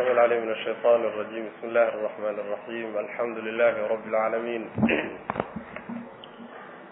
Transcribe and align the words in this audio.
السميع 0.00 0.12
العليم 0.12 0.42
من 0.42 0.50
الشيطان 0.52 1.00
الرجيم 1.04 1.48
بسم 1.58 1.68
الله 1.68 1.88
الرحمن 1.88 2.38
الرحيم 2.38 2.98
الحمد 2.98 3.38
لله 3.38 3.86
رب 3.86 4.06
العالمين 4.06 4.70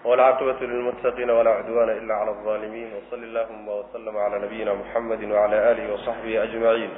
والعاقبة 0.05 0.61
للمتقين 0.61 1.31
ولا 1.31 1.51
عدوان 1.51 1.89
إلا 1.89 2.15
على 2.15 2.31
الظالمين 2.31 2.91
وصل 2.97 3.23
اللهم 3.23 3.69
وسلم 3.69 4.17
على 4.17 4.39
نبينا 4.39 4.75
محمد 4.75 5.25
وعلى 5.25 5.71
آله 5.73 5.95
وصحبه 5.95 6.43
أجمعين 6.43 6.91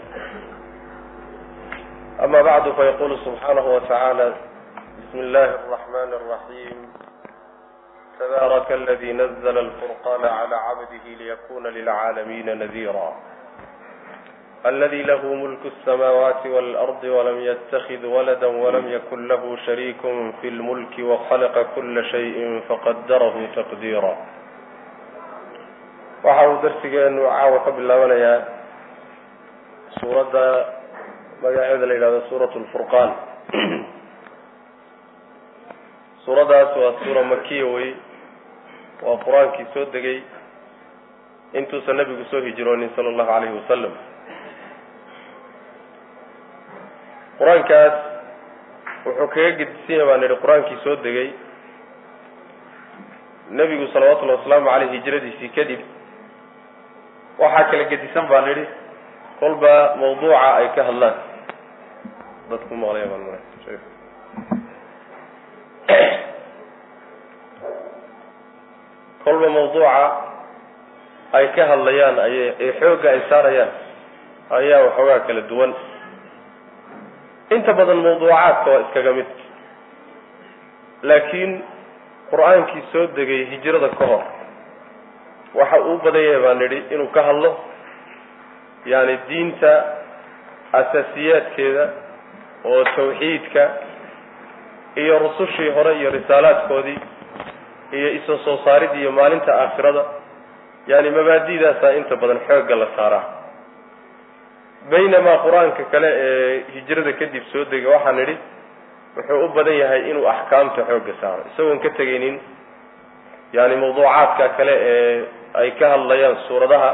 أما 2.25 2.43
بعد 2.43 2.63
فيقول 2.63 3.19
سبحانه 3.25 3.75
وتعالى 3.75 4.35
بسم 4.99 5.19
الله 5.19 5.45
الرحمن 5.55 6.11
الرحيم 6.13 6.93
تبارك 8.21 8.73
الذي 8.73 9.13
نزل 9.13 9.59
الفرقان 9.59 10.25
على 10.25 10.57
عبده 10.57 11.05
ليكون 11.19 11.67
للعالمين 11.67 12.59
نذيرا 12.59 13.17
الذي 14.67 15.03
له 15.03 15.23
ملك 15.35 15.63
السماوات 15.67 16.43
والأرض 16.47 17.03
ولم 17.05 17.39
يتخذ 17.41 18.03
ولدا 18.07 18.47
ولم 18.47 18.87
يكن 18.97 19.21
له 19.29 19.43
شريك 19.67 20.03
في 20.43 20.49
الملك 20.49 20.95
وخلق 20.99 21.55
كل 21.77 21.97
شيء 22.05 22.37
فقدره 22.69 23.37
تقديرا 23.57 24.15
waxa 26.27 26.45
uu 26.51 26.59
darsigeenu 26.67 27.23
caawa 27.31 27.59
ka 27.63 27.71
bilaabanayaa 27.79 28.39
suuradda 30.03 30.45
magaceeda 31.43 31.87
la 31.87 31.95
yidhahdo 31.95 32.21
suurat 32.27 32.51
lfurqaan 32.51 33.11
suuraddaas 36.25 36.75
waa 36.77 36.93
suura 37.05 37.23
makiya 37.23 37.67
wey 37.75 37.95
waa 39.07 39.17
qur-aankii 39.25 39.67
soo 39.75 39.85
degay 39.95 40.19
intuusan 41.55 41.97
nabigu 41.97 42.25
soo 42.35 42.43
hijroonin 42.43 42.91
sala 42.97 43.09
allahu 43.15 43.31
alayhi 43.39 43.55
wasalam 43.63 43.95
qur'aankaas 47.42 47.94
wuxuu 49.06 49.28
kaga 49.34 49.52
gedisan 49.58 49.96
yahay 49.98 50.06
baan 50.06 50.24
idhi 50.26 50.36
qur'aankii 50.44 50.78
soo 50.84 50.96
degay. 51.02 51.30
Nebigu 53.58 53.88
salawatullahi 53.94 54.38
wasalaamu 54.40 54.70
caleyh 54.70 54.90
hijradiisii 54.94 55.50
kadib 55.58 55.82
waxaa 57.42 57.66
kala 57.72 57.90
gedisan 57.90 58.30
baan 58.30 58.52
idhi 58.54 58.66
kolba 59.42 59.74
mawduuca 59.98 60.50
ay 60.62 60.68
ka 60.78 60.86
hadlaan. 60.90 61.16
Dadku 62.54 62.78
maqlaya 62.78 63.10
baan 63.10 63.24
kolba 69.26 69.48
mawduuca 69.58 70.06
ay 71.42 71.46
ka 71.58 71.64
hadlayaan 71.74 72.20
ay 72.22 72.34
ee 72.60 72.72
xoogga 72.78 73.10
ay 73.10 73.22
saarayaan 73.34 73.72
ayaa 74.62 74.86
waxoogaa 74.86 75.26
kala 75.26 75.42
duwan 75.50 75.74
inta 77.56 77.74
badan 77.80 77.98
mawduucaadka 78.06 78.68
waa 78.74 78.82
iskaga 78.86 79.12
mid. 79.18 79.30
Laakiin 81.10 81.52
qur'aankii 82.32 82.84
soo 82.92 83.06
degay 83.18 83.42
hijrada 83.52 83.90
ka 84.00 84.06
hor 84.12 84.24
waxa 85.60 85.78
uu 85.90 85.98
badan 86.06 86.24
yahay 86.28 86.42
baan 86.46 86.60
nidhi 86.64 86.80
inuu 86.96 87.10
ka 87.16 87.22
hadlo 87.28 87.52
yani 88.86 89.16
diinta 89.30 89.72
asaasiyaadkeeda 90.80 91.86
oo 92.72 92.84
tawxiidka 92.96 93.64
iyo 95.04 95.20
rusushii 95.26 95.70
hore 95.76 95.92
iyo 96.00 96.10
risaalaadkoodii 96.18 97.00
iyo 97.98 98.10
isa 98.18 98.38
soo 98.46 98.58
saarid 98.66 98.94
iyo 99.02 99.12
maalinta 99.12 99.52
aakhirada 99.64 100.04
yani 100.88 101.10
mabaadidaasaa 101.18 101.92
inta 102.00 102.16
badan 102.22 102.40
xoogga 102.48 102.76
la 102.82 102.88
saaraa 102.96 103.24
baynamaa 104.90 105.38
qur'aanka 105.46 105.84
kale 105.92 106.10
ee 106.10 106.64
hijrada 106.76 107.14
kadib 107.20 107.44
soo 107.52 107.66
dega 107.72 107.90
waxaan 107.96 108.16
nidhi 108.20 108.36
wuxuu 109.18 109.46
u 109.46 109.50
badan 109.56 109.78
yahay 109.82 110.02
inuu 110.10 110.26
axkaamta 110.34 110.82
xoogga 110.90 111.14
saaro. 111.22 111.44
Isagoon 111.54 111.80
ka 111.80 111.90
tegaynin 112.00 112.40
yani 113.54 113.76
mawduucaadka 113.76 114.50
kale 114.58 114.74
ee 114.92 115.26
ay 115.54 115.72
ka 115.80 115.86
hadlayaan 115.94 116.38
suuradaha 116.48 116.92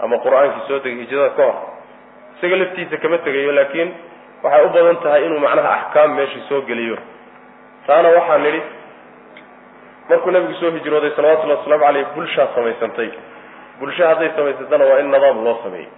ama 0.00 0.16
qur'aankii 0.24 0.66
soo 0.68 0.78
degay 0.84 1.04
hijrada 1.04 1.30
ka 1.36 1.42
hor 1.48 1.56
isaga 2.36 2.56
laftiisa 2.56 2.96
kama 3.02 3.18
tegayo 3.18 3.52
laakiin 3.58 3.90
waxay 4.42 4.64
u 4.66 4.68
badan 4.74 4.96
tahay 5.04 5.22
inuu 5.26 5.38
macnaha 5.46 5.70
axkaam 5.78 6.14
meeshii 6.18 6.44
soo 6.48 6.60
geliyo. 6.68 6.96
Taana 7.86 8.08
waxaan 8.18 8.42
nidhi 8.42 8.62
markuu 10.08 10.30
nabigu 10.30 10.54
soo 10.60 10.70
hijrooday 10.70 11.10
salawatullahi 11.16 11.58
wasalaamu 11.60 11.84
caleyh 11.84 12.06
bulshaa 12.14 12.48
samaysantay. 12.54 13.10
Bulsha 13.80 14.08
hadday 14.08 14.30
samaysantana 14.36 14.84
waa 14.84 14.98
in 15.00 15.08
nidaam 15.14 15.44
loo 15.44 15.58
sameeyo 15.64 15.90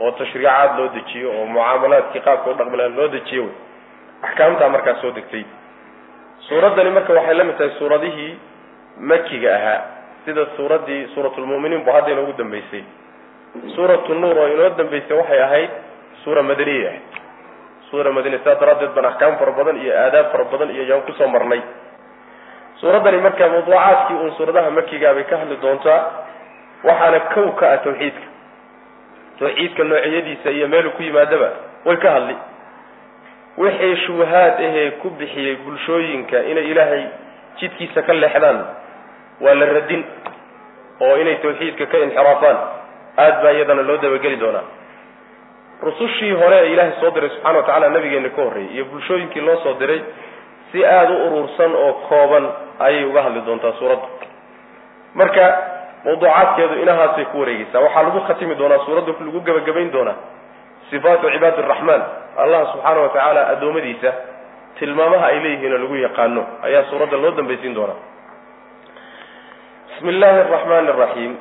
oo 0.00 0.10
tashriicaad 0.18 0.78
loo 0.78 0.88
dejiyo 0.96 1.28
oo 1.38 1.46
mucaamalaadkii 1.46 2.20
qaabka 2.26 2.50
u 2.50 2.54
dhaqmi 2.58 2.76
laha 2.76 2.88
loo 2.98 3.08
dejiyo 3.16 3.44
axkaamtaa 4.22 4.68
markaa 4.68 4.94
soo 5.02 5.10
degtay. 5.10 5.44
Suuraddani 6.48 6.90
marka 6.90 7.12
waxay 7.12 7.34
la 7.34 7.44
mid 7.44 7.56
tahay 7.58 7.72
suuradihii 7.78 8.32
makiga 9.00 9.50
ahaa 9.56 9.80
sida 10.24 10.46
suuraddii 10.56 11.08
suuratulmu'miniin 11.14 11.84
bu 11.84 11.90
hadda 11.92 12.10
inoogu 12.12 12.32
dambeysay 12.38 12.82
suuratu 13.74 14.14
nuur 14.14 14.38
oo 14.38 14.48
inoo 14.54 14.70
dambeysay 14.78 15.16
waxay 15.18 15.40
ahayd 15.42 15.70
suura 16.24 16.42
madaniyay 16.42 16.86
ahayd 16.88 17.02
suura 17.90 18.10
madaniya 18.12 18.38
sidaa 18.42 18.60
daraaddeed 18.60 18.92
baan 18.96 19.06
axkaam 19.10 19.36
fara 19.40 19.52
badan 19.58 19.76
iyo 19.82 19.92
aadaab 20.04 20.26
fara 20.32 20.44
badan 20.52 20.70
iyo 20.74 20.84
yaan 20.90 21.02
ku 21.06 21.12
soo 21.12 21.28
marnay. 21.28 21.62
Suuraddani 22.80 23.18
marka 23.26 23.48
mawduucaadkii 23.48 24.16
uun 24.20 24.32
suuradaha 24.36 24.70
makiga 24.70 25.14
bay 25.14 25.24
ka 25.30 25.36
hadli 25.40 25.56
doontaa 25.62 26.00
waxaana 26.84 27.20
kow 27.34 27.48
ka 27.60 27.66
ah 27.72 27.78
tawxiidka 27.84 28.26
tawxiidka 29.38 29.84
noocyadiisa 29.84 30.50
iyo 30.50 30.68
meelu 30.68 30.90
ku 30.96 31.02
yimaadaba 31.02 31.48
way 31.84 31.96
ka 31.96 32.10
hadli. 32.10 32.36
Wixii 33.58 33.96
shubahaad 34.06 34.60
ahee 34.68 34.90
ku 35.02 35.10
bixiyey 35.10 35.56
bulshooyinka 35.64 36.42
inay 36.50 36.66
ilaahay 36.70 37.04
jidkiisa 37.60 38.02
ka 38.02 38.12
leexdaan 38.12 38.58
waa 39.40 39.54
la 39.54 39.66
radin 39.66 40.02
oo 41.00 41.16
inay 41.22 41.36
tawxiidka 41.44 41.86
ka 41.86 41.98
inxiraafaan. 41.98 42.58
Aad 43.18 43.36
baa 43.42 43.52
iyadana 43.52 43.82
loo 43.82 43.96
dabageli 43.96 44.36
doonaa. 44.36 44.64
Rusushii 45.82 46.32
hore 46.32 46.56
ee 46.62 46.72
ilaahay 46.72 46.92
soo 47.00 47.10
diray 47.10 47.30
subxana 47.30 47.58
wa 47.58 47.62
tacala 47.66 47.88
nabigeena 47.88 48.28
ka 48.28 48.42
horreeyey 48.42 48.74
iyo 48.74 48.84
bulshooyinkii 48.84 49.40
loo 49.40 49.56
soo 49.62 49.74
diray 49.78 50.00
si 50.72 50.84
aada 50.84 51.12
u 51.12 51.26
urursan 51.26 51.74
oo 51.74 51.92
kooban 52.08 52.44
ayay 52.86 53.04
uga 53.04 53.22
hadli 53.22 53.40
doontaa 53.46 53.72
suuradda 53.78 54.08
marka 55.14 55.44
mawduucaadkeedu 56.04 56.74
inahaasay 56.82 57.24
ku 57.32 57.36
wareegeysaa 57.40 57.80
waxaa 57.86 58.02
lagu 58.06 58.20
khatimi 58.28 58.54
doonaa 58.60 58.84
suuradda 58.86 59.12
lagu 59.26 59.40
gebagabayn 59.46 59.90
doonaa 59.96 60.16
sifaatu 60.90 61.30
cibaadi 61.34 61.62
araxmaan 61.64 62.02
allah 62.42 62.60
subxaana 62.72 63.00
wa 63.04 63.08
tacaala 63.14 63.42
addoommadiisa 63.52 64.10
tilmaamaha 64.78 65.26
ay 65.32 65.38
leeyihiin 65.44 65.72
oo 65.72 65.78
lagu 65.84 65.96
yaqaano 66.06 66.42
ayaa 66.66 66.82
suuradda 66.90 67.16
loo 67.22 67.30
dambaysiin 67.38 67.74
doonaa. 67.78 67.96
Bismi 69.88 70.10
illaahi 70.14 70.40
araxmaani 70.44 70.88
araxiim 70.94 71.32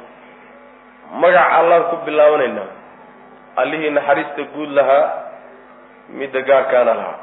magaca 1.22 1.56
allaan 1.59 1.84
ku 1.91 1.95
bilaabanaynaa. 2.06 2.68
Allihii 3.62 3.90
naxariista 3.97 4.41
guud 4.56 4.69
lahaa 4.78 5.03
midda 6.19 6.41
gaarkaana 6.50 6.94
lahaa. 7.00 7.18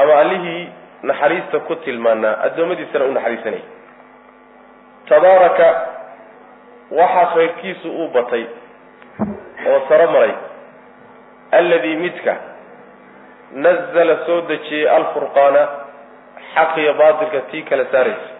Ama 0.00 0.14
allihii 0.22 0.62
naxariista 1.02 1.58
ku 1.66 1.74
tilmaanaa 1.84 2.34
addoommadiisana 2.46 3.04
u 3.04 3.12
naxariisanayay 3.16 3.64
tabaaraka 5.08 5.68
waxaa 6.90 7.26
khayrkiisu 7.34 7.88
uu 7.90 8.08
batay 8.14 8.44
oo 9.70 9.80
saro 9.88 10.06
maray 10.10 10.34
alladii 11.58 11.96
midka 11.96 12.36
nazala 13.52 14.16
soo 14.26 14.40
dejiyey 14.50 14.88
alfurqaana 14.96 15.62
xaq 16.54 16.76
iyo 16.82 16.94
baatilka 16.94 17.40
tii 17.50 17.62
kala 17.62 17.84
saaraysa. 17.92 18.30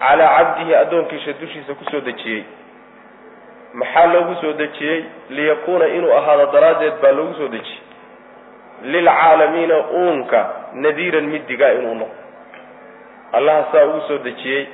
Calaa 0.00 0.28
cabdihi 0.38 0.74
addoonkiisa 0.74 1.32
dushiisa 1.40 1.74
ku 1.74 1.84
soo 1.90 2.00
dejiyey. 2.00 2.42
Maxaa 3.74 4.06
loogu 4.12 4.34
soo 4.40 4.52
dejiyey? 4.52 5.04
Liyakuuna 5.30 5.86
inuu 5.86 6.12
ahaado 6.18 6.46
daraaddeed 6.52 6.94
baa 7.02 7.12
loogu 7.12 7.34
soo 7.34 7.48
dejiyey. 7.48 7.82
Lilcaalamiina 8.82 9.76
uunka 10.00 10.40
nadiiran 10.74 11.26
midigaa 11.26 11.72
inuu 11.72 11.94
noqdo. 11.94 12.16
Allaha 13.32 13.64
saa 13.72 13.84
ugu 13.84 14.00
soo 14.08 14.18
dejiyey 14.18 14.66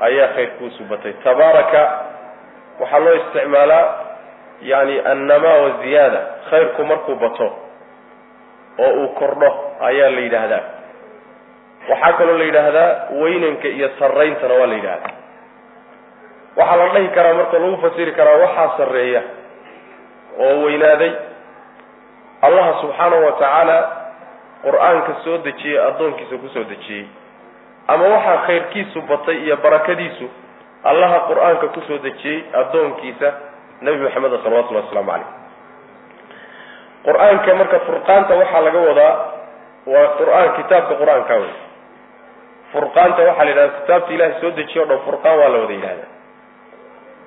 ayaa 0.00 0.28
khayrkuusu 0.34 0.82
batay. 0.90 1.12
Tabaaraka 1.24 1.80
waxaa 2.80 2.98
loo 3.04 3.14
isticmaalaa 3.20 3.84
yani 4.62 5.00
annamaa 5.12 5.56
waziyaada 5.64 6.20
khayrku 6.50 6.84
markuu 6.84 7.14
bato 7.14 7.46
oo 8.84 8.90
uu 9.02 9.08
kordho 9.18 9.50
ayaa 9.80 10.10
la 10.10 10.20
yidhaahdaa. 10.26 10.62
Waxaa 11.90 12.12
kaloo 12.18 12.38
la 12.38 12.44
yidhaahdaa 12.44 12.90
weynanka 13.20 13.68
iyo 13.68 13.88
sarrayntana 13.98 14.54
waa 14.54 14.66
la 14.66 14.74
yidhahdaa 14.74 15.14
waxaa 16.56 16.76
la 16.76 16.88
dhahi 16.94 17.08
karaa 17.16 17.34
marka 17.34 17.58
lagu 17.58 17.76
fasiri 17.84 18.12
karaa 18.12 18.36
waxaa 18.44 18.76
sarreeya 18.78 19.22
oo 20.38 20.54
weynaaday. 20.64 21.12
Allaha 22.42 22.72
subxaanahu 22.80 23.24
wa 23.26 23.32
tacaala 23.32 23.76
qur'aanka 24.62 25.12
soo 25.24 25.38
dejiyey 25.46 25.78
addoonkiisa 25.86 26.36
ku 26.42 26.48
soo 26.54 26.64
dejiyey 26.72 27.06
ama 27.92 28.04
waxaa 28.14 28.36
khayrkiisu 28.46 28.98
batay 29.10 29.36
iyo 29.44 29.56
barakadiisu 29.64 30.26
allaha 30.90 31.18
qur'aanka 31.28 31.66
ku 31.74 31.80
soo 31.88 31.98
dejiyey 32.06 32.38
addoonkiisa 32.60 33.28
nebi 33.84 33.98
maxameda 34.04 34.38
salawatullahi 34.44 34.84
wasalaamu 34.86 35.10
caleyh 35.12 35.30
qur'aanka 37.06 37.50
marka 37.60 37.78
furqaanta 37.88 38.32
waxaa 38.42 38.60
laga 38.66 38.80
wadaa 38.88 39.14
waa 39.92 40.06
qur'aan 40.20 40.48
kitaabka 40.58 40.94
qur'aanka 41.02 41.34
wey 41.42 41.52
furqaanta 42.72 43.20
waxaa 43.28 43.44
la 43.44 43.50
yidhahda 43.50 43.74
kitaabta 43.80 44.10
ilahay 44.16 44.34
soo 44.40 44.50
dejiyo 44.58 44.82
o 44.82 44.86
dhan 44.90 45.00
furqaan 45.06 45.36
waa 45.40 45.48
la 45.54 45.58
wada 45.64 45.74
yidhahda 45.78 46.06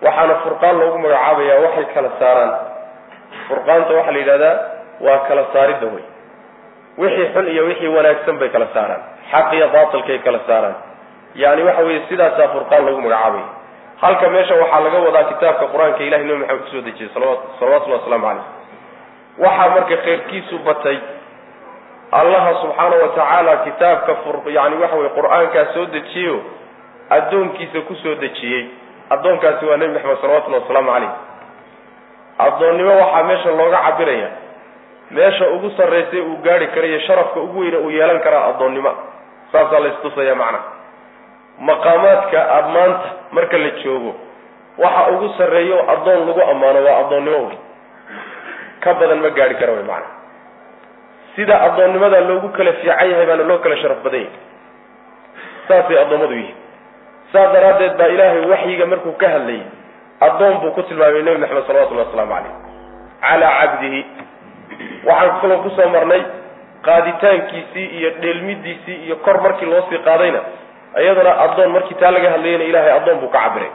waxaana 0.06 0.36
furqaan 0.46 0.76
loogu 0.82 0.98
magacaabaya 1.06 1.56
waxay 1.66 1.86
kala 1.96 2.10
saaraan. 2.20 2.52
Furqaanta 3.48 3.92
waxaa 3.98 4.12
la 4.16 4.20
yidhahdaa 4.24 4.56
waa 5.06 5.20
kala 5.28 5.44
saaridda 5.54 5.88
wey 5.96 6.04
wixii 6.98 7.28
xun 7.34 7.48
iyo 7.48 7.64
wixii 7.66 7.88
wanaagsan 7.88 8.38
bay 8.40 8.50
kala 8.50 8.68
saaraan. 8.74 9.02
Xaq 9.32 9.54
iyo 9.54 9.68
baatilkay 9.70 10.20
kala 10.20 10.40
saaraan. 10.48 10.76
Yani 11.36 11.64
waxa 11.64 11.82
weeye 11.88 12.02
sidaasaa 12.10 12.48
furqaan 12.54 12.86
loogu 12.86 13.02
magacaabaya 13.02 13.48
halka 14.02 14.30
meesha 14.30 14.56
waxaa 14.56 14.80
laga 14.84 15.00
wadaa 15.00 15.24
kitaabka 15.24 15.66
qur'aanka 15.74 16.04
ilahay 16.04 16.26
nabi 16.26 16.40
maxamed 16.40 16.62
ku 16.64 16.70
soo 16.72 16.82
dejiyey 16.88 17.10
salawat 17.14 17.40
salawatullahi 17.60 18.02
wasalaamu 18.02 18.26
caleyh 18.28 18.46
waxaa 19.44 19.70
marka 19.76 19.96
khayrkiisu 20.06 20.56
batay 20.68 20.98
allaha 22.12 22.52
subxaana 22.62 22.96
wa 23.04 23.10
tacaala 23.16 23.54
kitaabka 23.66 24.16
fur 24.24 24.36
yani 24.58 24.76
waxa 24.84 24.96
weye 25.02 25.12
qur'aankaa 25.20 25.66
soo 25.74 25.86
dejiyeyo 25.96 26.38
addoonkiisa 27.10 27.80
ku 27.88 27.96
soo 28.04 28.16
dejiyey. 28.16 28.64
Addoonkaasi 29.10 29.66
waa 29.66 29.78
nebi 29.78 29.94
maxamed 29.94 30.18
salawatullahi 30.22 30.64
wasalaamu 30.64 30.92
caleyh 30.92 31.12
addoonnimo 32.48 32.94
waxaa 33.02 33.24
meesha 33.24 33.50
looga 33.60 33.80
cabiraya 33.88 34.30
meesha 35.16 35.48
ugu 35.56 35.70
sarraysay 35.78 36.22
uu 36.22 36.38
gaari 36.46 36.68
karayo 36.68 37.00
sharafka 37.08 37.40
ugu 37.40 37.60
weyne 37.60 37.78
uu 37.78 37.92
yeelan 37.92 38.20
karaa 38.26 38.46
addoonnimo. 38.50 38.94
Saasaa 39.52 39.80
la 39.80 39.88
istusaya 39.94 40.36
macnaha 40.36 40.64
maqaamaadka 41.60 42.40
ammaanta 42.60 43.10
marka 43.32 43.58
la 43.58 43.70
joogo 43.84 44.16
waxa 44.78 45.12
ugu 45.12 45.28
sarreeyo 45.38 45.78
addoon 45.94 46.28
lagu 46.28 46.42
ammaano 46.52 46.80
waa 46.86 46.98
addoonnimo 47.04 47.38
wey 47.48 47.58
ka 48.84 48.94
badan 48.94 49.20
ma 49.26 49.30
gaari 49.30 49.56
kara 49.56 49.74
wey 49.78 49.84
macnaha 49.84 50.16
sida 51.36 51.62
addoonnimada 51.68 52.20
loogu 52.30 52.50
kala 52.58 52.74
fiican 52.80 53.12
yahay 53.12 53.26
baana 53.30 53.44
loo 53.44 53.58
kala 53.66 53.78
sharaf 53.82 54.00
badan 54.04 54.20
yahay. 54.22 54.40
Saasay 55.68 55.98
addoommadu 56.04 56.34
yihiin. 56.40 56.56
Saas 57.32 57.54
daraaddeed 57.54 57.94
baa 58.00 58.08
ilaahay 58.16 58.42
waxyiga 58.54 58.86
markuu 58.86 59.12
ka 59.22 59.28
hadlayay 59.36 59.62
addoon 60.28 60.58
buu 60.62 60.72
ku 60.78 60.82
tilmaamay 60.90 61.22
nebi 61.28 61.38
maxamed 61.44 61.68
salawatullahi 61.68 62.08
wasalaamu 62.08 62.34
caleyh 62.34 62.56
calaa 63.22 63.52
cabdihi 63.62 64.02
waxaan 65.10 65.40
kaloo 65.42 65.58
ku 65.66 65.70
soo 65.78 65.90
marnay 65.96 66.22
qaaditaankiisii 66.88 67.86
iyo 67.98 68.10
dheelmidiisii 68.22 68.98
iyo 69.06 69.16
kor 69.16 69.42
markii 69.42 69.66
loo 69.72 69.84
sii 69.90 69.98
qaadayna 70.08 70.40
iyaduna 71.02 71.32
addoon 71.46 71.72
markii 71.76 71.96
taa 72.02 72.12
laga 72.12 72.30
hadlayana 72.36 72.64
ilahay 72.64 72.92
addoon 72.98 73.20
buu 73.22 73.28
ka 73.36 73.40
cabiray 73.46 73.70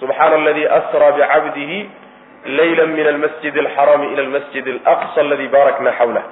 subxaana 0.00 0.34
aladii 0.36 0.66
asraa 0.78 1.12
bicabdihi 1.18 1.78
layla 2.58 2.86
min 2.86 3.06
almasjid 3.06 3.56
alxaraami 3.64 4.06
ila 4.12 4.22
almasjid 4.26 4.66
alaqsa 4.86 5.20
aladi 5.20 5.48
baarakna 5.54 5.92
xawlah 5.98 6.22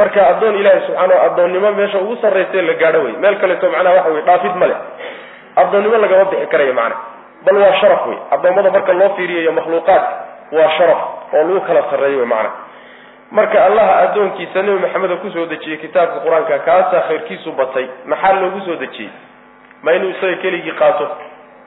marka 0.00 0.20
addoon 0.30 0.54
ilahay 0.60 0.80
subxaana 0.86 1.14
addoonnimo 1.26 1.70
meesha 1.78 1.98
ugu 2.04 2.16
sarraysa 2.22 2.62
la 2.68 2.74
gaadho 2.82 3.00
wey 3.06 3.12
meel 3.22 3.36
kaleeto 3.42 3.70
macnaha 3.74 3.94
waxa 3.96 4.10
wey 4.16 4.22
dhaafid 4.28 4.54
ma 4.60 4.66
leh. 4.70 4.76
Addoonnimo 5.62 5.96
lagama 6.04 6.24
bixi 6.30 6.46
karayo 6.52 6.74
macnaha. 6.74 7.00
Bal 7.44 7.56
waa 7.62 7.74
sharaf 7.80 8.02
wey 8.10 8.18
addoommada 8.34 8.70
marka 8.76 8.92
loo 9.00 9.10
fiiriyayo 9.16 9.52
makhluuqaadka 9.58 10.12
waa 10.56 10.70
sharaf 10.78 11.00
oo 11.34 11.42
lagu 11.48 11.60
kala 11.68 11.82
sarreeyo 11.90 12.18
wey 12.22 12.26
macnaha 12.26 12.54
marka 13.30 13.64
allaha 13.64 13.96
addoonkiisa 14.04 14.62
nebi 14.62 14.78
maxameda 14.78 15.16
ku 15.16 15.30
soo 15.30 15.46
dejiyey 15.46 15.78
kitaabka 15.78 16.20
qur'aanka 16.24 16.58
kaasaa 16.58 17.00
khayrkiisu 17.08 17.52
batay. 17.52 17.86
Maxaa 18.06 18.32
loogu 18.40 18.60
soo 18.66 18.76
dejiyey 18.76 19.10
ma 19.82 19.92
inuu 19.92 20.10
isaga 20.10 20.36
keligii 20.42 20.72
qaato? 20.78 21.06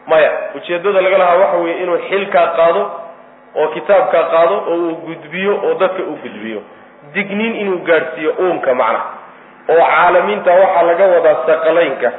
Maya 0.07 0.31
ujeeddada 0.55 1.01
laga 1.01 1.17
lahaa 1.17 1.35
waxa 1.41 1.57
weeye 1.57 1.83
inuu 1.83 1.97
xilkaa 2.09 2.47
qaado 2.57 2.81
oo 3.55 3.67
kitaabkaa 3.75 4.23
qaado 4.33 4.55
oo 4.71 4.75
uu 4.77 4.95
gudbiyo 5.05 5.53
oo 5.65 5.73
dadka 5.73 6.03
u 6.03 6.15
gudbiyo. 6.23 6.61
Digniin 7.13 7.55
inuu 7.55 7.77
gaadhsiiyo 7.89 8.31
uunka 8.39 8.73
macnaha 8.75 9.05
oo 9.69 9.83
caalamiinta 9.91 10.51
waxaa 10.61 10.83
laga 10.89 11.05
wadaa 11.15 11.35
saqalaynka 11.47 12.11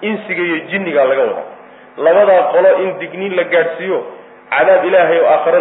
insiga 0.00 0.42
iyo 0.42 0.58
jinniga 0.70 1.04
laga 1.04 1.22
wadaa. 1.22 1.48
Labadaa 1.96 2.42
qolo 2.52 2.70
in 2.82 2.98
digniin 2.98 3.36
la 3.36 3.44
gaadhsiiyo 3.44 3.98
cadaab 4.50 4.84
ilaahay 4.84 5.18
oo 5.20 5.28
aakhara 5.34 5.58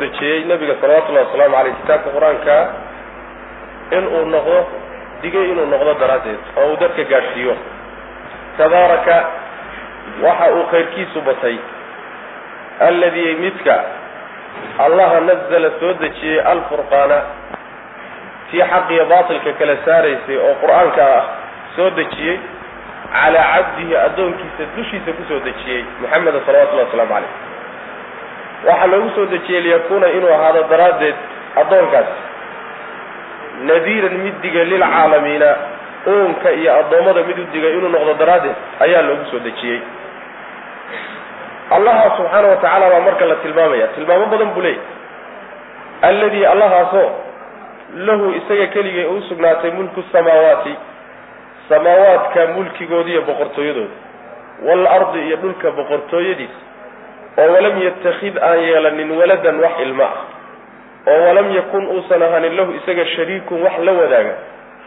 dejiyey 0.00 0.44
nabiga 0.50 0.74
salawatullahi 0.80 1.26
wasalaamu 1.26 1.56
caleyh 1.56 1.74
kitaabka 1.82 2.10
qur'aanka 2.16 2.56
inuu 3.98 4.24
noqdo 4.34 4.58
digay 5.22 5.46
inuu 5.52 5.66
noqdo 5.74 5.92
daraaddeed 6.02 6.40
oo 6.60 6.66
uu 6.72 6.76
dadka 6.82 7.02
gaadhsiiyo. 7.12 7.54
Tabaaraka 8.58 9.16
waxa 10.24 10.46
uu 10.56 10.64
khayrkiisu 10.72 11.20
batay. 11.28 11.56
Alladii 12.88 13.34
midka 13.44 13.74
allaha 14.84 15.20
nazala 15.28 15.70
soo 15.80 15.92
dejiyey 16.02 16.40
alfurqaana 16.52 17.18
tii 18.50 18.62
xaqiyo 18.72 19.04
baatilka 19.12 19.52
kala 19.58 19.74
saaraysay 19.86 20.36
oo 20.46 20.54
qur'aanka 20.62 21.02
ah 21.18 21.24
soo 21.76 21.90
dejiyey 21.98 22.36
calaa 23.12 23.46
cabdihi 23.54 23.94
addoonkiisa 24.06 24.64
dushiisa 24.76 25.10
ku 25.18 25.22
soo 25.28 25.40
dejiyey 25.48 25.82
maxameda 26.02 26.40
salawatullahi 26.46 26.86
wasalaamu 26.88 27.14
caleyh 27.14 27.32
waxaa 28.66 28.86
loogu 28.86 29.10
soo 29.14 29.26
dejiyey 29.26 29.62
liyakuuna 29.62 30.06
inuu 30.16 30.32
ahaado 30.34 30.62
daraaddeed 30.70 31.14
addoonkaas. 31.60 32.06
Nadiiran 33.68 34.16
mid 34.24 34.34
diga 34.42 34.64
lilcaalamiina 34.64 35.46
uunka 36.06 36.50
iyo 36.52 36.74
addoommada 36.80 37.22
mid 37.22 37.38
u 37.38 37.44
digay 37.52 37.72
inuu 37.78 37.88
noqdo 37.88 38.14
daraaddeed 38.14 38.56
ayaa 38.80 39.02
loogu 39.02 39.24
soo 39.30 39.38
dejiyey 39.38 39.80
allaha 41.70 42.16
subxaana 42.16 42.48
wa 42.48 42.56
tacaala 42.56 42.90
baa 42.90 43.00
marka 43.00 43.24
la 43.26 43.34
tilmaamaya. 43.34 43.86
Tilmaamo 43.94 44.26
badan 44.26 44.48
buu 44.54 44.60
leeyahy 44.62 44.80
alladii 46.02 46.44
allahaasoo 46.46 47.10
lahu 47.96 48.32
isaga 48.38 48.66
keligay 48.66 49.04
u 49.04 49.22
sugnaatay 49.28 49.70
mulku 49.70 50.02
samaawaati 50.12 50.74
samaawaadka 51.68 52.46
mulkigooda 52.56 53.10
iyo 53.10 53.22
boqortooyadooda 53.22 53.94
waalardi 54.66 55.18
iyo 55.26 55.36
dhulka 55.36 55.70
boqortooyadiisa 55.70 56.60
oo 57.38 57.48
walam 57.54 57.82
yatakid 57.82 58.38
aan 58.38 58.60
yeelanin 58.68 59.10
waladan 59.20 59.60
wax 59.64 59.74
ilmo 59.86 60.04
ah 60.04 60.16
oo 61.12 61.20
walam 61.28 61.48
yakun 61.56 61.86
uusan 61.94 62.22
ahanin 62.22 62.56
lahu 62.56 62.72
isaga 62.80 63.06
shariikun 63.16 63.62
wax 63.62 63.78
la 63.86 63.92
wadaaga 63.92 64.34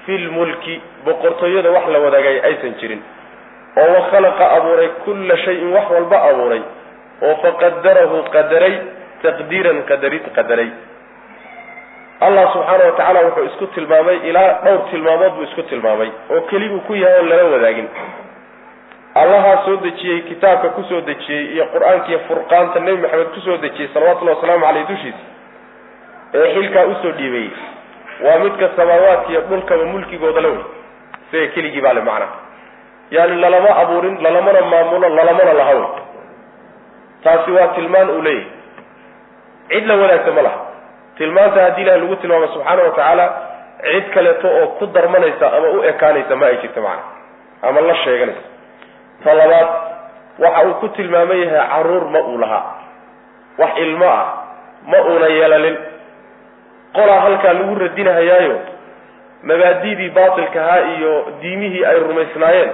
fi 0.05 0.17
lmulki 0.17 0.81
boqortooyada 1.05 1.69
wax 1.71 1.87
la 1.87 1.99
wadaagay 1.99 2.39
aysan 2.49 2.73
jirin. 2.81 3.01
Oo 3.77 3.89
wakhalaqa 3.97 4.51
abuuray 4.57 4.89
kulla 5.05 5.37
shayin 5.37 5.71
wax 5.73 5.85
walba 5.95 6.17
abuuray 6.29 6.61
oo 7.21 7.35
faqadarahu 7.43 8.23
qadaray 8.33 8.75
taqdiiran 9.23 9.83
qadarid 9.89 10.25
qadaray. 10.35 10.69
Allah 12.21 12.43
subxaana 12.53 12.83
wa 12.85 12.91
tacaala 12.97 13.19
wuxuu 13.27 13.45
isku 13.49 13.65
tilmaamay 13.75 14.17
ilaa 14.29 14.49
dhowr 14.65 14.81
tilmaamood 14.91 15.31
buu 15.37 15.43
isku 15.43 15.63
tilmaamay 15.63 16.09
oo 16.29 16.41
keliguu 16.49 16.79
ku 16.87 16.93
yahay 16.95 17.17
oon 17.19 17.29
lala 17.29 17.45
wadaagin 17.53 17.87
allahaa 19.15 19.65
soo 19.65 19.75
dejiyey 19.85 20.21
kitaabka 20.29 20.69
ku 20.69 20.83
soo 20.89 21.01
dejiyey 21.01 21.43
iyo 21.55 21.65
qur'aankiiyo 21.73 22.19
furqaanta 22.27 22.79
nebi 22.79 23.01
maxamed 23.01 23.27
ku 23.35 23.39
soo 23.47 23.57
dejiyey 23.57 23.89
salawatullahi 23.93 24.35
wasalaamu 24.37 24.65
caleyh 24.65 24.85
dushiisa 24.87 25.23
ee 26.33 26.47
xilkaa 26.55 26.85
u 26.85 26.95
soo 27.01 27.11
dhiibayey 27.19 27.51
waa 28.25 28.39
midka 28.43 28.69
samaawaadka 28.75 29.29
iyo 29.33 29.41
dhulkaba 29.49 29.83
mulkigooda 29.93 30.41
la 30.41 30.49
wey 30.53 30.63
isaga 31.27 31.47
keligii 31.55 31.81
baa 31.85 31.93
le 31.93 32.01
macnaha 32.01 32.35
yaani 33.15 33.35
lalama 33.43 33.71
abuurin 33.83 34.15
lalamana 34.25 34.61
maamulo 34.73 35.09
lalamana 35.19 35.53
laha 35.61 35.73
wey 35.79 35.89
taasi 37.23 37.51
waa 37.51 37.67
tilmaan 37.75 38.09
uu 38.09 38.21
leeyahay. 38.21 38.59
Cid 39.71 39.85
la 39.87 39.95
wadaagta 39.95 40.31
ma 40.37 40.41
laha. 40.41 40.59
Tilmaanta 41.17 41.61
haddii 41.63 41.81
ilahay 41.83 41.99
lagu 42.01 42.15
tilmaamo 42.21 42.47
subxaana 42.53 42.83
wa 42.83 42.89
tacaala 42.95 43.25
cid 43.91 44.05
kaleeto 44.13 44.47
oo 44.59 44.67
ku 44.79 44.85
darmanaysa 44.95 45.51
ama 45.57 45.67
u 45.77 45.83
ekaanaysa 45.91 46.35
ma 46.41 46.45
ay 46.49 46.57
jirto 46.63 46.81
macnaha 46.81 47.69
ama 47.69 47.81
la 47.87 47.95
sheeganaysa 48.03 48.41
ta 49.23 49.33
labaad 49.33 49.69
waxa 50.43 50.65
uu 50.67 50.73
ku 50.81 50.87
tilmaaman 50.97 51.39
yahay 51.43 51.67
carruur 51.73 52.05
ma 52.13 52.19
uu 52.19 52.37
lahaa. 52.37 52.65
Wax 53.57 53.71
ilmo 53.85 54.05
ah 54.09 54.27
ma 54.91 54.97
uuna 55.09 55.27
yeelanin 55.37 55.77
qolaa 56.93 57.19
halkaa 57.25 57.53
lagu 57.53 57.75
radinahayaayo 57.83 58.55
mabaadidii 59.43 60.09
baatilkahaa 60.09 60.79
iyo 60.95 61.11
diimihii 61.41 61.85
ay 61.85 61.99
rumaysnaayeen 61.99 62.71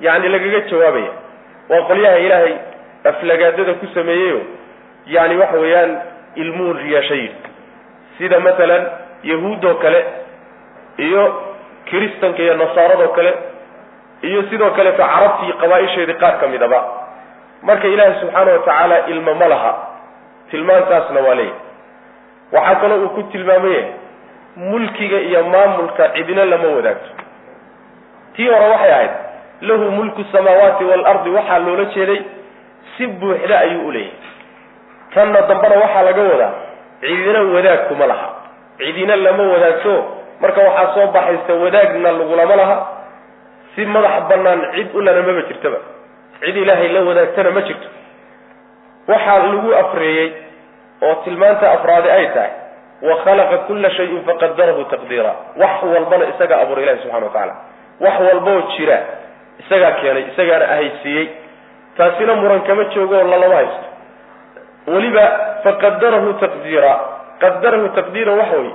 yacni 0.00 0.28
lagaga 0.34 0.60
jawaabaya 0.70 1.12
waa 1.70 1.82
qolyaha 1.90 2.18
ilaahay 2.26 2.54
aflagaadada 3.10 3.74
ku 3.80 3.86
sameeyeyo 3.94 4.40
yacni 5.14 5.36
waxa 5.42 5.58
weeyaan 5.64 5.92
ilmuhu 6.42 6.72
riyaasha 6.82 7.14
yidhi 7.14 7.50
sida 8.18 8.40
masalan 8.40 8.86
yahuuddoo 9.30 9.74
kale 9.84 10.00
iyo 11.06 11.22
kiristanka 11.90 12.42
iyo 12.42 12.54
nasaaradoo 12.62 13.08
kale 13.18 13.32
iyo 14.22 14.42
sidoo 14.50 14.70
kaleeto 14.70 15.02
carabtii 15.02 15.52
qabaa-isheedii 15.60 16.14
qaar 16.22 16.40
ka 16.40 16.46
midaba 16.46 16.80
marka 17.62 17.88
ilaahay 17.88 18.20
subxaana 18.20 18.52
wa 18.52 18.58
tacaala 18.58 19.06
ilmo 19.06 19.34
ma 19.34 19.46
laha. 19.48 19.72
Tilmaantaasna 20.50 21.20
waa 21.20 21.34
leeyahy 21.34 21.54
waxaa 22.52 22.74
kaloo 22.80 22.98
uu 23.04 23.08
ku 23.08 23.22
tilmaamay 23.22 23.72
yahay 23.72 23.90
mulkiga 24.56 25.18
iyo 25.20 25.42
maamulka 25.44 26.08
cidina 26.08 26.44
lama 26.44 26.68
wadaagto. 26.68 27.10
Tii 28.36 28.48
hore 28.48 28.66
waxay 28.72 28.92
ahayd 28.92 29.10
lahu 29.60 29.90
mulku 29.90 30.24
samaawaati 30.32 30.84
waalardi 30.84 31.30
waxaa 31.30 31.58
loola 31.58 31.84
jeeday 31.84 32.20
si 32.96 33.06
buuxda 33.06 33.58
ayuu 33.58 33.88
u 33.88 33.92
leeyahay. 33.92 34.18
Tanna 35.14 35.40
dambena 35.42 35.76
waxaa 35.82 36.02
laga 36.02 36.22
wadaa 36.22 36.52
cidina 37.00 37.40
wadaag 37.42 37.80
kuma 37.88 38.06
laha. 38.06 38.28
Cidina 38.78 39.16
lama 39.16 39.42
wadaagto. 39.52 39.94
Marka 40.40 40.60
waxaa 40.60 40.94
soo 40.94 41.06
baxaysa 41.06 41.52
wadaagna 41.64 42.12
lagulama 42.12 42.56
laha 42.56 42.76
si 43.76 43.84
madax 43.86 44.24
bannaan 44.30 44.60
cid 44.74 44.88
ulana 44.94 45.22
maba 45.22 45.42
jirtaba. 45.48 45.78
Cid 46.40 46.56
ilaahay 46.56 46.88
la 46.96 47.00
wadaagtana 47.08 47.50
ma 47.50 47.60
jirto. 47.68 47.88
Waxaa 49.08 49.38
lagu 49.46 49.70
afreeyey 49.82 50.28
oo 51.02 51.14
tilmaanta 51.24 51.70
afraadi 51.76 52.08
ay 52.10 52.26
tahay 52.34 52.52
wa 53.06 53.14
khalaqa 53.24 53.56
kulla 53.68 53.90
shayin 53.90 54.24
faqadarahu 54.26 54.84
taqdiira. 54.92 55.32
Wax 55.62 55.82
walbana 55.92 56.24
isagaa 56.32 56.60
abuuray 56.64 56.84
ilahi 56.84 56.98
subxana 57.04 57.26
wa 57.26 57.32
tacaala. 57.32 57.54
Wax 58.00 58.16
walboo 58.28 58.60
jira 58.76 58.98
isagaa 59.62 59.92
keenay 60.00 60.24
isagaana 60.32 60.64
ahaysiiyey. 60.74 61.26
Taasina 61.96 62.34
muran 62.40 62.60
kama 62.68 62.84
joogo 62.94 63.14
oo 63.20 63.28
lalama 63.30 63.54
haysto. 63.60 63.86
Weliba 64.86 65.24
faqadarahu 65.64 66.32
taqdiira. 66.42 66.92
Qadarahu 67.40 67.88
taqdiiran 67.98 68.38
waxa 68.40 68.56
wey 68.64 68.72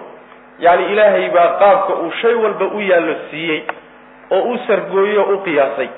yani 0.62 0.84
ilaahay 0.94 1.30
baa 1.34 1.50
qaabka 1.62 1.94
uu 2.06 2.12
shay 2.22 2.34
walba 2.44 2.66
u 2.78 2.80
yaallo 2.82 3.16
siiyey 3.32 3.60
oo 4.36 4.42
u 4.54 4.58
sargooyey 4.68 5.18
oo 5.18 5.34
u 5.36 5.38
qiyaasay. 5.46 5.90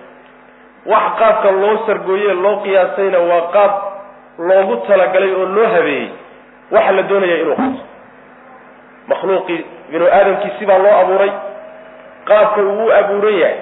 Wax 0.92 1.04
qaabka 1.20 1.52
loo 1.62 1.76
sargooye 1.88 2.34
loo 2.44 2.56
qiyaasayna 2.64 3.20
waa 3.30 3.42
qaab 3.56 3.72
loogu 4.48 4.76
talagalay 4.88 5.32
oo 5.40 5.46
loo 5.56 5.68
habeeyey. 5.76 6.08
Waxa 6.72 6.92
la 6.98 7.02
doonaya 7.10 7.38
inuu 7.42 7.56
qabto 7.62 7.84
makhluuqii 9.12 9.62
binu 9.92 10.06
aadamkiisi 10.18 10.66
baa 10.70 10.78
loo 10.86 10.96
abuuray 11.02 11.32
qaabka 12.30 12.62
uu 12.62 12.86
u 12.88 12.92
abuuran 13.00 13.38
yahay 13.44 13.58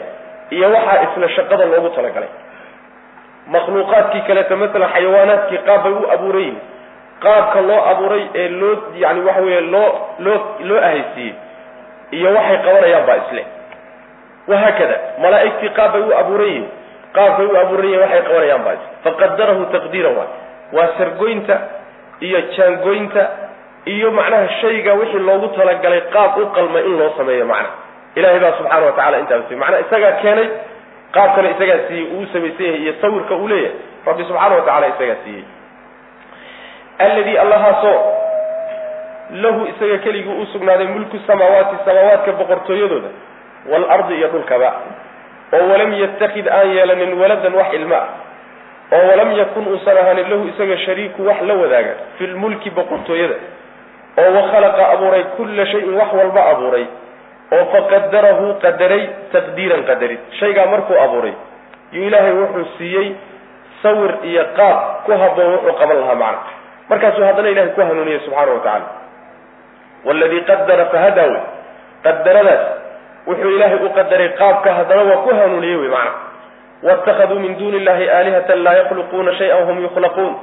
iyo 0.55 0.67
waxaa 0.75 1.01
isla 1.05 1.29
shaqada 1.35 1.65
loogu 1.71 1.89
talagalay. 1.97 2.29
Makhluuqaadkii 3.53 4.21
kaleeto 4.27 4.55
masalan 4.61 4.89
xayawaanaadkii 4.95 5.57
qaab 5.67 5.83
bay 5.83 5.93
u 5.93 6.03
abuuran 6.15 6.41
yihiin 6.41 6.59
qaabka 7.23 7.59
loo 7.69 7.81
abuuray 7.91 8.23
ee 8.41 8.47
loo 8.61 8.73
yani 9.03 9.21
waxa 9.27 9.41
weeye 9.45 9.61
loo 9.73 9.89
loo 10.25 10.39
loo 10.69 10.79
ahaysiiyey 10.87 11.33
iyo 12.17 12.29
waxay 12.37 12.57
qabanayaan 12.65 13.05
baa 13.09 13.17
isle 13.23 13.43
wahaakada 14.47 14.95
malaa'igtii 15.23 15.69
qaab 15.79 15.91
bay 15.93 16.01
u 16.01 16.13
abuuran 16.21 16.47
yihiin 16.47 16.67
qaabkay 17.17 17.45
u 17.45 17.57
abuuran 17.63 17.85
yihiin 17.89 18.01
waxay 18.03 18.21
qabanayaan 18.27 18.63
baa 18.67 18.77
faqadarahu 19.05 19.65
taqdiiran 19.75 20.15
waay 20.19 20.29
waa 20.77 20.87
sargoynta 20.97 21.55
iyo 22.27 22.39
jaangoynta 22.57 23.23
iyo 23.93 24.11
macnaha 24.17 24.47
shayga 24.61 24.93
wixii 24.99 25.19
loogu 25.29 25.47
talagalay 25.57 26.01
qaab 26.15 26.37
u 26.37 26.45
qalmay 26.57 26.83
in 26.89 26.97
loo 26.99 27.11
sameeyo 27.17 27.45
macnaha 27.45 27.73
ilahay 28.19 28.39
baa 28.43 28.53
subxaana 28.59 28.85
wa 28.85 28.91
tacala 28.97 29.19
intaas 29.23 29.43
siy 29.49 29.57
macnaha 29.63 29.81
isagaa 29.85 30.11
keenay 30.23 30.47
qaabkana 31.15 31.49
isagaa 31.55 31.79
siiyey 31.87 32.07
uu 32.17 32.25
samaysan 32.33 32.65
yahay 32.65 32.81
iyo 32.85 32.93
sawirka 33.01 33.35
uu 33.41 33.47
leeyahay 33.47 33.75
rabbi 34.09 34.23
subxaana 34.29 34.55
wa 34.55 34.61
tacala 34.67 34.87
isagaa 34.93 35.19
siiyey 35.23 35.43
alladii 37.05 37.37
allahaasoo 37.43 37.99
lahu 39.43 39.65
isaga 39.71 39.97
keligii 40.05 40.37
u 40.41 40.45
sugnaaday 40.53 40.87
mulku 40.87 41.17
samaawaati 41.27 41.75
samaawaadka 41.85 42.31
boqortooyadooda 42.39 43.09
waalardi 43.69 44.13
iyo 44.15 44.27
dhulkaba 44.27 44.69
oo 45.53 45.63
walam 45.71 45.93
yatakid 45.93 46.47
aan 46.47 46.69
yeelanin 46.75 47.13
waladan 47.21 47.53
wax 47.59 47.73
ilma 47.73 47.95
ah 47.95 48.09
oo 48.97 49.03
walam 49.11 49.31
yakun 49.41 49.67
uusan 49.67 49.97
ahaanin 49.97 50.29
lahu 50.31 50.47
isaga 50.51 50.77
shariiku 50.85 51.25
wax 51.27 51.41
la 51.49 51.53
wadaaga 51.53 51.93
fi 52.17 52.27
lmulki 52.27 52.69
boqortooyada 52.69 53.35
oo 54.21 54.29
wakhalaqa 54.37 54.83
abuuray 54.93 55.23
kulla 55.37 55.65
shayin 55.65 55.93
wax 55.99 56.09
walba 56.19 56.41
abuuray 56.51 56.85
oo 57.55 57.65
faqadarahu 57.75 58.45
qadaray 58.63 59.03
taqdiiran 59.35 59.83
qadarid 59.89 60.19
shaygaa 60.39 60.65
markuu 60.73 60.97
abuuray 61.05 61.33
yuu 61.91 62.07
ilaahay 62.07 62.33
wuxuu 62.41 62.65
siiyey 62.77 63.07
sawir 63.83 64.11
iyo 64.31 64.43
qaab 64.57 64.77
ku 65.05 65.11
haboon 65.21 65.53
wuxuu 65.55 65.73
qaban 65.79 65.97
lahaa 66.01 66.15
macna. 66.15 66.41
Markaasuu 66.89 67.23
haddana 67.27 67.49
ilahay 67.49 67.71
ku 67.75 67.81
hanuuniyey 67.81 68.19
subxaana 68.25 68.51
wa 68.55 68.59
tacala 68.65 68.87
waladii 70.05 70.41
qadara 70.49 70.85
fahadaa 70.93 71.25
wey. 71.33 71.41
Qadaradaas 72.05 72.63
wuxuu 73.27 73.49
ilaahay 73.55 73.79
u 73.85 73.89
qadaray 73.97 74.29
qaabka 74.39 74.73
haddana 74.77 75.03
waa 75.09 75.17
ku 75.25 75.29
hanuuniyey 75.39 75.75
wey 75.75 75.89
macna. 75.89 76.11
Wاtakaduu 76.83 77.39
min 77.39 77.57
duni 77.57 77.77
illahi 77.77 78.09
aalihata 78.09 78.55
laa 78.55 78.73
yakhluquuna 78.73 79.33
shayئa 79.39 79.65
hum 79.65 79.81
yukhlaquun. 79.83 80.33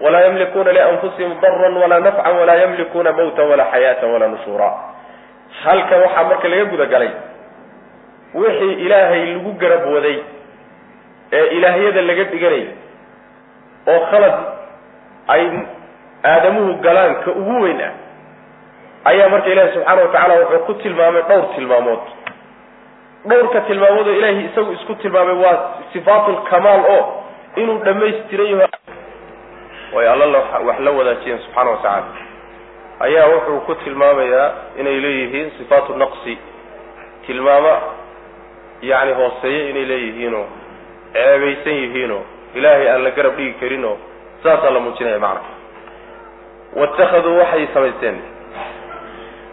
Walaa 0.00 0.26
ymlikuuna 0.26 0.72
lianfusihim 0.72 1.40
dara 1.40 1.68
walaa 1.82 2.00
nafca 2.00 2.30
walaa 2.40 2.56
ymlikuuna 2.64 3.12
mawta 3.12 3.42
walaa 3.42 3.70
xayaata 3.72 4.06
walaa 4.06 4.28
nushuura 4.28 4.68
halkan 5.64 6.00
waxaa 6.02 6.24
marka 6.24 6.48
laga 6.48 6.64
guda 6.64 6.86
galay 6.86 7.10
wixii 8.34 8.72
ilaahay 8.72 9.26
lagu 9.34 9.52
garab 9.52 9.84
waday 9.94 10.18
ee 11.32 11.46
ilaahyada 11.56 12.02
laga 12.02 12.24
dhiganayay 12.24 12.66
oo 13.92 14.00
khalad 14.10 14.34
ay 15.28 15.44
aadamuhu 16.24 16.74
galaan 16.86 17.14
ka 17.24 17.30
ugu 17.30 17.60
weyn 17.62 17.80
ah 17.86 17.92
ayaa 19.10 19.28
marka 19.28 19.48
ilaahi 19.54 19.72
subxaana 19.74 20.02
wa 20.02 20.08
tacaala 20.08 20.34
wuxuu 20.40 20.58
ku 20.66 20.74
tilmaamay 20.82 21.22
dhowr 21.28 21.46
tilmaamood 21.54 22.02
dhowrka 23.28 23.60
tilmaamood 23.60 24.08
oo 24.08 24.14
ilaahay 24.18 24.44
isagu 24.44 24.72
isku 24.72 24.94
tilmaamay 24.94 25.36
waa 25.44 25.58
sifaatulkamaal 25.92 26.82
oo 26.94 27.02
inuu 27.56 27.78
dhamaystiran 27.84 28.46
yaho 28.46 28.68
way 29.96 30.08
alla 30.12 30.26
wax 30.68 30.78
la 30.86 30.90
wadaajiyeen 30.90 31.38
subxaana 31.44 31.70
wa 31.70 31.76
tacaala. 31.76 32.06
Ayaa 33.00 33.26
wuxuu 33.32 33.60
ku 33.66 33.74
tilmaamayaa 33.74 34.48
inay 34.80 35.00
leeyihiin 35.04 35.50
sifaatu 35.58 35.96
naqsi. 35.96 36.38
Tilmaamo 37.26 37.74
yacni 38.82 39.12
hooseeye 39.20 39.70
inay 39.70 39.84
leeyihiinoo 39.92 40.46
ceebaysan 41.12 41.74
yihiinoo 41.82 42.22
ilaahay 42.54 42.88
aan 42.90 43.04
la 43.04 43.10
garab 43.10 43.36
dhigi 43.36 43.52
karinoo 43.60 43.96
saasaa 44.42 44.70
la 44.70 44.80
muujinaya 44.80 45.18
macna. 45.18 45.50
Waittakhaduu 46.76 47.38
waxay 47.38 47.66
samaysteen. 47.74 48.18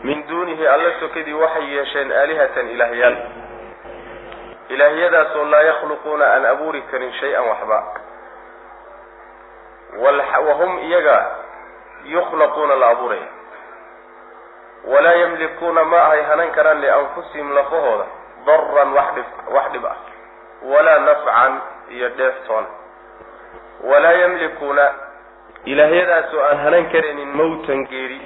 Min 0.04 0.24
duunihi 0.30 0.68
alla 0.68 0.90
sokadii 1.00 1.34
waxay 1.34 1.66
yeesheen 1.76 2.12
aalihatan 2.12 2.70
ilaahyaal 2.76 3.16
ilaahyadaasoo 4.74 5.46
laa 5.46 5.62
yakhluquuna 5.62 6.26
aan 6.34 6.46
abuuri 6.46 6.82
karin 6.92 7.14
shay-an 7.20 7.48
waxba. 7.52 7.80
Wahum 10.48 10.80
iyaga 10.80 11.18
yukhlaquuna 12.06 12.76
la 12.76 12.88
abuuraya. 12.88 13.28
Walaa 14.86 15.14
yamlikuuna 15.14 15.84
ma 15.84 15.98
ahay 16.02 16.24
hanan 16.24 16.52
karaan 16.52 16.82
lianfusihim 16.82 17.52
lafahooda 17.54 18.06
daran 18.46 18.94
wax 18.94 19.14
dhib 19.72 19.86
ah. 19.86 19.96
Walaa 20.64 21.00
nafcan 21.00 21.62
iyo 21.90 22.10
dheeftoona 22.10 22.68
walaa 23.84 24.12
yamlikuuna 24.12 24.92
ilaahyadaasoo 25.66 26.44
aan 26.44 26.58
hanan 26.58 26.90
karaynin 26.92 27.28
mawtan 27.38 27.86
geeri 27.88 28.22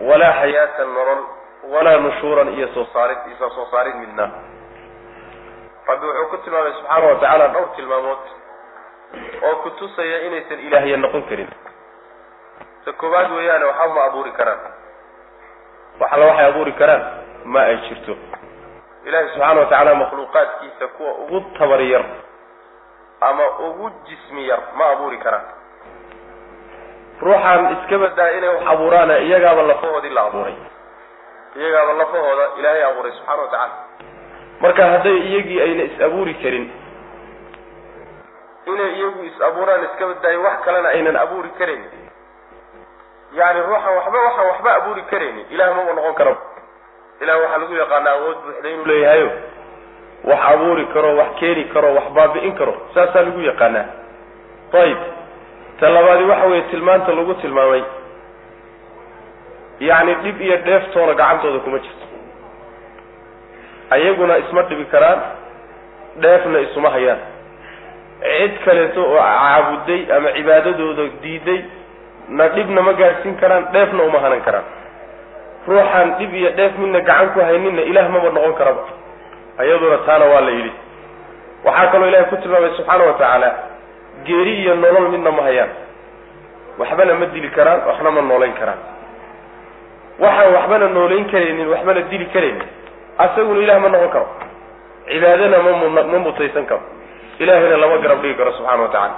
walaa 0.00 0.32
xayaatan 0.32 0.94
nolol 0.94 1.22
walaa 1.70 1.96
nushuuran 1.96 2.48
iyo 2.54 2.68
soo 2.74 2.86
saarid 2.92 3.18
iyo 3.26 3.50
soo 3.50 3.66
saarid 3.70 3.94
midna 3.94 4.30
rabbi 5.88 6.06
wuxuu 6.06 6.28
ku 6.30 6.36
tilmaamay 6.44 6.72
subxaana 6.72 7.06
wa 7.08 7.14
tacaala 7.14 7.48
dhowr 7.48 7.68
tilmaamood 7.76 8.18
oo 9.46 9.54
ku 9.62 9.70
tusaya 9.70 10.18
inaysan 10.26 10.58
ilaahya 10.66 10.96
noqon 10.96 11.22
karin. 11.28 11.48
Ta 12.84 12.92
koowaad 12.92 13.30
weeyaane 13.36 13.64
waxba 13.64 13.94
ma 13.94 14.04
abuuri 14.08 14.32
karaan. 14.32 14.58
Wax 16.00 16.10
alla 16.12 16.26
waxay 16.26 16.46
abuuri 16.50 16.72
karaan 16.72 17.02
ma 17.44 17.60
ay 17.68 17.76
jirto. 17.88 18.14
Ilaahi 19.06 19.28
subxaana 19.28 19.60
wa 19.60 19.66
tacaala 19.66 19.94
makhluuqaadkiisa 19.94 20.86
kuwa 20.96 21.12
ugu 21.14 21.40
tabar 21.58 21.80
yar 21.82 22.04
ama 23.20 23.44
ugu 23.58 23.90
jismi 24.06 24.48
yar 24.48 24.60
ma 24.78 24.86
abuuri 24.94 25.18
karaan. 25.18 25.44
Ruuxaan 27.22 27.72
iska 27.76 27.98
badaa 27.98 28.30
inay 28.38 28.48
wax 28.54 28.62
abuuraana 28.72 29.18
iyagaaba 29.18 29.62
lafahoodii 29.62 30.10
la 30.10 30.22
abuuray. 30.26 30.56
Iyagaaba 31.56 31.92
lafahooda 31.92 32.44
ilaahay 32.58 32.84
abuuray 32.84 33.12
subxaana 33.12 33.42
wa 33.42 33.48
tacaala 33.48 33.74
marka 34.62 34.82
hadday 34.92 35.16
iyagii 35.28 35.60
ayna 35.66 35.82
is 35.90 35.96
abuuri 36.06 36.34
karin 36.42 36.66
inay 38.72 38.90
iyagu 38.98 39.20
is 39.28 39.36
abuuraan 39.48 39.84
iska 39.88 40.04
badaayo 40.10 40.42
wax 40.46 40.56
kalena 40.64 40.88
aynan 40.94 41.16
abuuri 41.24 41.50
karaynin 41.58 41.90
yani 43.38 43.60
ruuxan 43.66 43.94
waxba 43.98 44.18
waxaan 44.26 44.46
waxba 44.52 44.70
abuuri 44.78 45.02
karaynin 45.10 45.46
ilah 45.54 45.68
maba 45.76 45.92
noqon 45.98 46.14
karo. 46.20 46.34
Ilah 47.22 47.36
waxaa 47.42 47.58
lagu 47.62 47.74
yaqaana 47.82 48.10
awood 48.16 48.36
buuxda 48.44 48.68
inuu 48.70 48.84
leeyahayo 48.90 49.30
wax 50.30 50.40
abuuri 50.52 50.84
karo 50.94 51.10
wax 51.20 51.30
keeni 51.40 51.64
karo 51.74 51.88
wax 51.96 52.06
baabi'in 52.16 52.54
karo. 52.58 52.74
Saasaa 52.94 53.22
lagu 53.26 53.40
yaqaanaa 53.50 53.86
ayib 54.82 54.98
ta 55.80 55.88
labaadi 55.96 56.24
waxa 56.30 56.46
weeye 56.50 56.62
tilmaanta 56.70 57.12
lagu 57.18 57.34
tilmaamay. 57.34 57.82
Yacni 59.80 60.14
dhib 60.22 60.40
iyo 60.40 60.56
dheeftoona 60.66 61.14
gacantooda 61.14 61.58
kuma 61.64 61.78
jirto 61.78 62.06
ayaguna 63.94 64.38
isma 64.42 64.62
dhibi 64.68 64.84
karaan 64.92 65.20
dheefna 66.22 66.58
isuma 66.66 66.90
hayaan. 66.94 67.18
Cid 68.22 68.52
kaleeto 68.64 69.00
oo 69.02 69.18
caabuday 69.18 70.00
ama 70.16 70.28
cibaadadooda 70.36 71.02
diiday 71.22 71.60
na 72.38 72.44
dhibna 72.54 72.80
ma 72.86 72.92
gaadhsiin 73.00 73.34
karaan 73.42 73.64
dheefna 73.74 74.02
uma 74.08 74.18
hanan 74.24 74.40
karaan. 74.46 74.64
Ruuxaan 75.68 76.08
dhib 76.18 76.32
iyo 76.34 76.50
dheef 76.58 76.72
midna 76.78 77.00
gacan 77.08 77.28
ku 77.34 77.40
hayninna 77.40 77.82
ilaah 77.90 78.08
maba 78.14 78.30
noqon 78.36 78.54
karaba. 78.60 78.82
Ayaduna 79.62 79.98
taana 80.06 80.24
waa 80.32 80.40
la 80.46 80.50
yidhi. 80.58 80.72
Waxaa 81.64 81.90
kaloo 81.92 82.08
ilahay 82.10 82.26
ku 82.30 82.36
tilmaamay 82.42 82.70
subxaana 82.78 83.04
wa 83.08 83.12
tacaala 83.18 83.50
geeri 84.26 84.54
iyo 84.62 84.74
nolol 84.74 85.08
midna 85.14 85.30
ma 85.30 85.42
hayaan. 85.48 85.70
Waxbana 86.78 87.14
ma 87.20 87.26
dili 87.34 87.48
karaan 87.56 87.80
waxna 87.88 88.10
ma 88.10 88.20
noolayn 88.30 88.54
karaan. 88.60 88.80
Waxaan 90.22 90.52
waxbana 90.56 90.86
noolayn 90.96 91.24
karaynin 91.32 91.68
waxbana 91.74 92.00
dili 92.10 92.26
karaynin 92.34 92.68
asaguna 93.18 93.60
ilah 93.62 93.78
ma 93.80 93.88
noqon 93.88 94.10
karo. 94.10 94.26
Cibaadana 95.08 95.58
ma 95.58 96.02
ma 96.02 96.18
mutaysan 96.18 96.66
karo. 96.66 96.80
Ilahayna 97.38 97.76
lama 97.76 97.96
garab 97.98 98.22
dhigi 98.22 98.34
karo 98.38 98.52
subxana 98.52 98.82
wa 98.82 98.88
tacaala. 98.88 99.14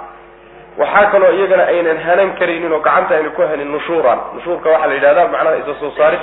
Waxaa 0.77 1.11
kaloo 1.11 1.31
iyagana 1.37 1.63
aynan 1.71 1.97
hanan 2.05 2.29
karaynin 2.39 2.71
oo 2.73 2.79
gacanta 2.83 3.15
ayna 3.15 3.29
ku 3.29 3.41
hanin 3.41 3.71
nushuuran 3.71 4.19
nushuurka 4.35 4.69
waxaa 4.69 4.87
la 4.87 4.93
yidhahdaa 4.97 5.27
macnaha 5.31 5.55
isa 5.61 5.73
soo 5.79 5.91
saaris 5.97 6.19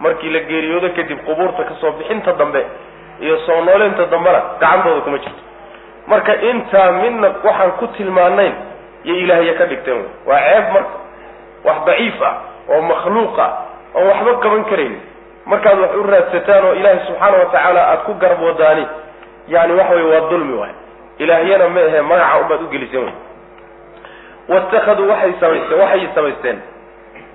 markii 0.00 0.28
la 0.34 0.40
geeriyoodo 0.50 0.88
kadib 0.96 1.18
qubuurta 1.24 1.64
ka 1.64 1.74
soo 1.80 1.92
bixinta 1.98 2.32
dambe 2.36 2.60
iyo 3.20 3.38
soo 3.46 3.60
nooleynta 3.64 4.04
dambena 4.12 4.40
gacantooda 4.60 5.00
kuma 5.00 5.18
jirto. 5.18 5.42
Marka 6.06 6.32
intaa 6.50 6.92
midna 7.00 7.28
waxaan 7.44 7.72
ku 7.80 7.86
tilmaanayn 7.96 8.54
iyo 9.04 9.14
ilaahya 9.24 9.54
ka 9.56 9.64
dhigteen 9.70 10.04
waa 10.26 10.40
ceeb 10.48 10.66
marka. 10.74 10.94
Wax 11.64 11.76
daciif 11.86 12.18
ah 12.28 12.34
oo 12.68 12.80
makhluuq 12.82 13.38
ah 13.38 13.50
oon 13.94 14.06
waxba 14.10 14.32
qaban 14.44 14.64
karaynin 14.70 15.00
markaad 15.46 15.78
wax 15.80 15.94
u 15.96 16.02
raadsataan 16.02 16.64
oo 16.64 16.74
ilaahay 16.74 17.00
subxaana 17.06 17.38
wa 17.38 17.44
tacaala 17.52 17.80
aada 17.88 18.02
ku 18.06 18.14
garab 18.14 18.42
wadaani 18.42 18.86
yani 19.48 19.72
waxa 19.74 19.94
wey 19.94 20.04
waa 20.12 20.28
dulmi 20.30 20.54
waay. 20.58 20.72
Ilaahyana 21.18 21.68
ma 21.68 21.80
ahe 21.80 22.00
magaca 22.00 22.40
ubaad 22.40 22.62
ugeliseen 22.62 23.04
wy 23.04 23.12
waitakaduu 24.48 25.08
waxay 25.10 25.32
samaysteen 25.40 25.80
waxay 25.80 26.08
samaysteen. 26.14 26.58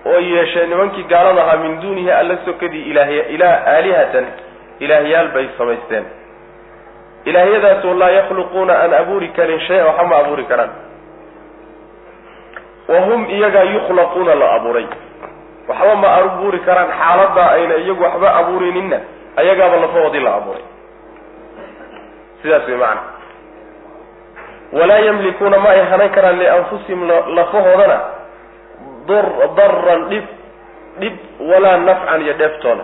Oo 0.06 0.20
yeesheen 0.20 0.70
nimankii 0.70 1.04
gaalada 1.04 1.42
ahaa 1.44 1.58
min 1.58 1.82
duunihi 1.82 2.12
alla 2.12 2.38
sokadii 2.46 2.82
ilaahya 2.92 3.28
ilaa 3.28 3.62
aalihatan 3.68 4.26
ilaahyaal 4.80 5.28
bay 5.28 5.48
samaysteen. 5.58 6.06
Ilaahyadaasoo 7.26 7.94
laa 7.94 8.10
yakhluquuna 8.10 8.74
aan 8.84 8.94
abuuri 8.94 9.28
karin 9.28 9.60
shay-a 9.60 9.86
waxba 9.86 10.06
ma 10.06 10.18
abuuri 10.18 10.44
karaan. 10.44 10.70
Wa 12.88 13.00
hum 13.00 13.30
iyagaa 13.30 13.64
yukhlaquuna 13.64 14.36
la 14.36 14.52
abuuray 14.56 14.86
waxba 15.68 15.96
ma 15.96 16.10
abuuri 16.20 16.60
karaan 16.68 16.90
xaaladaa 17.00 17.50
ayna 17.56 17.76
iyagu 17.84 18.04
waxba 18.04 18.30
abuurininna 18.40 19.00
ayagaaba 19.36 19.76
lafahoodii 19.84 20.20
la 20.28 20.34
abuuray. 20.40 20.66
Sidaas 22.42 22.68
way 22.68 22.78
macana 22.78 23.02
walaa 24.74 25.00
yamlikuuna 25.08 25.58
ma 25.58 25.70
ay 25.70 25.82
hanan 25.92 26.10
karaan 26.16 26.40
lianfusihim 26.40 27.02
lafahoodana 27.36 27.98
daran 29.56 30.02
dhib 30.10 30.26
dhib 31.00 31.16
walaa 31.52 31.78
nafcan 31.78 32.22
iyo 32.22 32.34
dheeftoona 32.34 32.84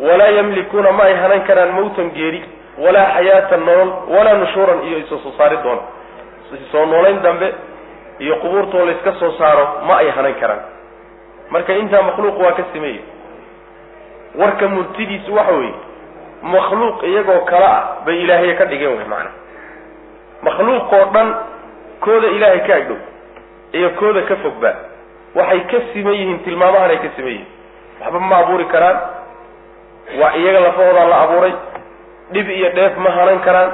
walaa 0.00 0.28
yamlikuuna 0.38 0.92
ma 0.92 1.04
ay 1.04 1.14
hanan 1.14 1.42
karaan 1.48 1.72
mawtan 1.76 2.10
geeri 2.16 2.40
walaa 2.78 3.06
xayaatan 3.14 3.60
nolol 3.66 3.90
walaa 4.08 4.34
nushuuran 4.34 4.82
iyo 4.88 4.98
isa 4.98 5.16
soo 5.22 5.32
saari 5.38 5.56
doona 5.64 5.82
soo 6.72 6.86
noolayn 6.86 7.22
dambe 7.22 7.54
iyo 8.24 8.34
qubuurtoo 8.42 8.84
la 8.86 8.92
iska 8.96 9.12
soo 9.20 9.32
saaro 9.38 9.64
ma 9.86 9.96
ay 10.02 10.10
hanan 10.16 10.34
karaan 10.40 10.62
marka 11.50 11.72
intaa 11.82 12.02
makhluuq 12.08 12.38
waa 12.44 12.52
ka 12.58 12.64
sameeyey. 12.72 13.02
Warka 14.40 14.68
murtidiisu 14.68 15.34
waxa 15.34 15.52
weeye 15.52 15.74
makhluuq 16.42 17.02
iyagoo 17.10 17.40
kale 17.50 17.64
ah 17.66 17.82
bay 18.06 18.16
ilaahya 18.24 18.54
ka 18.60 18.64
dhigeen 18.70 18.96
wey 18.98 19.04
macana 19.12 19.30
makhluuq 20.46 20.92
oo 20.98 21.04
dhan 21.14 21.28
kooda 22.04 22.28
ilaahay 22.36 22.60
ka 22.68 22.74
agdhow 22.80 22.98
iyo 23.72 23.90
kooda 24.00 24.22
ka 24.30 24.36
fogba 24.44 24.70
waxay 25.34 25.60
ka 25.70 25.78
siman 25.92 26.14
yihiin 26.14 26.38
tilmaamahan 26.44 26.90
ay 26.90 26.98
ka 27.04 27.08
siman 27.16 27.30
yihiin. 27.32 27.46
Waxba 28.00 28.18
ma 28.20 28.36
abuuri 28.42 28.64
karaan. 28.72 28.98
Waa 30.20 30.32
iyaga 30.40 30.60
lafahoodaa 30.60 31.06
la 31.12 31.16
abuuray. 31.24 31.54
Dhib 32.32 32.48
iyo 32.50 32.68
dheef 32.76 32.96
ma 33.04 33.10
hanan 33.10 33.38
karaan. 33.46 33.70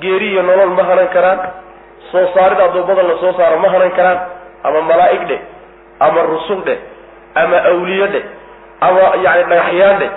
Geeri 0.00 0.28
iyo 0.32 0.42
nolol 0.42 0.70
ma 0.78 0.82
hanan 0.90 1.08
karaan 1.16 1.38
soo 2.12 2.26
saarid 2.34 2.60
addoommada 2.66 3.02
la 3.10 3.16
soo 3.22 3.32
saaro 3.38 3.58
ma 3.64 3.68
hanan 3.74 3.90
karaan. 3.98 4.20
Ama 4.64 4.80
malaa'ig 4.90 5.22
dheh 5.30 5.40
ama 6.06 6.22
rusul 6.22 6.60
dheh 6.68 6.78
ama 7.42 7.56
awliyo 7.70 8.06
dheh 8.14 8.24
ama 8.86 9.02
yani 9.24 9.42
dhagaxyaan 9.50 9.96
dheh 10.02 10.10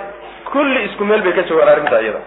kulli 0.52 0.80
isku 0.88 1.04
meel 1.04 1.22
bay 1.26 1.32
ka 1.38 1.42
joogaan 1.48 1.68
arrinta 1.72 2.00
iyada. 2.04 2.20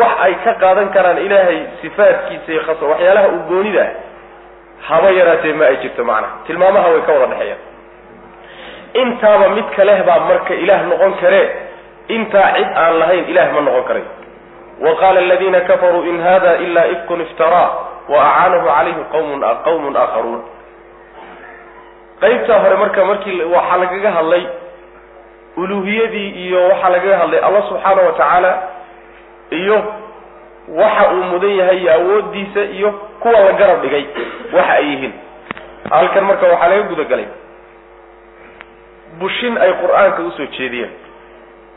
Wax 0.00 0.12
ay 0.26 0.34
ka 0.44 0.52
qaadan 0.62 0.88
karaan 0.96 1.18
ilaahay 1.26 1.58
sifaadkiisa 1.82 2.48
iyo 2.52 2.62
khasa 2.66 2.84
waxyaalaha 2.92 3.28
uu 3.34 3.42
goonida 3.48 3.84
haba 4.88 5.10
yaraatee 5.18 5.52
ma 5.60 5.64
ay 5.70 5.76
jirto 5.82 6.04
macnaha 6.04 6.44
tilmaamaha 6.46 6.88
way 6.94 7.02
ka 7.06 7.12
wada 7.12 7.26
dhexeeyaan 7.32 7.62
intaaba 9.02 9.46
mid 9.56 9.68
kaleh 9.76 9.98
baa 10.08 10.20
marka 10.28 10.54
ilaah 10.54 10.82
noqon 10.90 11.14
karee 11.22 11.46
intaa 12.16 12.48
cid 12.56 12.68
aan 12.82 12.98
lahayn 13.00 13.24
ilaah 13.32 13.48
ma 13.54 13.60
noqon 13.68 13.84
karay. 13.88 14.04
Wa 14.84 14.92
qaala 15.00 15.18
aladiina 15.24 15.60
kafaruu 15.70 16.02
in 16.10 16.20
hada 16.26 16.52
ila 16.66 16.82
ifkun 16.94 17.20
iftaraa 17.26 17.68
wa 18.08 18.18
acaanahu 18.28 18.66
calayhi 18.68 19.04
qawmun 19.64 19.96
aakharuun 19.96 20.42
qaybtaa 22.20 22.58
hore 22.64 22.76
marka 22.82 23.04
markii 23.10 23.42
waxaa 23.54 23.76
lagaga 23.82 24.10
hadlay 24.18 24.44
uluuhiyadii 25.56 26.28
iyo 26.46 26.60
waxaa 26.68 26.88
lagaga 26.94 27.16
hadlay 27.22 27.40
allah 27.46 27.62
subxaana 27.68 28.02
wa 28.02 28.12
tacaala 28.12 28.52
iyo 29.60 29.78
waxa 30.80 31.04
uu 31.14 31.24
mudan 31.32 31.50
yahay 31.60 31.78
iyo 31.82 31.92
awoodiisa 31.94 32.60
iyo 32.76 32.90
kuwa 33.20 33.40
la 33.40 33.52
garab 33.52 33.80
dhigay 33.82 34.04
waxa 34.56 34.72
ay 34.72 34.84
yihiin. 34.90 35.12
Halkan 35.90 36.24
marka 36.24 36.46
waxaa 36.52 36.68
laga 36.68 36.82
gudagalay. 36.90 37.26
Bushin 39.20 39.58
ay 39.58 39.72
qur'aanka 39.82 40.22
u 40.22 40.30
soo 40.36 40.46
jeediyeen. 40.56 40.90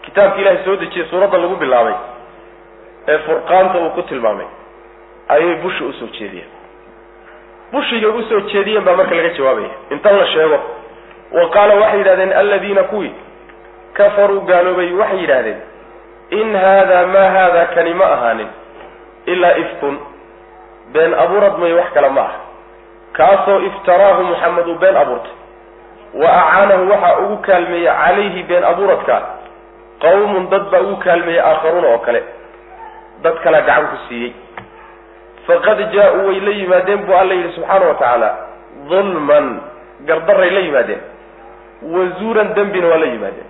Kitaabka 0.05 0.39
ilahay 0.41 0.59
soo 0.65 0.75
dejiyey 0.75 1.07
suuradda 1.09 1.37
lagu 1.37 1.55
bilaabay 1.55 1.93
ee 3.07 3.17
furqaanta 3.25 3.77
uu 3.79 3.89
ku 3.95 4.01
tilmaamay 4.09 4.47
ayay 5.29 5.55
bushi 5.63 5.83
u 5.83 5.93
soo 5.93 6.07
jeediyeen. 6.17 6.49
Bushiga 7.71 8.07
u 8.09 8.21
soo 8.29 8.39
jeediyeen 8.51 8.83
baa 8.85 8.95
marka 8.95 9.15
laga 9.15 9.29
jawaabaya. 9.37 9.69
Intan 9.91 10.17
la 10.19 10.25
sheego 10.33 10.59
wa 11.31 11.49
qaala 11.55 11.73
waxay 11.81 11.99
yidhahdeen 11.99 12.33
aladiina 12.33 12.83
kuwii 12.83 13.11
kafaruu 13.93 14.41
gaaloobay 14.41 14.91
waxay 14.93 15.19
yidhaahdeen 15.21 15.59
in 16.29 16.55
haadaa 16.55 17.05
maa 17.13 17.29
haadaa 17.35 17.65
kani 17.75 17.93
ma 17.93 18.05
ahaanin 18.15 18.47
ilaa 19.25 19.55
ifkun 19.63 19.95
been 20.93 21.13
abuurad 21.13 21.57
may 21.59 21.73
wax 21.73 21.89
kale 21.93 22.09
ma 22.09 22.21
aha. 22.21 22.39
Kaasoo 23.17 23.59
iftaraahu 23.69 24.23
maxamed 24.23 24.67
uu 24.67 24.75
been 24.75 24.97
abuurtay. 24.97 25.31
Wa 26.13 26.29
acaanahu 26.41 26.89
waxaa 26.91 27.17
ugu 27.23 27.37
kaalmeeyey 27.37 27.91
calayhi 28.01 28.43
been 28.43 28.63
abuuradka 28.63 29.21
qawmun 30.01 30.49
dad 30.49 30.63
baa 30.71 30.79
ugu 30.81 30.95
kaalmeeyey 31.05 31.41
aakharuuna 31.41 31.87
oo 31.87 31.97
kale. 31.97 32.23
Dad 33.23 33.35
kalea 33.43 33.61
gacan 33.61 33.87
ku 33.87 33.97
siiyey 34.07 34.31
faqad 35.47 35.79
jaa-uu 35.93 36.27
way 36.27 36.39
la 36.39 36.51
yimaadeen 36.51 37.05
buu 37.05 37.13
alla 37.15 37.33
yidhi 37.33 37.53
subxaana 37.55 37.85
wa 37.85 37.93
tacaala. 37.93 38.29
Dulman 38.89 39.59
gardaray 40.05 40.49
la 40.49 40.59
yimaadeen. 40.59 41.01
Wazuuran 41.81 42.53
dembina 42.53 42.87
waa 42.87 42.97
la 42.97 43.05
yimaadeen. 43.05 43.49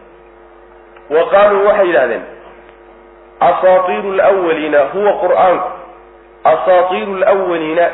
Wa 1.10 1.30
qaaluu 1.30 1.66
waxay 1.68 1.88
yidhahdeen 1.88 2.22
asaatiiru 3.40 4.12
lwaliina 4.12 4.80
huwa 4.94 5.14
qur'aanku. 5.14 5.70
Asaatiiru 6.44 7.16
lwaliina 7.16 7.90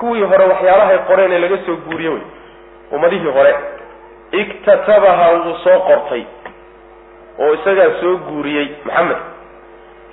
kuwii 0.00 0.22
hore 0.22 0.44
waxyaalahay 0.44 0.98
qoreen 0.98 1.32
ee 1.32 1.38
laga 1.38 1.58
soo 1.66 1.76
guuriye 1.76 2.08
wey 2.10 2.22
ummadihii 2.92 3.30
hore 3.30 3.54
iktatabaha 4.32 5.30
wuu 5.32 5.54
soo 5.64 5.78
qortay 5.80 6.22
oo 7.38 7.54
isagaa 7.54 8.00
soo 8.00 8.16
guuriyey 8.16 8.68
maxamed. 8.84 9.16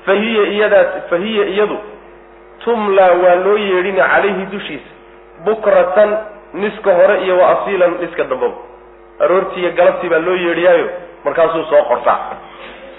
Fa 0.05 0.13
hiya 0.13 0.43
iyadaa 0.43 0.85
fa 1.09 1.17
hiya 1.17 1.45
iyadu 1.45 1.77
tumlaa 2.63 3.11
waa 3.23 3.35
loo 3.45 3.57
yeedhina 3.57 4.03
calayhi 4.13 4.45
dushiisa 4.53 4.91
bukratan 5.45 6.17
niska 6.53 6.91
hore 6.99 7.15
iyo 7.25 7.37
wa 7.39 7.47
asiilan 7.53 7.93
niska 8.01 8.23
dambaba 8.23 8.55
aroortii 9.19 9.61
iyo 9.61 9.71
galabtii 9.71 10.09
baa 10.09 10.19
loo 10.27 10.35
yeedhiyaayo 10.35 10.89
markaasuu 11.25 11.63
soo 11.71 11.83
qortaa. 11.89 12.19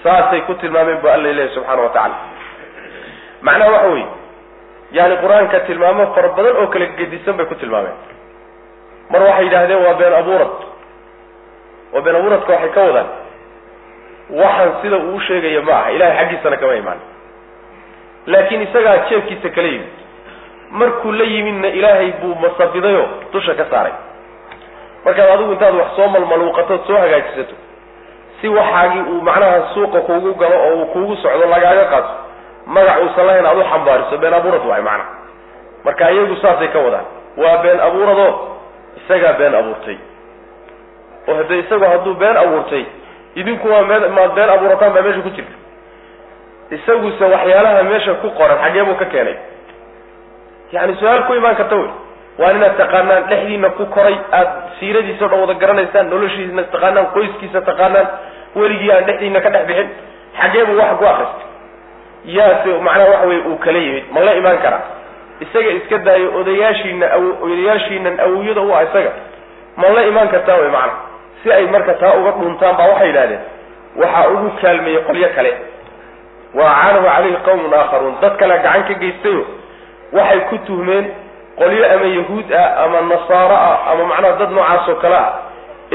Saasay 0.03 0.41
ku 0.41 0.53
tilmaameen 0.53 0.97
bu 1.01 1.07
alla 1.09 1.29
ilahi 1.29 1.49
subxaana 1.55 1.81
wa 1.81 1.89
tacaala. 1.89 2.15
Macnaha 3.41 3.71
waxa 3.71 3.87
weeye 3.93 4.07
yani 4.91 5.15
qur'aanka 5.23 5.59
tilmaamo 5.67 6.03
fara 6.15 6.29
badan 6.37 6.55
oo 6.61 6.67
kala 6.73 6.85
gedisan 6.97 7.37
bay 7.37 7.45
ku 7.45 7.55
tilmaameen. 7.55 7.97
Mar 9.11 9.21
waxay 9.27 9.45
yidhaahdeen 9.45 9.81
waa 9.85 9.93
been 10.01 10.13
abuurad. 10.21 10.53
Waa 11.93 12.01
been 12.05 12.15
abuuradka 12.19 12.53
waxay 12.53 12.69
ka 12.75 12.81
wadaan. 12.87 13.07
Waxaan 14.41 14.71
sida 14.81 14.97
uu 14.97 15.19
sheegaya 15.27 15.61
ma 15.61 15.73
aha 15.79 15.89
ilahay 15.95 16.17
xaggiisana 16.19 16.57
kama 16.61 16.75
imaan 16.81 16.99
laakiin 18.25 18.61
isagaa 18.61 18.97
jeebkiisa 19.09 19.49
kala 19.49 19.67
yimid. 19.67 19.93
Markuu 20.71 21.11
la 21.11 21.23
yimidna 21.23 21.67
ilaahay 21.67 22.11
buu 22.21 22.35
masabidayo 22.35 23.03
dusha 23.33 23.53
ka 23.53 23.65
saaray. 23.71 23.93
Markaad 25.05 25.29
adigu 25.29 25.51
intaad 25.51 25.75
wax 25.75 25.95
soo 25.95 26.07
malmaluuqatood 26.07 26.81
soo 26.87 26.97
hagaajisato 26.97 27.55
si 28.41 28.47
waxaagii 28.47 29.01
uu 29.11 29.21
macnaha 29.21 29.61
suuqa 29.73 29.99
kuugu 30.07 30.33
galo 30.33 30.55
oo 30.67 30.73
uu 30.79 30.85
kuugu 30.85 31.15
socdo 31.15 31.45
lagaaga 31.53 31.85
qaato 31.91 32.09
magac 32.65 32.97
uusan 33.03 33.25
lahayn 33.27 33.45
aad 33.45 33.57
u 33.57 33.63
xambaariso 33.71 34.17
been 34.17 34.33
abuurad 34.33 34.65
waay 34.69 34.81
macnaha. 34.81 35.09
Marka 35.85 36.11
iyagu 36.11 36.35
saasay 36.41 36.67
ka 36.67 36.79
wadaan 36.79 37.05
waa 37.37 37.57
been 37.63 37.79
abuuradoo 37.79 38.31
isagaa 38.99 39.33
been 39.33 39.55
abuurtay. 39.55 39.97
Oo 41.27 41.35
hadde 41.35 41.59
isagu 41.59 41.85
hadduu 41.91 42.13
been 42.13 42.37
abuurtay 42.37 42.83
idinku 43.35 43.67
waa 43.69 43.81
maad 43.83 44.31
been 44.35 44.49
abuurataan 44.49 44.93
baa 44.93 45.01
meesha 45.01 45.21
ku 45.21 45.29
jirta 45.29 45.55
isaguse 46.71 47.23
waxyaalaha 47.33 47.83
meesha 47.83 48.13
ku 48.21 48.29
qoran 48.37 48.57
xaggee 48.63 48.83
buu 48.83 48.95
ka 49.01 49.05
keenay. 49.05 49.37
Yani 50.71 50.95
su'aal 50.99 51.23
ku 51.27 51.33
imaan 51.33 51.55
karta 51.55 51.75
wey. 51.75 51.89
Waa 52.39 52.51
inaad 52.51 52.77
taqaanaan 52.77 53.23
dhexdiina 53.29 53.69
ku 53.77 53.85
koray 53.95 54.15
aad 54.31 54.49
siiradiisa 54.79 55.25
o 55.25 55.27
dhan 55.29 55.39
wada 55.43 55.53
garanaysaan 55.61 56.09
noloshiisna 56.09 56.63
taqaanaan 56.73 57.07
qoyskiisa 57.15 57.61
taqaanaan 57.69 58.07
weligii 58.55 58.91
aan 58.91 59.05
dhexdiina 59.07 59.39
ka 59.45 59.49
dhex 59.55 59.65
bixin 59.69 59.89
xagee 60.41 60.65
buu 60.67 60.77
waxa 60.81 60.95
ku 60.99 61.05
akristay 61.05 61.47
yaase 62.37 62.69
macnaha 62.87 63.09
waxa 63.13 63.27
weye 63.29 63.41
uu 63.49 63.57
kala 63.65 63.79
yimid. 63.85 64.03
Ma 64.11 64.19
la 64.27 64.33
imaan 64.41 64.57
karaa? 64.65 64.83
Isaga 65.45 65.69
iska 65.79 65.97
daayo 66.07 66.27
odayaashiina 66.39 67.05
odayaashiinan 67.45 68.15
awiyada 68.25 68.61
u 68.61 68.71
ah 68.75 68.83
isaga. 68.87 69.11
Ma 69.77 69.87
la 69.95 70.01
imaan 70.11 70.27
kartaa 70.33 70.57
wey 70.61 70.69
macana 70.75 70.93
si 71.43 71.51
ay 71.51 71.65
marka 71.67 71.93
taa 72.01 72.13
uga 72.19 72.31
dhuntaan 72.41 72.75
baa 72.79 72.87
waxay 72.91 73.07
yidhahdeen 73.07 73.41
waxaa 74.01 74.27
ugu 74.33 74.49
kaalmeeyey 74.61 75.01
qolyo 75.07 75.29
kale 75.35 75.51
wa 76.57 76.63
acaanahu 76.71 77.05
calayhi 77.07 77.37
qawmun 77.47 77.73
aakharuun. 77.79 78.15
Dad 78.21 78.33
kale 78.39 78.55
gacan 78.63 78.83
ka 78.89 78.93
geystayo. 79.01 79.43
Waxay 80.15 80.39
ku 80.49 80.57
tuhmeen 80.67 81.05
qolyo 81.59 81.83
ama 81.93 82.07
yahuud 82.17 82.47
ah 82.61 82.83
ama 82.83 82.99
nasaaro 83.11 83.55
ah 83.55 83.91
ama 83.91 84.03
macnaha 84.11 84.37
dad 84.41 84.51
noocaas 84.55 84.87
oo 84.91 84.95
kale 85.03 85.15
ah 85.15 85.31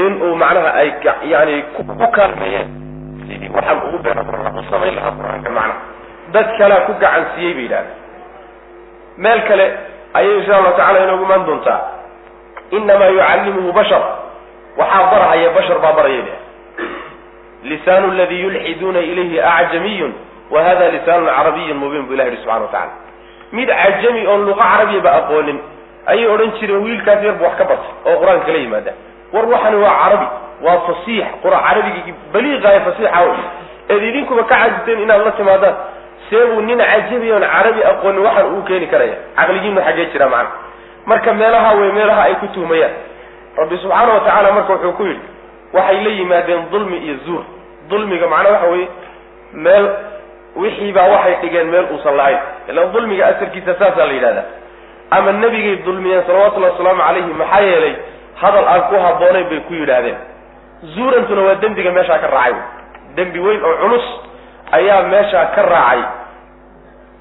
in 0.03 0.13
uu 0.21 0.35
macnaha 0.35 0.69
ay 0.81 0.89
yani 1.33 1.55
ku 1.77 1.81
kaalmeeyeen 2.17 2.67
sidii 3.27 3.49
waxaan 3.55 3.77
ugu 3.87 3.97
been 4.05 4.17
u 4.59 4.63
samayn 4.71 4.95
lahaa 4.97 5.13
qur'aanka 5.17 5.49
macnaha 5.49 5.79
dad 6.35 6.47
kalea 6.57 6.79
ku 6.87 6.93
gacan 7.03 7.25
siiyey 7.35 7.53
bay 7.57 7.63
yidhahdeen. 7.65 7.97
Meel 9.17 9.41
kale 9.49 9.65
ayay 10.13 10.33
insha 10.39 10.57
allahu 10.57 10.77
tacala 10.77 11.03
inoogu 11.05 11.23
imaan 11.29 11.45
doontaa. 11.45 11.81
Inamaa 12.71 13.09
yucallimuhu 13.15 13.73
bashar. 13.73 14.03
Waxaa 14.77 15.09
barahaya 15.11 15.49
bashar 15.57 15.77
baa 15.83 15.93
baraya 15.97 16.37
lisaanu 17.63 18.11
ladii 18.17 18.41
yulxiduuna 18.43 18.99
ilayhi 18.99 19.37
acjamiyun 19.41 20.13
wa 20.51 20.63
hada 20.63 20.89
lisaanun 20.95 21.29
carabiyun 21.37 21.77
mubiin 21.77 22.05
bu 22.07 22.13
ilah 22.13 22.25
yihi 22.27 22.37
subxana 22.43 22.61
wa 22.61 22.67
tacala 22.67 22.91
mid 23.51 23.67
cajami 23.69 24.27
oon 24.27 24.45
luqa 24.47 24.63
carabiya 24.63 25.01
ba 25.05 25.11
aqoonin. 25.19 25.59
Ayay 26.07 26.27
odhan 26.33 26.51
jireen 26.59 26.81
wiilkaas 26.85 27.23
yar 27.23 27.35
bu 27.39 27.43
wax 27.43 27.55
ka 27.57 27.63
bartay 27.69 27.91
oo 28.05 28.15
qur'aanka 28.21 28.45
kala 28.45 28.57
yimaada. 28.57 28.91
War 29.33 29.45
waxani 29.53 29.77
waa 29.83 29.95
carabi 30.03 30.27
waa 30.65 30.79
fasiix. 30.87 31.25
Qura 31.43 31.57
carabigii 31.67 32.13
baliiqaaya 32.33 32.79
fasiixa 32.87 33.21
eed 33.89 34.03
idinkuba 34.09 34.43
ka 34.43 34.55
cajisteen 34.55 34.99
inaad 35.05 35.21
la 35.25 35.31
timaadaan. 35.31 35.75
See 36.29 36.45
buu 36.49 36.61
nin 36.61 36.79
cajabi 36.79 37.31
oon 37.31 37.43
carabi 37.53 37.81
aqoonin 37.91 38.21
waxaan 38.25 38.45
uu 38.55 38.63
keeni 38.67 38.87
karaya. 38.87 39.15
Caqligiinu 39.37 39.81
xaggee 39.87 40.05
jira 40.11 40.27
macana 40.29 40.49
marka 41.05 41.33
meelaha 41.33 41.75
wey 41.79 41.91
meelaha 41.91 42.21
ay 42.27 42.35
ku 42.41 42.47
tuhmayaan. 42.55 42.91
Rabbi 43.57 43.77
subxaana 43.77 44.13
wa 44.13 44.19
tacaala 44.25 44.51
marka 44.57 44.73
wuxuu 44.73 44.93
ku 44.97 45.03
yidhi 45.03 45.25
waxay 45.73 46.03
la 46.03 46.09
yimaadeen 46.09 46.61
dulmi 46.71 46.97
iyo 46.97 47.15
zuur. 47.25 47.43
Dulmiga 47.89 48.27
macnaa 48.27 48.51
waxa 48.51 48.67
weeye 48.73 48.87
meel 49.53 49.85
wixii 50.55 50.91
baa 50.91 51.07
waxay 51.13 51.35
dhigeen 51.41 51.67
meel 51.67 51.85
uusan 51.93 52.15
lahayn. 52.17 52.39
Ilaan 52.69 52.91
dulmiga 52.93 53.27
asalkiisa 53.27 53.73
saasaa 53.79 54.05
la 54.05 54.13
yidhahdaa. 54.13 54.43
Ama 55.11 55.31
nebigay 55.31 55.75
dulmiyeen 55.85 56.23
salawatullahi 56.27 56.71
wasalaamu 56.73 57.01
calayhi 57.07 57.33
maxaa 57.41 57.61
yeelay 57.61 57.95
hadal 58.41 58.67
aan 58.73 58.81
ku 58.89 58.95
habboonayn 59.05 59.49
bay 59.49 59.59
ku 59.67 59.73
yidhaahdeen. 59.73 60.17
Zuurantuna 60.95 61.41
waa 61.41 61.55
dembiga 61.61 61.91
meeshaa 61.91 62.19
ka 62.23 62.27
raacay. 62.27 62.55
Dembi 63.15 63.39
weyn 63.39 63.63
oo 63.65 63.75
culus 63.81 64.05
ayaa 64.71 65.01
meeshaa 65.13 65.45
ka 65.55 65.61
raacay. 65.61 66.01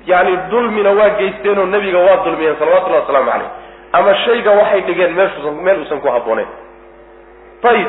Yani 0.06 0.36
dulmina 0.50 0.90
waa 0.98 1.08
geysteenoo 1.18 1.66
nebiga 1.66 1.98
waa 1.98 2.24
dulmiyeen 2.24 2.56
salawatullahi 2.58 3.02
wasalaamu 3.02 3.30
calayh 3.30 3.50
ama 3.92 4.14
shayga 4.24 4.50
waxay 4.50 4.80
dhigeen 4.80 5.12
meeshuusan 5.18 5.54
meel 5.64 5.78
uusan 5.82 6.00
ku 6.00 6.08
habboonayn. 6.08 6.46
Ayib 7.70 7.88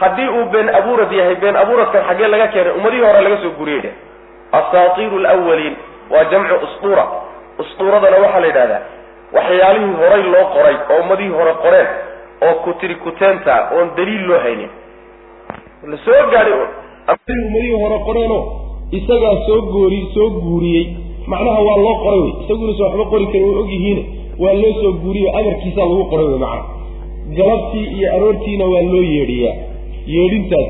haddii 0.00 0.28
uu 0.28 0.44
been 0.52 0.68
abuurad 0.78 1.12
yahay 1.12 1.34
been 1.34 1.56
abuuradkan 1.56 2.02
xaggee 2.08 2.28
laga 2.28 2.46
keenay 2.48 2.72
ummadihii 2.78 3.04
hore 3.06 3.20
laga 3.26 3.36
soo 3.42 3.50
guriyey 3.58 3.92
asaatiiru 4.52 5.18
lawaliin 5.18 5.76
waa 6.10 6.24
jamcu 6.24 6.54
ustura. 6.66 7.04
Ustuuradana 7.58 8.16
waxaa 8.16 8.40
la 8.40 8.46
yidhahdaa 8.46 8.80
waxyaalihii 9.36 9.94
horay 10.00 10.22
loo 10.22 10.44
qoray 10.54 10.76
oo 10.90 11.00
ummadihii 11.02 11.34
hore 11.38 11.52
qoreen 11.62 11.88
oo 12.46 12.54
kutiri 12.64 12.94
kuteenta 12.94 13.54
oon 13.76 13.90
daliil 13.96 14.26
loo 14.28 14.38
haynin. 14.44 14.70
La 15.90 15.96
soo 16.04 16.22
gaadhay 16.32 16.52
ummadihii 17.46 17.82
hore 17.82 17.98
qoreeno 18.06 18.38
isagaa 18.98 19.36
soo 19.46 19.60
goori 19.72 20.00
soo 20.14 20.30
guuriyey. 20.30 20.86
Macnaha 21.26 21.60
waa 21.68 21.76
loo 21.84 21.94
qoray 22.04 22.20
wey. 22.20 22.32
Isaguinasa 22.44 22.84
waxba 22.84 23.04
qori 23.12 23.26
kari 23.26 23.44
way 23.44 23.56
ogyihiin 23.62 23.98
waa 24.42 24.52
loo 24.62 24.72
soo 24.82 24.92
guuriyo 25.02 25.28
amarkiisaa 25.38 25.86
lagu 25.90 26.04
qoray 26.12 26.26
wey 26.26 26.38
macana 26.38 26.64
galabtii 27.38 27.86
iyo 27.96 28.14
aroortiina 28.16 28.64
waa 28.72 28.82
loo 28.92 29.02
yeedhiyaa. 29.14 29.54
Yeedhintaas 30.14 30.68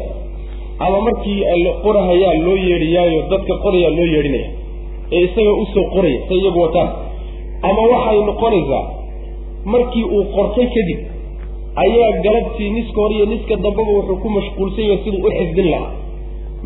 ama 0.86 0.98
markii 1.06 1.38
qorahayaa 1.84 2.34
loo 2.46 2.56
yeedhiyaayo 2.68 3.20
dadka 3.32 3.54
qorayaa 3.64 3.90
loo 3.98 4.08
yeedhinaya 4.14 4.48
ee 5.16 5.20
isaga 5.26 5.52
u 5.62 5.64
soo 5.74 5.84
qoraya 5.94 6.18
say 6.28 6.38
iyagu 6.42 6.60
wataan. 6.64 6.88
Ama 7.68 7.82
waxay 7.92 8.18
noqonaysaa 8.30 8.84
markii 9.74 10.04
uu 10.16 10.24
qortay 10.36 10.66
kadib 10.76 11.00
ayaa 11.84 12.10
galabtii 12.24 12.70
niska 12.76 13.00
hore 13.02 13.14
iyo 13.16 13.26
niska 13.32 13.54
dambeba 13.64 13.92
wuxuu 13.98 14.16
ku 14.22 14.28
mashquulsan 14.36 14.84
yahay 14.88 15.00
siduu 15.04 15.26
u 15.28 15.30
xifdin 15.38 15.68
lahaa. 15.72 15.92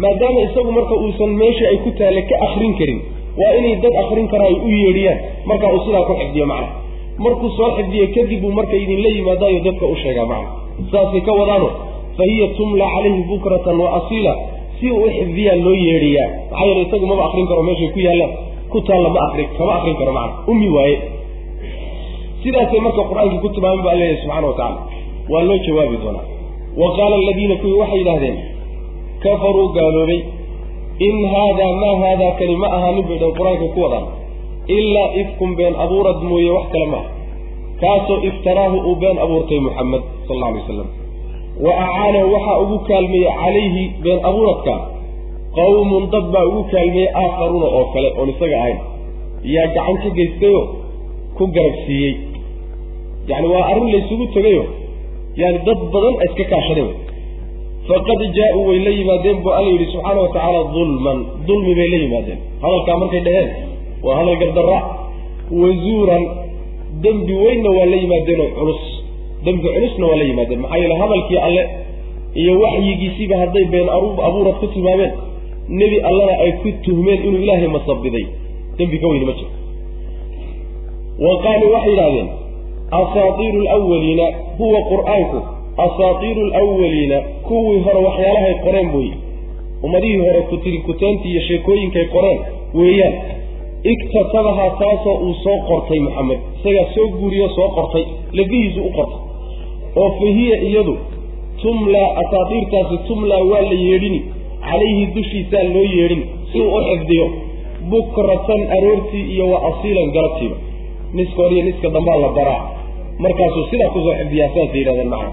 Maadaama 0.02 0.40
isagu 0.46 0.72
marka 0.78 0.94
uusan 1.04 1.30
meeshii 1.40 1.66
ay 1.70 1.78
ku 1.84 1.90
taale 1.98 2.22
ka 2.30 2.34
akrin 2.46 2.74
karin 2.78 3.00
waa 3.40 3.52
inay 3.58 3.76
dad 3.84 3.94
akrin 4.02 4.28
kara 4.32 4.44
ay 4.50 4.56
u 4.66 4.68
yeedhiyaan 4.82 5.18
markaa 5.50 5.72
uu 5.74 5.82
sidaa 5.86 6.04
ku 6.08 6.14
xifdiyo 6.20 6.46
macna. 6.52 6.68
Markuu 7.24 7.50
soo 7.56 7.70
xifdiye 7.76 8.06
kadib 8.16 8.40
buu 8.42 8.52
marka 8.58 8.76
idinla 8.82 9.08
yimaadaayo 9.16 9.60
dadka 9.68 9.86
u 9.86 9.96
sheegaa 10.02 10.26
macna. 10.32 10.48
Saasay 10.92 11.20
ka 11.28 11.32
wadaano 11.40 11.68
fa 12.16 12.22
hiya 12.30 12.46
tumla 12.58 12.84
calayhi 12.94 13.22
bukratan 13.30 13.76
wa 13.82 13.88
asiila 13.98 14.32
si 14.80 14.90
uu 14.90 15.04
u 15.06 15.10
xifdiyaa 15.16 15.56
loo 15.64 15.74
yeedhiyaa 15.86 16.28
maxaa 16.50 16.66
yeele 16.68 16.82
isagu 16.86 17.06
maba 17.10 17.22
akrin 17.28 17.46
karo 17.50 17.62
meeshay 17.68 17.88
ku 17.94 18.00
yaallaan 18.06 18.32
ku 18.72 18.78
taalla 18.88 19.08
ma 19.16 19.20
akrin 19.28 19.48
kama 19.58 19.72
akrin 19.78 19.96
karo 20.00 20.12
macna 20.18 20.34
ummi 20.52 20.68
waaye. 20.76 20.96
Sidaasay 22.42 22.80
marka 22.86 23.02
qur'aankii 23.10 23.40
ku 23.44 23.48
tilmaaman 23.54 23.82
baa 23.86 23.94
leeyahay 24.00 24.18
subxana 24.22 24.46
wa 24.50 24.54
tacala 24.58 24.78
waa 25.32 25.42
loo 25.48 25.58
jawaabi 25.66 25.96
doonaa. 26.04 26.24
Wa 26.80 26.88
qaala 26.96 27.14
aladiina 27.22 27.54
kuwii 27.62 27.78
waxay 27.82 27.98
yidhahdeen 28.02 28.36
kafaruu 29.24 29.68
gaaloobay 29.76 30.20
in 31.08 31.16
haadaa 31.34 31.72
maa 31.82 31.94
haadaa 32.02 32.32
kani 32.38 32.56
ma 32.62 32.68
ahaanin 32.76 33.04
bay 33.08 33.18
dhan 33.22 33.32
qur'aanka 33.38 33.66
ku 33.74 33.80
wadaan. 33.84 34.06
Ilaa 34.78 35.08
ifkun 35.22 35.50
been 35.58 35.74
abuurad 35.84 36.18
mooye 36.30 36.50
wax 36.56 36.66
kale 36.74 36.86
maaha 36.94 37.08
kaasoo 37.82 38.18
iftaraahu 38.28 38.76
uu 38.88 38.96
been 39.02 39.18
abuurtay 39.24 39.60
muxamed 39.66 40.02
sal 40.26 40.36
alla 40.36 40.46
alay 40.50 40.62
waslam 40.62 40.88
wa 41.64 41.72
acaanahu 41.84 42.32
waxaa 42.34 42.58
ugu 42.64 42.76
kaalmeeyey 42.88 43.32
calayhi 43.42 43.82
been 44.04 44.18
abuuradka. 44.28 44.74
qawmun 45.58 46.04
dad 46.12 46.24
baa 46.34 46.44
ugu 46.50 46.62
kaalmeeyey 46.72 47.10
aakharuuna 47.22 47.66
oo 47.78 47.84
kale 47.94 48.08
oon 48.18 48.28
isaga 48.34 48.56
ahayn. 48.62 48.78
Yaa 49.54 49.66
gacan 49.76 49.96
ka 50.02 50.08
geystayoo 50.18 50.64
ku 51.36 51.44
garab 51.56 51.76
siiyey. 51.86 52.12
Yacni 53.28 53.48
waa 53.54 53.64
arrin 53.70 53.88
laysugu 53.94 54.26
tegayo. 54.34 54.64
Yani 55.40 55.58
dad 55.66 55.80
badan 55.92 56.14
a 56.22 56.24
iska 56.28 56.44
kaashadeen. 56.52 56.90
Faqad 57.88 58.20
jaa-uu 58.36 58.64
way 58.68 58.78
la 58.86 58.90
yimaadeen 58.98 59.36
bu 59.44 59.48
alla 59.58 59.70
yidhi 59.74 59.86
subxaana 59.92 60.20
wa 60.24 60.28
tacaala 60.34 60.60
dulman. 60.74 61.18
Dulmi 61.48 61.72
bay 61.78 61.88
la 61.94 61.98
yimaadeen. 62.04 62.38
Hadalkaa 62.62 62.96
markay 63.02 63.20
dhaheen 63.26 63.48
waa 64.04 64.16
hadal 64.18 64.36
gardarra. 64.42 64.78
Wazuuran 65.62 66.24
dembi 67.04 67.34
weynna 67.44 67.70
waa 67.78 67.86
la 67.92 67.96
yimaadeenoo 68.02 68.48
culus 68.58 68.82
dembi 69.44 69.68
culusna 69.74 70.06
waa 70.06 70.16
la 70.16 70.24
yimaadeen. 70.30 70.60
Maxaa 70.60 70.78
yeele 70.82 70.94
hadalkii 71.02 71.38
alle 71.46 71.62
iyo 72.34 72.60
waxyigiisiiba 72.60 73.36
hadday 73.42 73.64
been 73.74 73.88
abuurad 74.28 74.54
ku 74.60 74.66
tilmaameen 74.66 75.12
nebi 75.68 75.96
allana 76.00 76.32
ay 76.44 76.52
ku 76.62 76.68
tuhmeen 76.84 77.18
inuu 77.26 77.40
ilaahay 77.44 77.68
masabiday 77.76 78.26
dembi 78.78 78.98
ka 79.02 79.06
weyni 79.08 79.24
ma 79.28 79.32
jiro 79.38 79.50
wa 81.24 81.32
qaaluu 81.44 81.72
waxay 81.74 81.90
yidhahdeen 81.92 82.28
asaatiiru 83.00 83.60
lwaliina 83.62 84.26
huwa 84.58 84.80
qur'aanku 84.92 85.38
asaatiiru 85.86 86.42
lwaliina 86.46 87.18
kuwii 87.48 87.80
hore 87.86 88.00
waxyaalahay 88.06 88.54
qoreen 88.64 88.88
weeye 88.96 89.14
ummadihii 89.82 90.16
hore 90.26 90.40
kutiri 90.50 90.78
kuteentii 90.78 91.30
iyo 91.32 91.40
sheekooyinkay 91.48 92.04
qoreen 92.14 92.40
weeyaan 92.74 93.14
iktatabahaa 93.92 94.70
taasoo 94.70 95.14
uu 95.26 95.34
soo 95.44 95.58
qortay 95.68 96.00
maxamed 96.00 96.38
isagaa 96.58 96.86
soo 96.94 97.08
guuriyo 97.18 97.48
soo 97.48 97.68
qortay 97.68 98.04
lafihiisu 98.32 98.80
u 98.88 98.90
qortay 98.98 99.18
oo 100.00 100.08
fa 100.18 100.26
hiya 100.38 100.56
iyadu 100.68 100.94
tumlaa 101.62 102.08
asaatiirtaasi 102.22 102.96
tumlaa 103.08 103.42
waa 103.50 103.62
la 103.70 103.76
yeedhini 103.86 104.20
calayhi 104.66 105.04
dushiisaa 105.16 105.64
loo 105.74 105.86
yeedhin 105.96 106.22
si 106.52 106.60
uu 106.60 106.76
u 106.76 106.80
xifdiyo 106.88 107.26
bukratan 107.90 108.60
aroortii 108.76 109.24
iyo 109.34 109.44
wa 109.52 109.58
asiilan 109.68 110.10
galabtiiba. 110.16 110.56
Niska 111.16 111.42
hor 111.42 111.52
iyo 111.52 111.62
niska 111.68 111.88
dambaa 111.94 112.16
la 112.24 112.28
baraa 112.36 112.62
markaasuu 113.24 113.64
sidaa 113.70 113.90
ku 113.94 113.98
soo 114.04 114.14
xifdiyaa 114.20 114.48
saasay 114.54 114.78
yidhahdeen 114.80 115.08
macana 115.14 115.32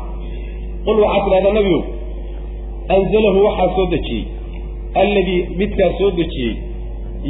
qul 0.86 0.98
waxaa 1.04 1.24
tidhahdaa 1.26 1.54
nabigow 1.58 1.82
anzalahu 2.96 3.40
waxaa 3.48 3.70
soo 3.76 3.86
dejiyey 3.94 4.24
alladii 5.02 5.40
midkaa 5.62 5.92
soo 6.00 6.12
dejiyey 6.20 6.54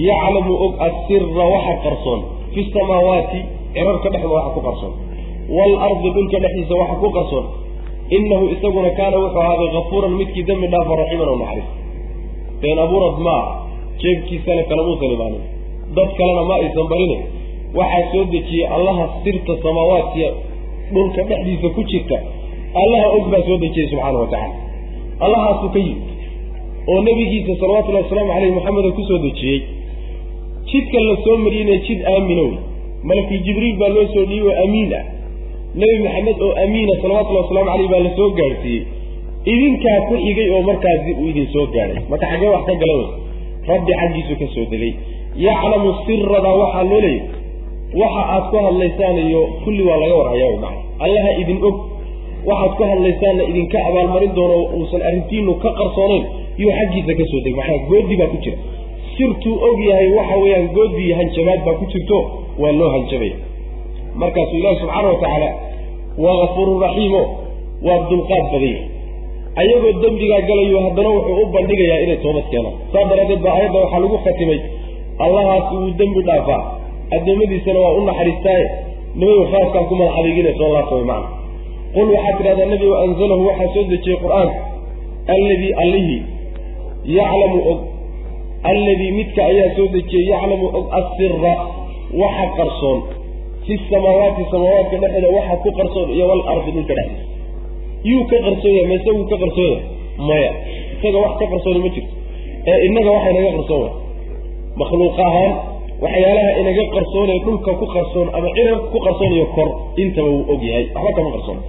yaclamu 0.07 0.53
og 0.65 0.73
assira 0.87 1.45
waxa 1.53 1.73
qarsoon 1.85 2.21
fi 2.53 2.61
samaawaati 2.75 3.39
cirarka 3.73 4.07
dhexda 4.13 4.29
waxa 4.37 4.49
ku 4.55 4.61
qarsoon 4.67 4.93
waalardi 5.57 6.09
dhulka 6.15 6.37
dhexdiisa 6.43 6.73
waxa 6.81 6.95
ku 7.03 7.09
qarsoon 7.17 7.45
inahu 8.17 8.45
isaguna 8.55 8.89
kaana 8.99 9.17
wuxuu 9.23 9.41
ahaaday 9.43 9.69
kafuuran 9.77 10.13
midkii 10.19 10.43
dembi 10.49 10.67
dhaafa 10.73 10.95
raxiiman 11.01 11.27
oo 11.33 11.37
naxariis. 11.41 11.69
Been 12.61 12.79
abuurad 12.85 13.17
maa 13.27 13.43
jeebkiisana 14.01 14.63
kalamuusan 14.69 15.11
imaanin 15.15 15.43
dad 15.97 16.09
kalena 16.19 16.43
ma 16.49 16.55
aysan 16.63 16.87
barine. 16.91 17.17
Waxaa 17.79 18.03
soo 18.11 18.23
dejiyey 18.33 18.65
allaha 18.75 19.03
sirta 19.23 19.53
samaawaadkiya 19.63 20.29
dhulka 20.93 21.21
dhexdiisa 21.29 21.67
ku 21.75 21.81
jirta. 21.91 22.17
Allaha 22.81 23.07
og 23.17 23.25
baa 23.33 23.41
soo 23.47 23.57
dejiyey 23.63 23.87
subxaana 23.91 24.17
wa 24.23 24.27
tacaala. 24.33 24.55
Allahaasuu 25.25 25.69
ka 25.75 25.79
yimid 25.79 26.09
oo 26.91 26.99
nebigiisa 27.07 27.53
salawatullahi 27.61 28.03
wasalaamu 28.05 28.31
caleyh 28.33 28.51
maxameda 28.57 28.89
ku 28.97 29.01
soo 29.09 29.19
dejiyey. 29.27 29.59
Jidka 30.71 30.99
la 31.07 31.15
soo 31.25 31.37
mariyeyna 31.45 31.75
jid 31.87 31.99
aamina 32.13 32.41
wey 32.47 32.57
malakii 33.09 33.39
jibriil 33.47 33.75
baa 33.81 33.89
loo 33.95 34.05
soo 34.13 34.25
dhiiyey 34.29 34.47
oo 34.49 34.55
amiin 34.65 34.93
ah 34.99 35.03
nebi 35.75 35.97
maxamed 36.03 36.37
oo 36.41 36.53
amiina 36.63 36.93
salawatullahi 37.01 37.45
waslamu 37.45 37.69
caleyh 37.71 37.89
baa 37.93 37.99
la 38.07 38.11
soo 38.17 38.29
gaadhsiiyey 38.39 38.83
idinkaa 39.53 39.99
ku 40.07 40.13
xigay 40.23 40.47
oo 40.55 40.61
markaasi 40.69 41.11
uu 41.19 41.27
idin 41.31 41.47
soo 41.53 41.65
gaadhay 41.75 42.03
marka 42.09 42.25
xaggee 42.31 42.49
wax 42.55 42.63
ka 42.69 42.73
gala 42.81 42.93
wey? 42.99 43.07
Rabbi 43.69 43.91
xaggiisu 44.01 44.33
ka 44.41 44.45
soo 44.55 44.65
degay. 44.71 44.93
Yaclamu 45.45 45.89
sirada 46.05 46.51
waxaa 46.61 46.83
loo 46.91 46.99
leeyay 47.05 47.21
waxa 48.01 48.21
aad 48.33 48.43
ku 48.51 48.55
hadlaysaan 48.65 49.17
iyo 49.27 49.41
kulli 49.63 49.83
waa 49.89 49.97
laga 50.03 50.15
warhayaa 50.21 50.49
wy 50.53 50.57
macana 50.63 50.81
allaha 51.05 51.31
idin 51.41 51.59
og. 51.69 51.75
Waxaad 52.49 52.71
ku 52.77 52.83
hadlaysaanna 52.91 53.43
idinka 53.51 53.77
abaalmarin 53.89 54.33
doono 54.37 54.57
uusan 54.77 55.01
arrintiinu 55.09 55.53
ka 55.63 55.69
qarsoonayn 55.79 56.25
iyuu 56.59 56.71
xaggiisa 56.79 57.13
ka 57.19 57.23
soo 57.31 57.39
degay. 57.45 57.55
Macnaha 57.59 57.77
goodi 57.89 58.15
baa 58.21 58.29
ku 58.33 58.37
jira. 58.43 58.57
Sirtuu 59.15 59.55
og 59.67 59.79
yahay 59.89 60.07
waxa 60.17 60.35
weeyaan 60.43 60.67
goodi 60.77 61.01
iyo 61.07 61.15
hanjabaad 61.19 61.59
baa 61.67 61.75
ku 61.79 61.85
jirto. 61.93 62.19
Waa 62.61 62.71
loo 62.79 62.89
hanjabaya 62.95 63.35
markaasuu 64.21 64.57
ilaahi 64.61 64.77
subxaana 64.81 65.07
wa 65.13 65.17
tacaala 65.23 65.49
waa 66.23 66.35
gafuuru 66.41 66.73
raxiimo 66.85 67.21
waa 67.87 67.99
dulqaad 68.09 68.45
badan 68.53 68.63
yahay 68.73 68.87
ayagoo 69.61 69.93
dembigaa 70.03 70.41
galayo 70.49 70.79
haddana 70.85 71.09
wuxuu 71.15 71.37
u 71.43 71.45
bandhigayaa 71.55 71.99
inay 72.05 72.17
toobad 72.25 72.45
keenaan 72.51 72.75
saas 72.93 73.05
daraaddeed 73.11 73.41
baa 73.45 73.53
ayadda 73.59 73.77
waxaa 73.83 73.99
lagu 74.05 74.17
khatimay 74.25 74.59
allahaasi 75.25 75.73
wuu 75.81 75.91
dembi 76.01 76.21
dhaafaa 76.29 76.61
addoommadiisana 77.17 77.79
waa 77.85 77.93
u 77.99 78.01
naxariistaaye 78.09 78.65
nimayu 79.19 79.43
khaaskaan 79.53 79.85
ku 79.89 79.95
madax 79.99 80.15
adeegina 80.21 80.51
soo 80.59 80.69
laabtamay 80.75 81.05
macna. 81.11 81.29
Qul 81.95 82.07
waxaad 82.15 82.35
tidhahdaa 82.39 82.67
nebigu 82.73 82.95
anzalahu 83.05 83.41
waxaa 83.49 83.69
soo 83.75 83.83
dejiyey 83.93 84.17
qur'aanka 84.23 84.57
alladii 85.35 85.71
allihii 85.83 86.21
yaclamu 87.17 87.59
og 87.71 87.79
alladii 88.71 89.11
midka 89.19 89.41
ayaa 89.51 89.69
soo 89.77 89.87
dejiyey 89.95 90.25
yaclamu 90.33 90.65
og 90.77 90.85
assira 90.99 91.53
waxa 92.21 92.45
qarsoon 92.57 92.99
fi 93.69 93.75
samaawaati 93.93 94.43
samaawaadka 94.53 94.95
dhexeeda 95.03 95.29
waxa 95.37 95.55
ku 95.63 95.69
qarsoon 95.79 96.07
iyo 96.15 96.25
walardi 96.31 96.71
dhulka 96.75 96.93
dhexdiisa 96.99 97.25
yuu 98.09 98.23
ka 98.31 98.37
qarsoonya 98.45 98.83
ma 98.89 98.93
isaguu 98.99 99.25
ka 99.31 99.37
qarsoonya 99.43 99.79
maya. 100.29 100.51
Isaga 100.95 101.17
wax 101.23 101.33
ka 101.41 101.45
qarsooni 101.53 101.79
ma 101.85 101.89
jirto. 101.95 102.13
Ee 102.69 102.77
innaga 102.87 103.09
waxa 103.15 103.29
inaga 103.33 103.51
qarsoon 103.57 103.85
makhluuq 104.81 105.17
ahaan 105.27 105.53
waxyaalaha 106.03 106.51
inaga 106.61 106.83
qarsoonee 106.95 107.37
dhulka 107.45 107.71
ku 107.81 107.85
qarsoon 107.95 108.27
ama 108.37 108.47
cirarka 108.57 108.87
ku 108.93 108.97
qarsoonayo 109.05 109.45
kor 109.55 109.69
intaba 110.03 110.29
wuu 110.33 110.45
og 110.53 110.61
yahay. 110.69 110.85
Waxba 110.95 111.11
kama 111.17 111.29
qarsoon. 111.35 111.59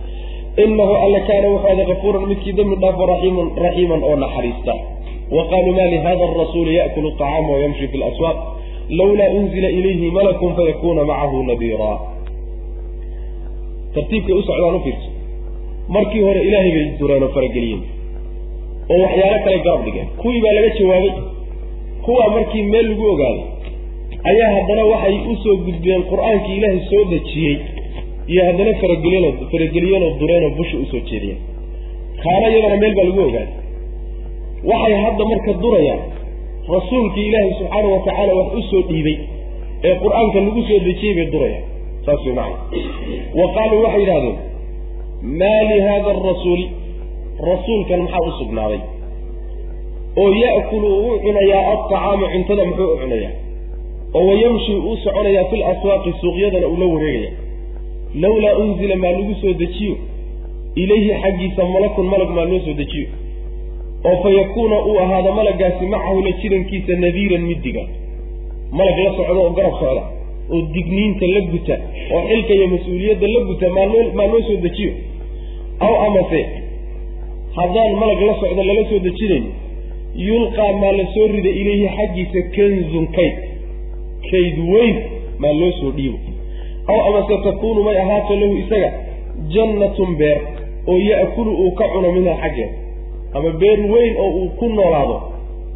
Inahu 0.64 0.94
alla 1.04 1.20
kaana 1.28 1.46
wuxuu 1.54 1.70
ada 1.72 1.82
kafuuran 1.90 2.22
midkii 2.30 2.54
dembi 2.58 2.76
dhaafo 2.82 3.02
raxiiman 3.12 3.48
raxiiman 3.64 4.00
oo 4.08 4.16
naxariista. 4.24 4.72
Wa 5.36 5.42
qaaluu 5.50 5.74
ma 5.78 5.84
lihada 5.92 6.24
arasuuli 6.30 6.72
ya'kulu 6.80 7.08
acaama 7.14 7.50
wayamshi 7.54 7.86
fi 7.92 7.96
laswaaq 8.02 8.38
lawlaa 8.98 9.30
unzila 9.38 9.68
ilayhi 9.78 10.10
malakun 10.10 10.54
fayakuna 10.56 11.04
macahu 11.10 11.42
nadiira. 11.48 11.92
Tartiibkay 13.94 14.34
u 14.38 14.42
socdaan 14.48 14.74
u 14.78 14.80
fiirso. 14.84 15.08
Markii 15.94 16.22
hore 16.26 16.40
ilaahay 16.48 16.72
bay 16.76 16.86
dureen 17.00 17.22
oo 17.26 17.30
farageliyeen. 17.36 17.82
Oo 18.92 18.98
waxyaalo 19.04 19.38
kale 19.44 19.58
garab 19.66 19.82
dhigeen. 19.86 20.08
Kuwii 20.20 20.40
baa 20.44 20.52
laga 20.56 20.70
jawaabay. 20.78 21.12
Kuwaa 22.04 22.28
markii 22.36 22.62
meel 22.72 22.86
lagu 22.90 23.04
ogaaday. 23.12 23.42
Ayaa 24.30 24.50
haddana 24.56 24.84
waxay 24.92 25.16
u 25.32 25.36
soo 25.42 25.56
gudbeen 25.66 26.02
qur'aankii 26.10 26.56
ilaahay 26.58 26.80
soo 26.90 27.02
dejiyey. 27.12 27.56
Iyo 28.32 28.42
haddana 28.48 28.72
farageliyeenoo 28.80 29.32
farageliyeenoo 29.52 30.10
dureenoo 30.20 30.50
busha 30.58 30.76
u 30.82 30.86
soo 30.90 31.00
jeediyeen. 31.10 31.38
Kaana 32.22 32.46
iyadana 32.52 32.76
meel 32.82 32.94
baa 32.98 33.06
lagu 33.08 33.20
ogaaday. 33.28 33.48
Waxay 34.70 34.94
hadda 35.04 35.24
marka 35.32 35.52
durayaan 35.62 36.00
rasuulkii 36.74 37.26
ilaahay 37.28 37.52
subxaanau 37.58 37.92
watacaala 37.96 38.32
wax 38.40 38.50
u 38.58 38.62
soo 38.70 38.82
dhiibay 38.90 39.16
ee 39.88 39.94
qur'aanka 40.04 40.38
lagu 40.46 40.60
soo 40.68 40.78
dejiyey 40.88 41.14
bay 41.18 41.26
durayaan 41.34 41.64
saas 42.06 42.20
way 42.26 42.34
macana 42.34 42.56
wa 43.40 43.46
qaaluu 43.56 43.82
waxay 43.84 44.00
yidhahdeen 44.04 44.36
maa 45.40 45.60
lihada 45.70 46.10
arasuuli 46.16 46.66
rasuulkan 47.50 48.00
maxaa 48.04 48.22
u 48.28 48.32
sugnaaday? 48.40 48.80
Oo 50.20 50.30
ya'kulu 50.44 50.88
uu 50.96 51.12
u 51.14 51.18
cunayaa 51.24 51.62
alطacaama 51.72 52.26
cuntada 52.32 52.64
muxuu 52.70 52.88
u 52.94 52.96
cunayaa? 53.02 53.32
Oo 54.14 54.24
wayamshi 54.30 54.72
uu 54.88 54.96
soconayaa 55.04 55.44
fi 55.50 55.56
laswaaqi 55.62 56.10
suuqyadana 56.20 56.66
uu 56.72 56.78
la 56.82 56.86
wareegaya 56.94 57.30
lawlaa 58.22 58.54
unzila 58.62 58.96
maa 59.02 59.12
lagu 59.18 59.34
soo 59.42 59.52
dejiyo? 59.62 59.94
Ilayhi 60.82 61.10
xaggiisa 61.22 61.62
malakun 61.74 62.06
malag 62.12 62.30
maa 62.36 62.46
loo 62.50 62.60
soo 62.66 62.74
dejiyo 62.82 63.08
oo 64.04 64.16
fa 64.22 64.30
yakuuna 64.30 64.76
uu 64.88 64.98
ahaado 65.04 65.32
malagaasi 65.32 65.86
macahu 65.86 66.22
la 66.26 66.32
jirankiisa 66.40 66.92
nadiiran 67.04 67.42
midiga. 67.50 67.82
Malag 68.72 68.98
la 69.04 69.10
socdo 69.16 69.40
oo 69.42 69.50
garab 69.50 69.74
socda 69.80 70.02
oo 70.52 70.62
digniinta 70.74 71.26
la 71.34 71.40
guta 71.52 71.76
oo 72.14 72.22
xilka 72.28 72.52
iyo 72.54 72.66
mas'uuliyadda 72.74 73.26
la 73.34 73.40
guta 73.48 73.66
maaloo 73.76 74.04
maa 74.14 74.26
loo 74.32 74.42
soo 74.48 74.56
dejiyo. 74.64 74.92
Aw 75.80 75.94
amase 76.06 76.40
haddaan 77.56 77.92
malag 78.00 78.20
la 78.28 78.34
socdo 78.40 78.62
lala 78.68 78.82
soo 78.90 78.98
dejinayn 79.06 79.46
yulqaa 80.28 80.72
maa 80.82 80.92
la 80.98 81.04
soo 81.14 81.26
rida 81.34 81.50
ilayhi 81.60 81.88
xaggiisa 81.96 82.40
kanzun 82.56 83.06
kayd. 83.16 83.36
Kayd 84.30 84.56
weyn 84.72 84.96
maa 85.38 85.52
loo 85.60 85.72
soo 85.80 85.90
dhiibo. 85.96 86.18
Aw 86.88 86.98
amase 87.08 87.34
takuunu 87.44 87.82
may 87.82 87.96
ahaato 88.02 88.34
lahu 88.40 88.54
isaga 88.62 88.90
jannatun 89.54 90.16
beer 90.20 90.40
oo 90.86 90.98
ya'kulu 91.10 91.50
uu 91.62 91.72
ka 91.78 91.84
cuno 91.92 92.12
minha 92.12 92.34
xaggeeda 92.42 92.74
ama 93.36 93.50
beer 93.60 93.80
weyn 93.92 94.14
oo 94.24 94.30
uu 94.40 94.48
ku 94.58 94.66
noolaado 94.78 95.16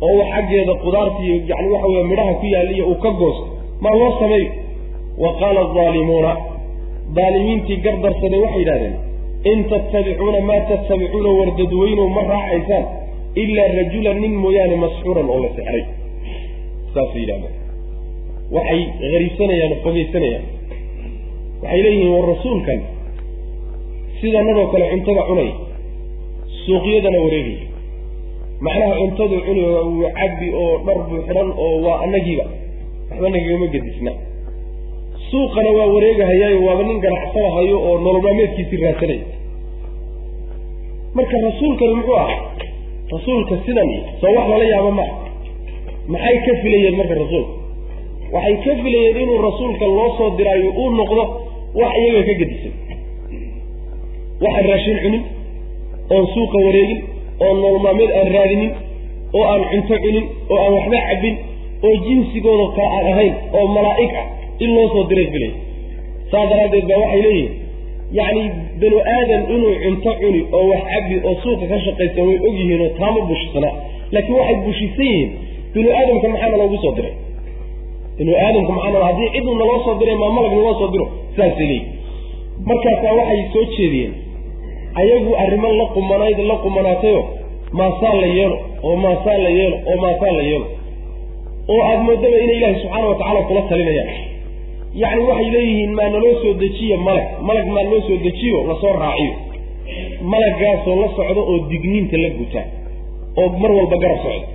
oo 0.07 0.13
uu 0.17 0.25
xaggeeda 0.33 0.75
qudaarta 0.85 1.19
iyo 1.27 1.37
yani 1.51 1.69
waxa 1.75 1.87
weye 1.93 2.05
midhaha 2.11 2.35
ku 2.41 2.47
yaaliyo 2.55 2.85
uu 2.91 2.99
ka 3.05 3.11
goosto 3.21 3.45
maa 3.85 3.95
loo 4.01 4.13
sameeyo? 4.21 4.51
Wa 5.23 5.31
qaala 5.41 5.61
aalimuuna 5.87 6.33
daalimiintii 7.17 7.77
gardarsaday 7.85 8.41
waxay 8.45 8.61
yidhahdeen 8.63 8.95
in 9.51 9.59
tattabicuuna 9.71 10.41
maa 10.51 10.61
tattabicuuna 10.71 11.31
wardadweynow 11.39 12.09
ma 12.17 12.23
raacaysaan 12.33 12.85
ilaa 13.43 13.69
rajulan 13.79 14.19
nin 14.23 14.35
mooyaane 14.45 14.77
masxuuran 14.85 15.27
oo 15.35 15.39
la 15.45 15.49
sexray 15.57 15.83
saasay 16.95 17.21
yidhahdeen 17.23 17.55
waxay 18.57 18.81
hariibsanayaan 19.13 19.73
oo 19.75 19.81
fogeysanayaan 19.87 20.45
waxay 21.63 21.81
leeyihiin 21.85 22.13
war 22.17 22.27
rasuulkan 22.35 22.81
sidanadoo 24.21 24.67
kale 24.73 24.85
cuntada 24.93 25.23
cunay 25.29 25.51
suuqyadana 26.67 27.19
wareegay 27.25 27.59
macnaha 28.67 28.95
cuntadu 29.01 29.37
cuni 29.47 29.63
wuu 29.69 30.09
cabbi 30.19 30.49
oo 30.63 30.73
dhar 30.87 30.99
buu 31.09 31.21
xidhan 31.27 31.49
oo 31.65 31.75
waa 31.87 31.97
annagiiba. 32.05 32.45
Waxba 33.11 33.29
nagagama 33.35 33.67
gedisna. 33.75 34.13
Suuqana 35.31 35.71
waa 35.79 35.89
wareegahayaayo 35.95 36.59
waaba 36.67 36.83
nin 36.89 36.99
ganacsanahayo 37.05 37.77
oo 37.89 37.95
nololmaameedkiisii 38.05 38.81
raadsanaya 38.85 39.27
marka 41.17 41.37
rasuulkani 41.47 41.95
muxuu 41.99 42.17
ahaa? 42.23 42.39
Rasuulka 43.13 43.55
sidan 43.67 43.89
soo 44.21 44.33
wax 44.37 44.47
lala 44.53 44.65
yaabo 44.73 44.91
maa 44.99 45.13
maxay 46.13 46.37
ka 46.47 46.53
filayeen 46.63 46.97
marka 47.01 47.15
rasuulka 47.23 47.53
waxay 48.35 48.57
ka 48.65 48.73
filayeen 48.83 49.17
inuu 49.23 49.39
rasuulka 49.49 49.85
loo 49.97 50.09
soo 50.19 50.31
diraayo 50.39 50.71
uu 50.81 50.91
noqdo 51.01 51.23
wax 51.81 51.93
iyaga 52.03 52.23
ka 52.29 52.35
gedisan. 52.41 52.73
Waxaan 54.45 54.67
raashin 54.71 54.99
cunin 55.05 55.23
oon 56.11 56.27
suuqa 56.35 56.59
wareegin 56.67 57.01
oon 57.45 57.57
nololmaameed 57.63 58.11
aan 58.21 58.29
raadinin 58.37 58.73
oo 59.39 59.45
aan 59.53 59.63
cunto 59.71 59.95
cunin 60.05 60.25
oo 60.51 60.59
aan 60.65 60.73
waxba 60.79 60.99
cabbin 61.09 61.37
oo 61.87 61.95
jinsigooda 62.07 62.67
kale 62.77 62.89
aan 62.99 63.07
ahayn 63.13 63.35
oo 63.59 63.67
malaa'ig 63.77 64.13
ah 64.23 64.27
in 64.65 64.71
loo 64.77 64.87
soo 64.95 65.05
diray 65.11 65.27
filay 65.35 65.53
saas 66.31 66.47
daraaddeed 66.51 66.87
baa 66.91 66.99
waxay 67.05 67.23
leeyihiin 67.27 67.53
yacni 68.19 68.43
banu 68.81 68.99
aadan 69.17 69.43
inuu 69.55 69.75
cunto 69.85 70.11
cuni 70.21 70.41
oo 70.57 70.65
wax 70.73 70.83
cabbi 70.93 71.15
oo 71.29 71.35
suuqa 71.43 71.65
ka 71.73 71.77
shaqaysan 71.87 72.25
way 72.29 72.39
og 72.49 72.55
yihiin 72.61 72.81
oo 72.87 72.91
taama 72.99 73.21
bushisana. 73.31 73.71
Laakiin 74.15 74.37
waxay 74.41 74.57
bushisan 74.67 75.07
yihiin 75.13 75.31
binu 75.75 75.89
aadamka 75.99 76.27
maxaana 76.33 76.57
loogu 76.63 76.77
soo 76.85 76.93
diray? 76.99 77.15
Binu 78.19 78.33
aadamka 78.45 78.73
maxaana 78.77 78.99
haddii 79.09 79.29
ciduu 79.35 79.55
naloo 79.61 79.81
soo 79.87 79.95
diray 80.01 80.17
maa 80.23 80.31
malag 80.37 80.53
naloo 80.59 80.75
soo 80.81 80.89
diro? 80.95 81.07
Saasay 81.37 81.67
leeyihiin 81.71 81.87
markaasaa 82.69 83.13
waxay 83.19 83.41
soo 83.55 83.65
jeediyeen 83.77 84.13
ayagu 85.01 85.33
arrimo 85.43 85.69
la 85.81 85.87
qumanayd 85.95 86.39
la 86.51 86.57
qumanaatayo 86.65 87.23
maasaan 87.79 88.17
la 88.21 88.27
yeelo 88.37 88.59
oo 88.83 88.97
maasaan 89.05 89.41
la 89.47 89.51
yeelo 89.59 89.77
oo 89.91 89.97
maasaan 90.05 90.37
la 90.37 90.43
yeelo. 90.51 90.67
Oo 91.73 91.81
aada 91.89 92.03
moodaba 92.07 92.37
inay 92.45 92.57
ilaahay 92.59 92.77
subxaana 92.83 93.07
wa 93.11 93.15
tacala 93.21 93.41
kula 93.49 93.63
talinayaan. 93.71 94.11
Yacni 95.03 95.23
waxay 95.29 95.51
leeyihiin 95.55 95.93
maa 95.99 96.09
naloo 96.15 96.35
soo 96.43 96.53
dejiyo 96.63 96.97
malag 97.07 97.27
malag 97.49 97.67
maa 97.75 97.83
noo 97.91 98.01
soo 98.09 98.17
dejiyo 98.27 98.59
la 98.69 98.75
soo 98.83 98.93
raaciyo. 99.03 99.33
Malagaasoo 100.33 100.97
la 101.03 101.09
socdo 101.17 101.41
oo 101.51 101.59
digniinta 101.71 102.17
la 102.25 102.29
guta. 102.39 102.63
Oo 103.41 103.49
mar 103.63 103.71
walba 103.79 103.97
garab 104.03 104.19
socdo. 104.25 104.47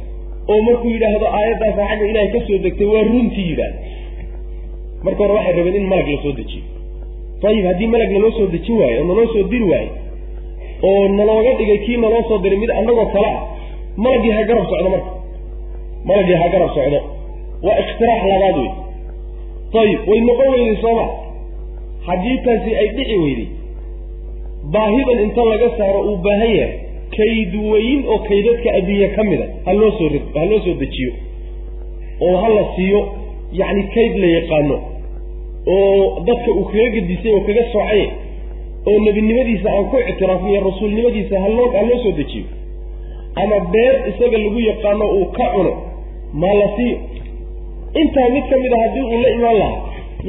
Oo 0.52 0.62
markuu 0.67 0.89
yidhaahdo 0.93 1.25
aayaddaasa 1.38 1.82
xagga 1.89 2.06
ilaahay 2.12 2.30
ka 2.36 2.39
soo 2.47 2.58
degtay 2.65 2.88
waa 2.93 3.04
runtii 3.12 3.47
yidhaahda 3.49 3.80
marka 5.04 5.19
hore 5.23 5.34
waxay 5.38 5.54
rabeen 5.58 5.75
in 5.82 5.88
malag 5.91 6.08
la 6.13 6.19
soo 6.23 6.32
dejiyo. 6.39 6.63
Ayib 7.49 7.65
haddii 7.69 7.88
malag 7.93 8.12
naloo 8.15 8.32
soo 8.38 8.47
dejin 8.54 8.75
waayo 8.82 8.97
oo 9.02 9.08
naloo 9.12 9.28
soo 9.34 9.43
diri 9.52 9.65
waayo 9.71 9.91
oo 10.87 11.07
nalooga 11.17 11.51
dhigay 11.59 11.77
kii 11.85 11.97
naloo 12.03 12.23
soo 12.29 12.37
diray 12.43 12.59
mid 12.63 12.71
annagoo 12.79 13.05
kale 13.13 13.27
ah 13.27 13.39
malagii 13.97 14.31
ha 14.37 14.43
garab 14.49 14.65
socdo 14.71 14.89
marka. 14.95 15.11
Malagii 16.07 16.37
ha 16.41 16.47
garab 16.53 16.69
socdo. 16.77 16.99
Waa 17.65 17.77
iktiraax 17.83 18.21
labaad 18.31 18.57
wey 18.61 18.71
ayib 19.81 19.99
way 20.09 20.19
noqon 20.27 20.47
weyday 20.53 20.77
sooma. 20.83 21.05
Haddii 22.07 22.37
taasi 22.45 22.71
ay 22.81 22.87
dhici 22.97 23.17
weyday 23.23 23.47
baahidan 24.73 25.19
inta 25.25 25.41
laga 25.51 25.67
saaro 25.77 25.99
uu 26.09 26.17
baahan 26.25 26.51
yahay 26.59 26.73
kayd 27.17 27.53
weyn 27.71 27.99
oo 28.13 28.17
kaydadka 28.29 28.69
adduunya 28.77 29.09
ka 29.15 29.23
mid 29.29 29.41
a 29.41 29.47
ha 29.65 29.73
loo 29.79 29.91
soo 29.99 30.09
ha 30.35 30.45
loo 30.51 30.59
soo 30.65 30.75
dejiyo. 30.81 31.11
Oo 32.25 32.35
ha 32.41 32.47
la 32.55 32.63
siiyo 32.75 32.99
yacni 33.59 33.83
kayd 33.95 34.13
la 34.23 34.27
yaqaano 34.37 34.77
oo 35.67 36.23
dadka 36.27 36.49
uu 36.51 36.65
kaga 36.71 36.87
gedisay 36.95 37.31
oo 37.37 37.41
kaga 37.47 37.63
soocay 37.73 38.03
oo 38.89 38.97
nebinimadiisa 39.06 39.67
aan 39.75 39.86
ku 39.91 39.97
ictiraafniyo 40.12 40.60
rasuulnimadiisa 40.69 41.36
haloo 41.45 41.67
ha 41.75 41.82
loo 41.89 41.99
soo 42.04 42.13
dejiyo. 42.19 42.45
Ama 43.41 43.58
beer 43.73 43.93
isaga 44.12 44.38
lagu 44.43 44.60
yaqaano 44.69 45.06
uu 45.17 45.25
ka 45.38 45.45
cuno 45.56 45.73
maa 46.41 46.54
la 46.62 46.67
siiyo 46.78 46.97
intaa 48.02 48.30
mid 48.36 48.45
ka 48.52 48.56
mid 48.63 48.73
a 48.73 48.78
haddii 48.84 49.06
uu 49.12 49.19
la 49.23 49.30
imaan 49.38 49.58
lahaa 49.62 49.78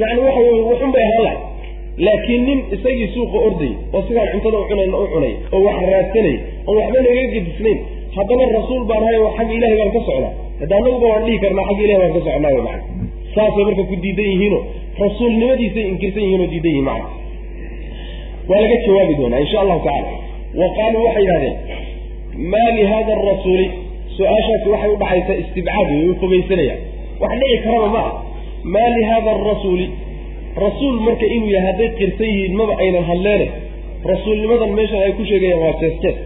yacni 0.01 0.21
waxa 0.25 0.41
weye 0.47 0.61
waxun 0.71 0.91
bay 0.95 1.03
ahaan 1.07 1.23
lahay 1.27 1.39
laakiin 2.05 2.41
nin 2.47 2.59
isagii 2.75 3.07
suuqa 3.15 3.37
ordayay 3.47 3.73
oo 3.93 4.01
sidaan 4.07 4.27
cuntada 4.33 4.57
u 4.63 4.65
cunayna 4.69 4.97
u 5.03 5.07
cunay 5.13 5.33
oo 5.55 5.61
wax 5.67 5.77
raadsanay 5.93 6.35
oo 6.67 6.75
waxba 6.79 6.99
nagaga 7.05 7.25
gedisnayn 7.35 7.79
haddana 8.15 8.43
rasuul 8.57 8.83
baan 8.91 9.03
hay 9.07 9.17
oo 9.23 9.31
xagga 9.37 9.53
ilahay 9.59 9.77
baan 9.81 9.91
ka 9.95 9.99
socnaa 10.07 10.33
hadda 10.61 10.73
anaguba 10.81 11.07
waan 11.13 11.23
dhihi 11.27 11.39
karnaa 11.43 11.65
xagga 11.69 11.83
ilahay 11.87 12.01
baan 12.03 12.13
ka 12.17 12.21
socnaa 12.27 12.77
saasay 13.35 13.63
marka 13.67 13.83
ku 13.91 13.95
diidan 14.05 14.27
yihiinoo 14.33 14.61
rasuulnimadiisay 15.03 15.85
inkirsan 15.91 16.23
yihiin 16.25 16.41
oo 16.45 16.49
diidan 16.53 16.71
yihiin 16.71 16.85
macana 16.89 17.07
waa 18.49 18.61
laga 18.63 18.75
jawaabi 18.85 19.13
doonaa 19.19 19.39
insha 19.45 19.57
allahu 19.63 19.81
tacala 19.87 20.09
wa 20.61 20.67
qaaluu 20.77 21.03
waxay 21.07 21.23
yidhahdeen 21.25 21.55
maa 22.53 22.69
li 22.77 22.83
hada 22.93 23.11
arasuuli 23.21 23.67
su'aashaasi 24.17 24.67
waxay 24.73 24.91
udhaxaysaa 24.95 25.37
istibcaad 25.43 25.87
wey 25.95 26.09
u 26.11 26.15
fogeysanayaan 26.21 26.81
wax 27.21 27.31
dhici 27.41 27.57
karaba 27.65 27.87
ma 27.95 28.01
ah 28.09 28.13
maa 28.75 28.89
li 28.97 29.03
hada 29.11 29.31
arasuuli 29.37 29.87
rasuul 30.65 30.95
marka 31.07 31.25
inuu 31.35 31.51
yahay 31.55 31.67
hadday 31.71 31.89
qirsan 31.99 32.27
yihiin 32.33 32.53
maba 32.59 32.73
aynan 32.83 33.03
hadleene 33.09 33.47
rasuulnimadan 34.11 34.71
meeshan 34.79 35.01
ay 35.07 35.11
ku 35.19 35.23
sheegayaan 35.31 35.61
waa 35.65 35.73
jees 35.81 36.17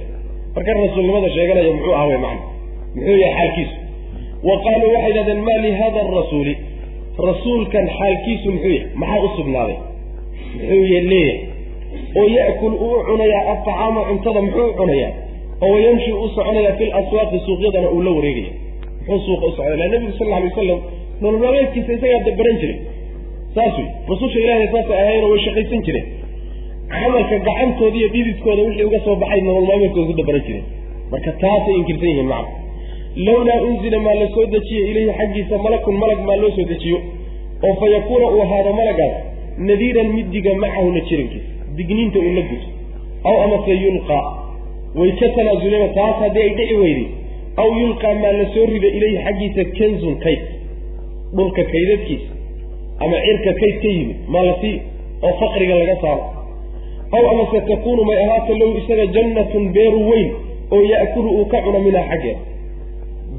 marka 0.56 0.71
rasuulnimada 0.73 1.30
sheeganaya 1.38 1.71
muxuu 1.78 1.93
ah 2.01 2.06
wey 2.10 2.17
macana 2.25 2.41
muxuu 2.95 3.17
yahay 3.23 3.36
xaalkiisu. 3.39 3.75
Wa 4.47 4.56
qaaluu 4.65 4.89
waxay 4.95 5.10
yidhahdeen 5.12 5.41
maa 5.47 5.60
li 5.65 5.71
hada 5.82 5.99
arasuuli 6.08 6.54
rasuulkan 7.30 7.86
xaalkiisu 7.97 8.47
muxuu 8.56 8.71
yahay 8.78 8.89
maxaa 9.01 9.23
u 9.25 9.30
sugnaaday? 9.38 9.78
Muxuu 10.56 10.84
leeyahay 11.12 11.54
oo 12.19 12.28
ya'kul 12.38 12.74
uu 12.88 12.98
cunayaa 13.10 13.43
aطacaama 13.54 14.02
cuntada 14.10 14.41
muxuu 14.45 14.69
cunayaa 14.80 15.12
oo 15.63 15.69
wayamshi 15.76 16.12
u 16.12 16.28
soconayaa 16.36 16.76
fi 16.80 16.86
laswaaqi 16.95 17.38
suuqyadana 17.45 17.88
uu 17.95 18.02
la 18.08 18.12
wareegaya. 18.17 18.52
Muxuu 19.08 19.26
suuqa 19.28 19.45
u 19.48 19.52
socda 19.58 19.76
la 19.82 19.88
nebigu 19.93 20.13
sal 20.19 20.28
lla 20.30 20.36
alay 20.38 20.50
wasalam 20.52 20.80
nolol 21.21 21.39
maalmeedkiisa 21.43 21.91
isagaa 21.98 22.21
dabaran 22.28 22.58
jiray. 22.62 22.78
Saas 23.56 23.76
wey 23.80 23.88
rasusha 24.10 24.39
ilaahay 24.43 24.67
saasay 24.74 24.98
ahaynoo 25.04 25.30
way 25.34 25.41
shaqaysan 25.48 25.82
jireen. 25.88 26.06
Camalka 26.93 27.36
gacantooda 27.48 27.98
iyo 28.00 28.08
dhididkooda 28.13 28.62
wixii 28.67 28.86
uga 28.89 29.00
soo 29.06 29.15
baxay 29.21 29.41
nolol 29.48 29.65
maalmeedkooda 29.69 30.08
ku 30.12 30.13
dabaran 30.21 30.43
jireen. 30.48 30.65
Marka 31.12 31.32
taasay 31.43 31.76
inkirsan 31.82 32.10
yihiin 32.12 32.30
macna 32.34 32.52
lawlaa 33.28 33.60
unzila 33.69 34.00
maa 34.06 34.15
la 34.21 34.28
soo 34.36 34.45
dejiyo 34.54 34.84
ilayhi 34.91 35.12
xaggiisa 35.19 35.56
malakun 35.65 35.95
malag 36.02 36.19
maa 36.28 36.36
loo 36.41 36.52
soo 36.58 36.65
dejiyo 36.71 36.98
oo 37.67 37.74
fa 37.80 37.86
yakuuna 37.95 38.28
uu 38.36 38.41
ahaado 38.45 38.71
malagaas 38.80 39.13
nadiiran 39.67 40.08
mid 40.17 40.28
diga 40.36 40.52
macahuna 40.63 41.00
jirankiisa 41.10 41.50
digniinta 41.77 42.19
uu 42.19 42.33
la 42.38 42.41
guto 42.49 42.67
aw 43.29 43.35
amase 43.45 43.73
yulqaa 43.85 44.23
way 44.99 45.11
ka 45.19 45.27
tanaasuleenoo 45.38 45.91
taas 45.97 46.15
haddii 46.23 46.43
ay 46.47 46.51
dhici 46.59 46.75
weyday 46.83 47.07
aw 47.61 47.69
yulqaa 47.81 48.13
maa 48.23 48.31
la 48.39 48.45
soo 48.53 48.65
rida 48.73 48.88
ilayhi 48.97 49.17
xaggiisa 49.25 49.63
kanzun 49.77 50.15
kayd. 50.25 50.41
Dhulka 51.35 51.63
kaydadkiisa 51.73 52.29
ama 53.03 53.17
cirka 53.25 53.51
kayd 53.61 53.75
ka 53.83 53.88
yimid 53.97 54.17
maa 54.33 54.43
la 54.49 54.53
sii 54.61 54.75
oo 55.27 55.33
faqriga 55.41 55.75
laga 55.81 55.95
saaro. 56.03 56.23
Aw 57.15 57.23
amase 57.31 57.59
takuunu 57.69 58.03
may 58.09 58.17
ahaato 58.25 58.53
low 58.61 58.71
isaga 58.79 59.05
jannatun 59.15 59.63
beeru 59.75 59.99
weyn 60.09 60.29
oo 60.71 60.81
ya'kulu 60.91 61.29
uu 61.39 61.45
ka 61.51 61.57
cuno 61.65 61.79
minhaa 61.85 62.07
xaggeeda. 62.11 62.39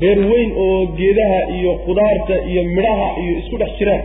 Beer 0.01 0.19
weyn 0.31 0.51
oo 0.65 0.87
geedaha 0.99 1.39
iyo 1.57 1.73
qudaarta 1.87 2.35
iyo 2.51 2.63
midhaha 2.75 3.09
iyo 3.23 3.33
isku 3.41 3.57
dhex 3.61 3.73
jiraan. 3.79 4.03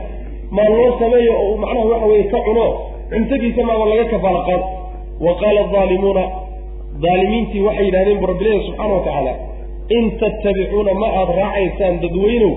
Maa 0.56 0.70
loo 0.78 0.92
sameeyo 1.00 1.34
oo 1.44 1.58
macnaha 1.64 1.86
waxa 1.92 2.06
weye 2.12 2.24
ka 2.34 2.40
cuno 2.48 2.66
cuntadiisa 3.12 3.62
maaba 3.70 3.86
laga 3.92 4.06
kafaala 4.14 4.42
qaado 4.50 4.66
wa 5.26 5.34
qaala 5.42 5.62
aalimuuna 5.82 6.24
aalimiintii 7.12 7.62
waxay 7.68 7.86
yidhahdeen 7.88 8.20
bu 8.22 8.26
rabbilahi 8.32 8.60
subxaana 8.68 8.94
wa 8.98 9.04
tacaala 9.08 9.34
in 9.98 10.04
tattabicuuna 10.22 10.94
ma 11.02 11.08
aada 11.20 11.34
raacaysaan 11.42 11.96
dadweynow 12.04 12.54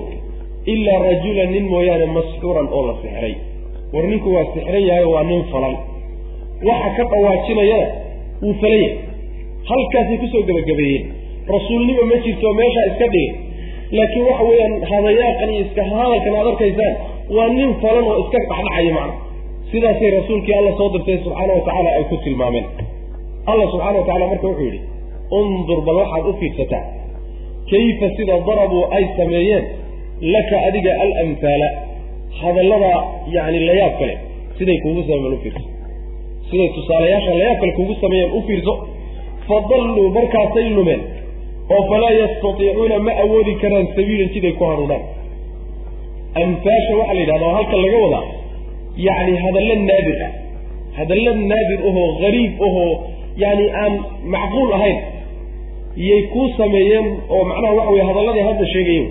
ilaa 0.73 0.99
rajulan 1.09 1.49
nin 1.55 1.65
mooyaane 1.73 2.05
masxuuran 2.17 2.67
oo 2.77 2.83
la 2.89 2.93
sixray. 3.01 3.33
War 3.93 4.05
ninku 4.11 4.29
waa 4.35 4.45
sixran 4.53 4.83
yahay 4.89 5.05
waa 5.13 5.23
nin 5.31 5.41
falan 5.53 5.75
waxa 6.69 6.89
ka 6.97 7.03
dhawaajinayana 7.11 7.87
wuu 8.43 8.53
falan 8.61 8.79
yahay 8.83 8.97
halkaasay 9.69 10.17
ku 10.23 10.27
soo 10.33 10.43
gebagabeeyeen 10.49 11.03
rasuulnimo 11.55 12.03
ma 12.11 12.17
jirto 12.25 12.53
meeshaa 12.59 12.85
iska 12.91 13.07
dhigay. 13.13 13.27
Laakiin 13.97 14.25
waxa 14.29 14.43
weeyaan 14.49 14.73
hadayaaqan 14.91 15.49
iyo 15.55 15.61
iska 15.67 15.81
hadalkan 15.91 16.33
aad 16.39 16.47
arkaysaan 16.53 16.93
waa 17.37 17.49
nin 17.57 17.69
falan 17.83 18.05
oo 18.11 18.17
iska 18.23 18.37
dhacdhacaya 18.49 18.93
macna 18.97 19.13
sidaasay 19.71 20.09
rasuulkii 20.17 20.53
alla 20.59 20.71
soo 20.79 20.89
dirtay 20.93 21.17
subxaana 21.23 21.53
wa 21.57 21.61
tacaala 21.67 21.89
ay 21.97 22.03
ku 22.11 22.15
tilmaameen. 22.25 22.65
Alla 23.51 23.65
subxana 23.71 23.97
wa 23.99 24.05
tacala 24.07 24.25
marka 24.31 24.47
wuxuu 24.47 24.65
yidhi 24.69 24.79
undur 25.39 25.79
bal 25.87 25.95
waxaad 26.01 26.25
u 26.29 26.33
fiirsataa 26.39 26.83
kayfa 27.71 28.07
sida 28.17 28.35
darabuu 28.47 28.83
ay 28.97 29.03
sameeyeen 29.17 29.63
laka 30.33 30.55
adiga 30.67 30.91
alamhaala 31.03 31.67
hadallada 32.41 32.91
yacni 33.35 33.59
layaab 33.69 33.93
kale 33.99 34.15
siday 34.57 34.77
kuugu 34.83 35.01
sameeyeen 35.09 35.33
u 35.37 35.41
fiirso. 35.43 35.63
Siday 36.49 36.69
tusaalayaasha 36.77 37.31
layaab 37.39 37.57
kale 37.61 37.71
kuugu 37.79 37.93
sameeyeen 38.03 38.31
u 38.37 38.41
fiirso. 38.47 38.73
Fadalluu 39.47 40.09
markaasay 40.17 40.67
lumeen 40.77 41.01
oo 41.75 41.81
falaa 41.89 42.13
yastatiicuuna 42.21 42.97
ma 43.07 43.11
awoodi 43.23 43.53
karaan 43.61 43.87
sabiilan 43.95 44.29
siday 44.35 44.53
ku 44.59 44.63
hanuunaan. 44.71 45.03
Amhaasha 46.43 46.93
waxaa 46.99 47.13
la 47.17 47.21
yidhahda 47.23 47.45
oo 47.49 47.53
halkan 47.57 47.79
laga 47.85 47.97
wadaa 48.05 48.23
yacni 49.07 49.33
hadallo 49.45 49.75
naadir 49.89 50.17
ah 50.27 50.31
hadallo 50.97 51.31
naadir 51.51 51.79
ahoo 51.89 52.07
gariib 52.23 52.53
ahoo 52.67 52.89
yani 53.43 53.65
aan 53.83 53.93
macquul 54.35 54.69
ahayn 54.77 54.97
yay 56.07 56.21
kuu 56.33 56.47
sameeyeen 56.57 57.07
oo 57.35 57.43
macnaha 57.51 57.73
waxa 57.79 57.91
weye 57.95 58.05
hadalladay 58.09 58.43
hadda 58.49 58.65
sheegayen 58.73 59.07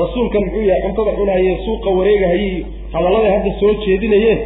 rasuulkan 0.00 0.42
muxuu 0.46 0.64
yahay 0.70 0.82
cuntada 0.86 1.12
cunahaye 1.20 1.52
suuqa 1.66 1.88
wareegahayey 1.98 2.64
hadalladay 2.94 3.30
hadda 3.36 3.50
soo 3.60 3.72
jeedinayeen 3.84 4.38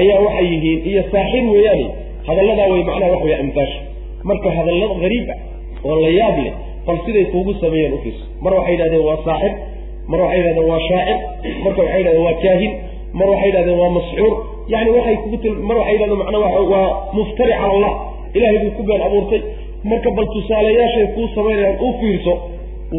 ayaa 0.00 0.18
waxay 0.26 0.46
yihiin 0.52 0.80
iyo 0.90 1.02
saaxir 1.12 1.44
weeyaane 1.54 1.86
hadalladaa 2.28 2.68
way 2.72 2.82
macnaha 2.90 3.10
waxa 3.14 3.24
weye 3.28 3.36
amtaasha 3.44 3.80
marka 4.30 4.48
hadallada 4.58 4.94
gariib 5.04 5.28
ah 5.34 5.38
oo 5.88 5.96
la 6.04 6.10
yaab 6.20 6.36
leh 6.46 6.54
bal 6.86 6.98
siday 7.06 7.24
kuugu 7.32 7.52
sameeyeen 7.64 7.92
ufiirso 7.98 8.24
mar 8.44 8.52
waxay 8.58 8.72
yidhahdeen 8.76 9.04
waa 9.08 9.18
saaxir 9.28 9.52
mar 10.12 10.20
waxay 10.24 10.38
yidhahdeen 10.40 10.68
waa 10.72 10.80
shaacir 10.90 11.18
marka 11.64 11.80
waxay 11.84 11.98
yidhahdeen 12.00 12.24
waa 12.28 12.36
kaahin 12.44 12.72
mar 13.12 13.26
waxay 13.32 13.48
yidhahdeen 13.48 13.78
waa 13.82 13.90
mascuur 13.98 14.32
yani 14.74 14.90
waxay 14.96 15.16
kugu 15.22 15.36
mar 15.68 15.76
waxay 15.80 15.94
yidhahdeen 15.94 16.18
macnaa 16.22 16.62
waa 16.72 16.88
muftari 17.16 17.52
cala 17.60 17.72
allah. 17.74 17.92
Ilahay 18.36 18.58
buu 18.62 18.70
ku 18.76 18.82
been 18.88 19.02
abuurtay. 19.06 19.40
Marka 19.90 20.10
bal 20.16 20.26
tusaalayaashay 20.34 21.06
kuu 21.14 21.26
samaynayaan 21.34 21.76
u 21.80 21.88
fiirso 22.00 22.32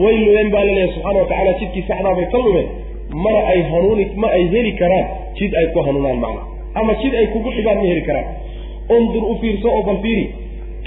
way 0.04 0.15
lumeen 0.26 0.50
baa 0.54 0.63
la 0.67 0.72
leeyahay 0.78 0.93
subxana 0.95 1.19
watacala 1.22 1.52
jidkii 1.60 1.84
saxdaa 1.89 2.13
bay 2.17 2.28
ka 2.34 2.38
lumeen. 2.45 2.67
Mana 3.24 3.39
ay 3.52 3.62
hanuuni 3.72 4.06
ma 4.22 4.28
ay 4.38 4.43
heli 4.54 4.72
karaan 4.82 5.06
jid 5.38 5.52
ay 5.60 5.67
ku 5.74 5.80
hanuunaan 5.88 6.19
macna. 6.24 6.42
Ama 6.79 6.94
jid 7.02 7.13
ay 7.21 7.27
kugu 7.33 7.50
dhibaan 7.56 7.77
ma 7.81 7.86
heli 7.92 8.02
karaan. 8.10 8.27
Undur 8.96 9.23
u 9.31 9.33
fiirso 9.42 9.67
oo 9.75 9.83
bal 9.88 9.98
fiiri 10.04 10.25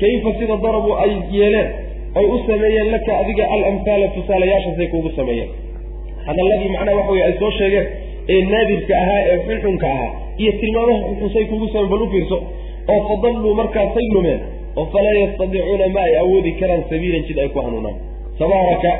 kayfa 0.00 0.30
sida 0.38 0.56
darabuu 0.64 0.94
ay 1.04 1.10
yeeleen 1.36 1.68
ay 2.18 2.24
u 2.34 2.36
sameeyeen 2.46 2.88
laka 2.94 3.12
adiga 3.22 3.44
alamhaala 3.54 4.06
tusaalayaashaasay 4.16 4.86
kuugu 4.92 5.10
sameeyeen. 5.18 5.50
Hadalladii 6.26 6.68
macnaha 6.74 6.96
waxa 6.98 7.12
weye 7.12 7.24
ay 7.28 7.34
soo 7.40 7.50
sheegeen 7.58 7.86
ee 8.28 8.40
naadirka 8.52 8.94
ahaa 9.02 9.20
ee 9.32 9.38
xunxunka 9.46 9.86
ahaa 9.94 10.10
iyo 10.42 10.52
tilmaamaha 10.60 11.00
xunxunsay 11.08 11.44
kuugu 11.50 11.66
sameen 11.72 11.90
bal 11.92 12.02
u 12.02 12.08
fiirso 12.14 12.38
oo 12.92 13.00
fadalluu 13.08 13.54
markaasay 13.60 14.06
lumeen 14.14 14.40
oo 14.76 14.86
falaa 14.92 15.16
yastadiicuuna 15.22 15.88
ma 15.96 16.00
ay 16.08 16.14
awoodi 16.22 16.52
karaan 16.60 16.84
sabiilan 16.90 17.22
jid 17.28 17.38
ay 17.44 17.48
ku 17.54 17.58
hanuunaan. 17.66 17.96
Tabaaraka 18.38 18.90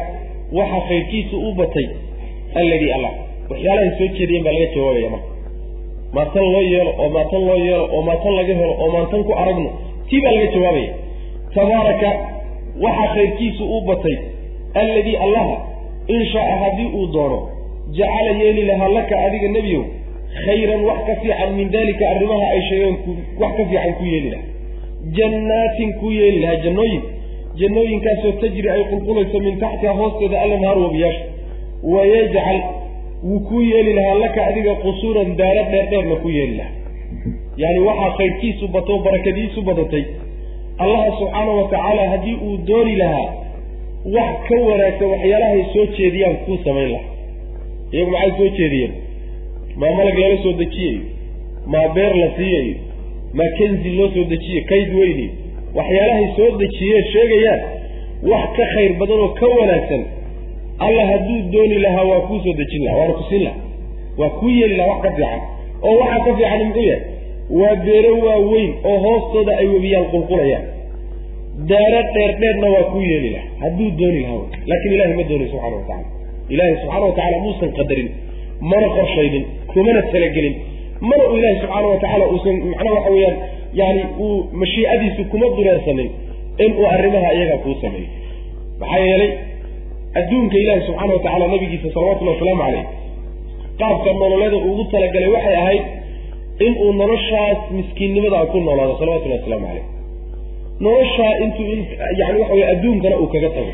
waxa 0.59 0.81
khayrkiisu 0.89 1.37
u 1.49 1.53
batay 1.61 1.87
alladii 2.61 2.93
allah. 2.97 3.13
Waxyaalahay 3.51 3.91
soo 3.99 4.09
jeediyeen 4.19 4.45
baa 4.47 4.53
laga 4.53 4.67
jawaabaya 4.75 5.11
marka. 5.15 5.29
Maatan 6.17 6.45
loo 6.55 6.63
yeelo 6.73 6.93
oo 7.03 7.09
maatan 7.17 7.43
loo 7.49 7.57
yeelo 7.67 7.85
oo 7.95 8.03
maatan 8.09 8.33
laga 8.39 8.55
helo 8.61 8.75
oo 8.83 8.91
maatan 8.97 9.25
ku 9.29 9.33
aragno 9.43 9.71
tii 10.09 10.21
baa 10.25 10.33
laga 10.37 10.47
jawaabaya. 10.55 10.93
Tabaaraka 11.55 12.11
waxa 12.85 13.07
khayrkiisu 13.15 13.65
u 13.77 13.81
batay 13.89 14.17
alladii 14.81 15.17
allaha 15.27 15.57
in 16.15 16.21
shaaa 16.33 16.57
haddii 16.63 16.91
uu 16.99 17.07
doono 17.15 17.39
jacala 17.99 18.31
yeeli 18.43 18.63
lahaa 18.71 18.89
laka 18.99 19.15
adiga 19.27 19.49
nebiyow 19.57 19.85
khayran 20.45 20.83
wax 20.89 21.01
ka 21.09 21.15
fiican 21.23 21.51
min 21.59 21.71
dalika 21.77 22.05
arrimaha 22.15 22.47
ay 22.55 22.61
sheegeen 22.69 22.97
wax 23.43 23.53
ka 23.59 23.65
fiican 23.71 23.93
ku 23.99 24.05
yeeli 24.13 24.31
lahaa. 24.35 24.49
Jannaatin 25.19 25.91
ku 26.01 26.11
yeeli 26.19 26.39
lahaa 26.45 26.61
jannooyin 26.65 27.03
jannooyinkaasoo 27.61 28.33
tajri 28.43 28.69
ay 28.75 28.83
qulqulayso 28.91 29.39
min 29.47 29.59
taxtiha 29.63 29.93
hoosteeda 30.01 30.37
alanhaar 30.45 30.79
wabiyaasha 30.79 31.25
wayajcal 31.95 32.59
wuu 33.29 33.41
ku 33.49 33.61
yeeli 33.71 33.93
lahaa 33.99 34.15
laka 34.25 34.41
adiga 34.51 34.75
qusuuran 34.85 35.37
daara 35.41 35.63
dheerdheerna 35.73 36.17
ku 36.25 36.29
yeeli 36.39 36.57
lahaa. 36.57 36.75
Yani 37.63 37.81
waxaa 37.89 38.11
khayrkiisu 38.19 38.69
bato 38.75 38.99
barakadiisu 39.07 39.63
badatay 39.69 40.05
allaha 40.85 41.11
subxaana 41.19 41.53
wa 41.59 41.65
tacaala 41.73 42.03
haddii 42.13 42.37
uu 42.47 42.57
dooni 42.69 42.95
lahaa 43.03 43.27
wax 44.17 44.33
ka 44.49 44.57
wanaagsan 44.69 45.09
waxyaalahay 45.15 45.65
soo 45.75 45.87
jeediyaan 45.99 46.37
kuu 46.47 46.57
samayn 46.65 46.91
lahaa 46.95 47.11
iyagu 47.93 48.11
maxay 48.11 48.33
soo 48.39 48.51
jeediyeen 48.59 48.93
maa 49.81 49.93
malag 49.99 50.19
lala 50.23 50.37
soo 50.45 50.53
dejiyayo 50.61 51.01
maa 51.73 51.89
beer 51.97 52.15
la 52.23 52.29
siiyayo 52.37 52.75
maa 53.39 53.51
kenzi 53.59 53.91
loo 53.99 54.09
soo 54.15 54.25
dejiyo 54.33 54.61
kayd 54.71 54.89
weyni? 54.99 55.27
Waxyaalahay 55.77 56.27
soo 56.37 56.51
dejiyeen 56.63 57.05
sheegayaan? 57.13 57.61
Wax 58.31 58.49
ka 58.57 58.65
khayr 58.75 58.93
badan 59.01 59.21
oo 59.25 59.29
ka 59.41 59.47
wanaagsan 59.59 60.03
alla 60.87 61.03
hadduu 61.11 61.39
dooni 61.53 61.79
lahaa 61.85 62.05
waa 62.11 62.21
kuu 62.29 62.41
soo 62.45 62.55
dejin 62.61 62.85
laha 62.85 62.97
waana 62.99 63.15
kusin 63.21 63.43
laha 63.47 63.61
waa 64.19 64.31
kuu 64.39 64.49
yeeli 64.59 64.77
laha 64.77 64.91
wax 64.93 65.01
ka 65.05 65.11
fiican. 65.17 65.41
Oo 65.87 65.95
waxaa 66.01 66.25
ka 66.27 66.31
fiican 66.37 66.61
muxuu 66.67 66.85
yahay 66.91 67.01
waa 67.61 67.75
beero 67.85 68.13
waaweyn 68.27 68.71
oo 68.91 68.99
hoostooda 69.05 69.53
ay 69.61 69.67
webiyaan 69.75 70.07
qulqulayaan. 70.13 70.65
Daaro 71.71 72.01
dheer 72.15 72.33
dheerna 72.41 72.67
waa 72.75 72.85
kuu 72.93 73.03
yeeli 73.11 73.31
laha 73.37 73.47
hadduu 73.63 73.91
dooni 74.01 74.21
lahaa. 74.23 74.47
Laakiin 74.69 74.93
ilahay 74.97 75.15
ma 75.17 75.23
dooni 75.31 75.47
subxana 75.53 75.77
wa 75.77 75.83
tacala 75.89 76.07
ilaahay 76.55 76.75
subxaana 76.83 77.05
wa 77.07 77.13
tacala 77.19 77.39
muusan 77.47 77.71
qadarin 77.79 78.09
mana 78.71 78.89
qorshaynin 78.97 79.45
kumana 79.73 80.03
talagelin 80.13 80.55
mana 81.11 81.23
uu 81.31 81.37
ilaahay 81.41 81.57
subxaana 81.63 81.87
wa 81.93 81.97
tacaala 82.03 82.25
uusan 82.33 82.57
macnaha 82.73 82.95
waxa 82.99 83.11
weeyaan 83.17 83.37
yani 83.81 84.03
uu 84.25 84.35
mashiicadiisu 84.63 85.23
kuma 85.33 85.47
dureersanin 85.57 86.11
inuu 86.65 86.87
arrimaha 86.95 87.29
iyaga 87.39 87.57
kuu 87.65 87.75
sameeyo. 87.83 88.09
Maxaa 88.81 89.01
yeelay 89.07 89.31
adduunka 90.21 90.57
ilaahi 90.63 90.83
subxaana 90.89 91.13
wa 91.17 91.23
tacala 91.27 91.45
nabigiisa 91.55 91.89
salawatullahi 91.95 92.37
wasalaamu 92.37 92.63
caleyh 92.67 92.85
qaabka 93.81 94.13
nololeeda 94.21 94.57
ugu 94.71 94.85
talagalay 94.93 95.31
waxay 95.37 95.57
ahayd 95.63 95.83
inuu 96.67 96.93
noloshaas 97.03 97.59
miskiinnimada 97.77 98.47
ku 98.53 98.59
noolaado 98.67 98.95
salawatullahi 99.01 99.41
wasalaamu 99.41 99.67
caleyh 99.71 99.87
noloshaa 100.87 101.33
intuu 101.45 101.67
yani 102.21 102.37
waxa 102.41 102.55
wey 102.59 102.65
adduunkana 102.73 103.17
uu 103.23 103.29
kaga 103.35 103.49
tago 103.57 103.73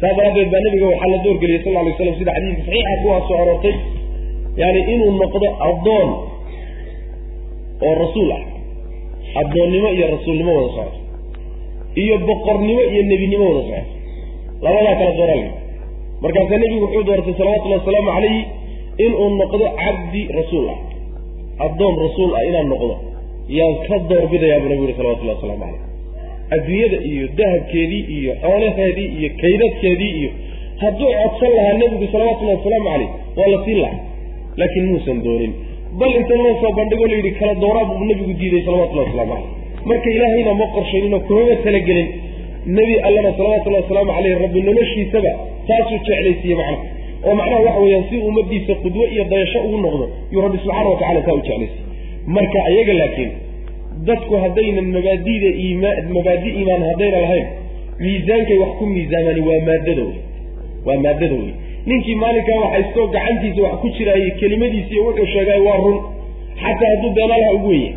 saas 0.00 0.14
daraaddeed 0.18 0.48
baa 0.52 0.60
nabiga 0.66 0.86
waxaa 0.92 1.10
la 1.14 1.18
doorgeliyay 1.24 1.60
sal 1.64 1.74
lay 1.86 1.94
slam 1.98 2.14
sida 2.20 2.32
xadiiska 2.36 2.62
saxiixa 2.66 2.94
kuwaa 3.02 3.20
soo 3.28 3.38
aroortay. 3.42 3.74
Yani 4.60 4.80
inuu 4.92 5.10
noqdo 5.22 5.46
addoon 5.68 6.08
oo 7.86 7.94
rasuul 8.04 8.30
ah. 8.38 8.42
Addoonnimo 9.40 9.88
iyo 9.96 10.06
rasuulnimo 10.16 10.52
wada 10.56 10.68
socoto 10.76 10.98
iyo 12.02 12.14
boqornimo 12.28 12.82
iyo 12.92 13.02
nebinimo 13.10 13.44
wada 13.50 13.62
socoto 13.68 13.90
labadaa 14.64 14.94
kala 15.00 15.12
dooral 15.18 15.42
markaasaa 16.22 16.58
nebigu 16.62 16.84
wuxuu 16.84 17.04
doortay 17.08 17.34
salawatullahi 17.38 17.80
wasalaamu 17.82 18.10
calayhi 18.16 18.40
inuu 19.04 19.28
noqdo 19.40 19.64
cabdi 19.82 20.22
rasuul 20.38 20.66
ah. 20.74 20.78
Addoon 21.66 21.94
rasuul 22.04 22.30
ah 22.38 22.42
inaan 22.48 22.68
noqdo. 22.72 22.94
Yaan 23.58 23.74
ka 23.88 23.96
doorbidayaa 24.10 24.60
buu 24.62 24.68
nabigu 24.70 24.84
yuri 24.84 24.94
salawatullahi 25.00 25.36
waslamu 25.38 25.60
caleyh 25.64 25.85
adduunyada 26.54 26.98
iyo 27.10 27.24
dahabkeedii 27.38 28.02
iyo 28.16 28.32
xoolaheedii 28.42 29.08
iyo 29.18 29.28
kaydadkeedii 29.42 30.12
iyo 30.20 30.30
hadduu 30.82 31.10
codsan 31.20 31.50
lahaa 31.56 31.74
nebigu 31.82 32.06
salawatullahi 32.12 32.58
wasalaamu 32.58 32.88
caleyh 32.90 33.10
waa 33.38 33.48
la 33.52 33.58
siin 33.64 33.78
lahaa 33.84 34.00
laakiin 34.60 34.86
muusan 34.90 35.18
doonin. 35.24 35.52
Bal 36.00 36.12
inta 36.20 36.34
loo 36.42 36.54
soo 36.60 36.72
bandhigo 36.78 37.06
layidhi 37.12 37.30
kala 37.40 37.54
dooraa 37.64 37.84
buu 37.88 38.04
nebigu 38.10 38.32
diiday 38.40 38.62
salawatullahi 38.68 39.08
waslamu 39.10 39.32
caleyh 39.32 39.48
marka 39.88 40.08
ilaahayna 40.16 40.52
ma 40.60 40.66
qorshayninoo 40.76 41.20
kumama 41.28 41.56
talagelin. 41.64 42.08
Nebi 42.78 42.94
allana 43.08 43.30
salawatullahi 43.38 43.82
wasalaamu 43.84 44.12
caleyh 44.16 44.34
rabbi 44.44 44.60
noloshiisaba 44.68 45.32
taasuu 45.68 45.98
jeclaysiiye 46.06 46.56
macnaha. 46.60 46.76
Oo 47.26 47.34
macnaha 47.40 47.60
waxa 47.66 47.80
weeyaan 47.84 48.04
si 48.10 48.16
ummadiisa 48.28 48.74
qudwo 48.84 49.02
iyo 49.14 49.24
dayasho 49.32 49.58
ugu 49.66 49.78
noqdo 49.86 50.04
yuu 50.32 50.42
rabbi 50.46 50.58
subxaana 50.62 50.88
wa 50.92 50.96
tacala 51.00 51.20
saa 51.26 51.36
u 51.38 51.42
jeclaysiiye 51.48 51.84
marka 52.36 52.58
iyaga 52.74 52.92
laakiin 53.00 53.30
dadku 54.08 54.34
haddaynan 54.44 54.88
mabaadida 54.96 55.48
iimaan 55.64 56.08
mabaadi 56.16 56.48
iimaan 56.58 56.82
haddayna 56.90 57.18
lahayn 57.24 57.46
miisaankay 58.04 58.58
wax 58.62 58.72
ku 58.78 58.86
miisaamani 58.86 59.40
waa 59.48 59.60
maadada 59.68 60.02
wey 60.08 60.18
waa 60.86 60.98
maadada 61.06 61.34
wey 61.42 61.52
ninkii 61.90 62.14
maalinkaa 62.22 62.58
waxaystoo 62.64 63.06
gacantiisa 63.14 63.62
wax 63.66 63.74
ku 63.82 63.88
jiraayey 63.98 64.30
kelimadiisiiyo 64.40 65.04
wuxuu 65.06 65.26
sheegay 65.34 65.60
waa 65.68 65.76
run. 65.84 65.98
Xataa 66.62 66.88
hadduu 66.92 67.10
beenaalaha 67.16 67.52
ugu 67.58 67.68
weye 67.68 67.90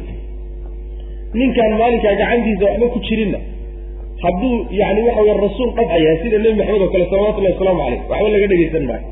ninkaan 1.33 1.73
maalinkaa 1.81 2.15
gacantiisa 2.21 2.65
waxba 2.69 2.87
ku 2.93 2.99
jirinna. 3.07 3.39
Hadduu 4.23 4.55
yani 4.79 5.01
waxa 5.07 5.21
wey 5.27 5.35
rasuul 5.45 5.69
qadcayahay 5.77 6.17
sida 6.23 6.37
nebi 6.43 6.55
maxamed 6.59 6.81
oo 6.81 6.89
kale 6.93 7.05
salawatullahi 7.11 7.53
wasalaamu 7.55 7.81
caleyh 7.83 8.01
waxba 8.09 8.29
laga 8.33 8.47
dhegaysan 8.51 8.83
maayo. 8.89 9.05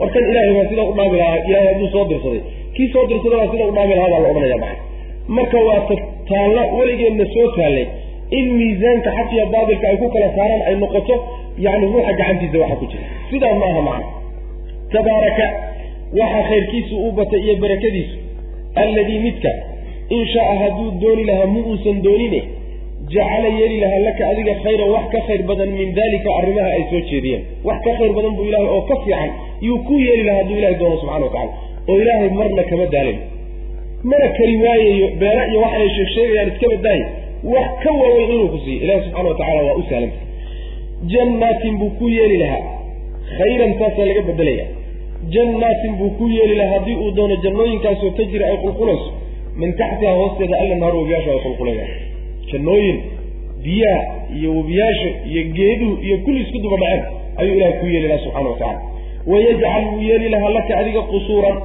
Warkan 0.00 0.24
ilahay 0.30 0.52
baa 0.56 0.68
sida 0.70 0.82
u 0.90 0.92
dhaami 0.98 1.16
lahaa 1.22 1.38
ilahay 1.48 1.66
hadduu 1.72 1.88
soo 1.94 2.04
dirsaday. 2.10 2.42
Kii 2.74 2.88
soo 2.94 3.04
dirsaday 3.10 3.38
baa 3.40 3.50
sida 3.52 3.64
u 3.70 3.72
dhaami 3.76 3.94
lahaa 3.98 4.10
baa 4.14 4.20
la 4.24 4.28
odhanaya 4.32 4.58
maa 4.64 4.76
marka 5.36 5.58
waa 5.68 5.80
ta 6.30 6.34
taalla 6.36 6.62
weligeedna 6.78 7.24
soo 7.34 7.46
taallay. 7.58 7.86
In 8.38 8.46
miisaanka 8.58 9.10
xaq 9.18 9.28
iyo 9.36 9.44
baatilka 9.54 9.86
ay 9.90 9.96
ku 10.02 10.08
kala 10.14 10.28
saaraan 10.36 10.62
ay 10.68 10.74
noqoto 10.82 11.14
yani 11.66 11.86
ruuxa 11.92 12.12
gacantiisa 12.20 12.58
waxa 12.62 12.76
ku 12.80 12.86
jira. 12.92 13.04
Sidaa 13.30 13.54
maaha 13.62 13.80
macna 13.88 14.06
tabaaraka 14.92 15.46
waxa 16.20 16.40
khayrkiisu 16.48 16.94
u 17.06 17.12
batay 17.18 17.40
iyo 17.46 17.54
barakadiisu. 17.62 18.16
Alladii 18.82 19.18
midka 19.26 19.50
in 20.16 20.22
shaaa 20.34 20.54
hadduu 20.62 20.90
dooni 21.02 21.24
lahaa 21.30 21.46
mu 21.54 21.60
uusan 21.70 21.98
doonine 22.06 22.40
jacala 23.14 23.48
yeeli 23.58 23.76
lahaa 23.82 23.98
laka 24.06 24.22
adiga 24.32 24.54
khayran 24.62 24.90
wax 24.94 25.04
ka 25.14 25.20
khayr 25.26 25.42
badan 25.50 25.70
min 25.78 25.88
dalika 25.98 26.30
arrimaha 26.38 26.70
ay 26.76 26.84
soo 26.90 27.00
jeediyeen. 27.10 27.42
Wax 27.68 27.78
ka 27.86 27.92
khayr 27.98 28.12
badan 28.18 28.32
buu 28.36 28.46
ilahay 28.50 28.68
oo 28.76 28.82
ka 28.90 28.94
fiican 29.04 29.30
yuu 29.66 29.78
ku 29.88 29.94
yeeli 30.06 30.22
lahaa 30.28 30.38
hadduu 30.42 30.56
ilahay 30.60 30.76
doono 30.80 30.96
subxana 31.02 31.24
wa 31.26 31.32
tacala 31.34 31.52
oo 31.90 31.96
ilaahay 32.02 32.30
marna 32.40 32.62
kama 32.70 32.86
daalay 32.94 33.16
mana 34.08 34.26
kari 34.38 34.56
waayayo 34.64 35.06
beera 35.20 35.42
iyo 35.50 35.60
wax 35.64 35.72
ay 35.80 35.88
sheegsheegayaan 35.96 36.48
iska 36.52 36.66
badaaye 36.74 37.04
wax 37.54 37.68
ka 37.84 37.90
waaweyn 38.00 38.30
inuu 38.34 38.48
ku 38.54 38.58
siiyo 38.64 38.80
ilahi 38.84 39.00
subxana 39.04 39.28
wa 39.28 39.36
tacala 39.40 39.62
waa 39.68 39.76
u 39.80 39.82
sahlanta 39.90 40.18
jannaatin 41.12 41.78
buu 41.80 41.90
ku 41.98 42.08
yeeli 42.08 42.36
lahaa. 42.42 42.62
Khayran 43.38 43.72
taasaa 43.78 44.04
laga 44.10 44.22
bedelaya 44.28 44.64
jannaatin 45.34 45.92
buu 46.00 46.10
ku 46.18 46.24
yeeli 46.36 46.54
lahaa 46.60 46.72
haddii 46.78 46.96
uu 47.04 47.10
doono 47.16 47.36
jannooyinkaasoo 47.44 48.10
tajri 48.18 48.44
ay 48.44 48.56
qulqulayso. 48.64 49.08
Min 49.60 49.72
taxtiha 49.80 50.12
hoosteeda 50.20 50.56
alla 50.62 50.74
nahaar 50.80 50.96
webiyaasha 51.00 51.30
ay 51.36 51.40
qulqulayaan. 51.46 51.90
Jannooyin 52.52 52.98
biyaha 53.64 54.00
iyo 54.38 54.50
webiyaasha 54.58 55.08
iyo 55.30 55.42
geeduhu 55.56 55.94
iyo 56.06 56.16
kulli 56.24 56.40
isku 56.44 56.58
duba 56.64 56.76
dhaceen 56.82 57.04
ayuu 57.40 57.54
ilahay 57.56 57.74
ku 57.80 57.86
yeeli 57.94 58.08
lahaa 58.08 58.24
subxana 58.24 58.48
wa 58.50 58.56
tacala 58.58 58.80
wayajcal 59.26 59.84
wuu 59.92 60.02
yeeli 60.10 60.28
lahaa 60.34 60.50
laka 60.58 60.72
adiga 60.80 61.02
qusuuran 61.12 61.56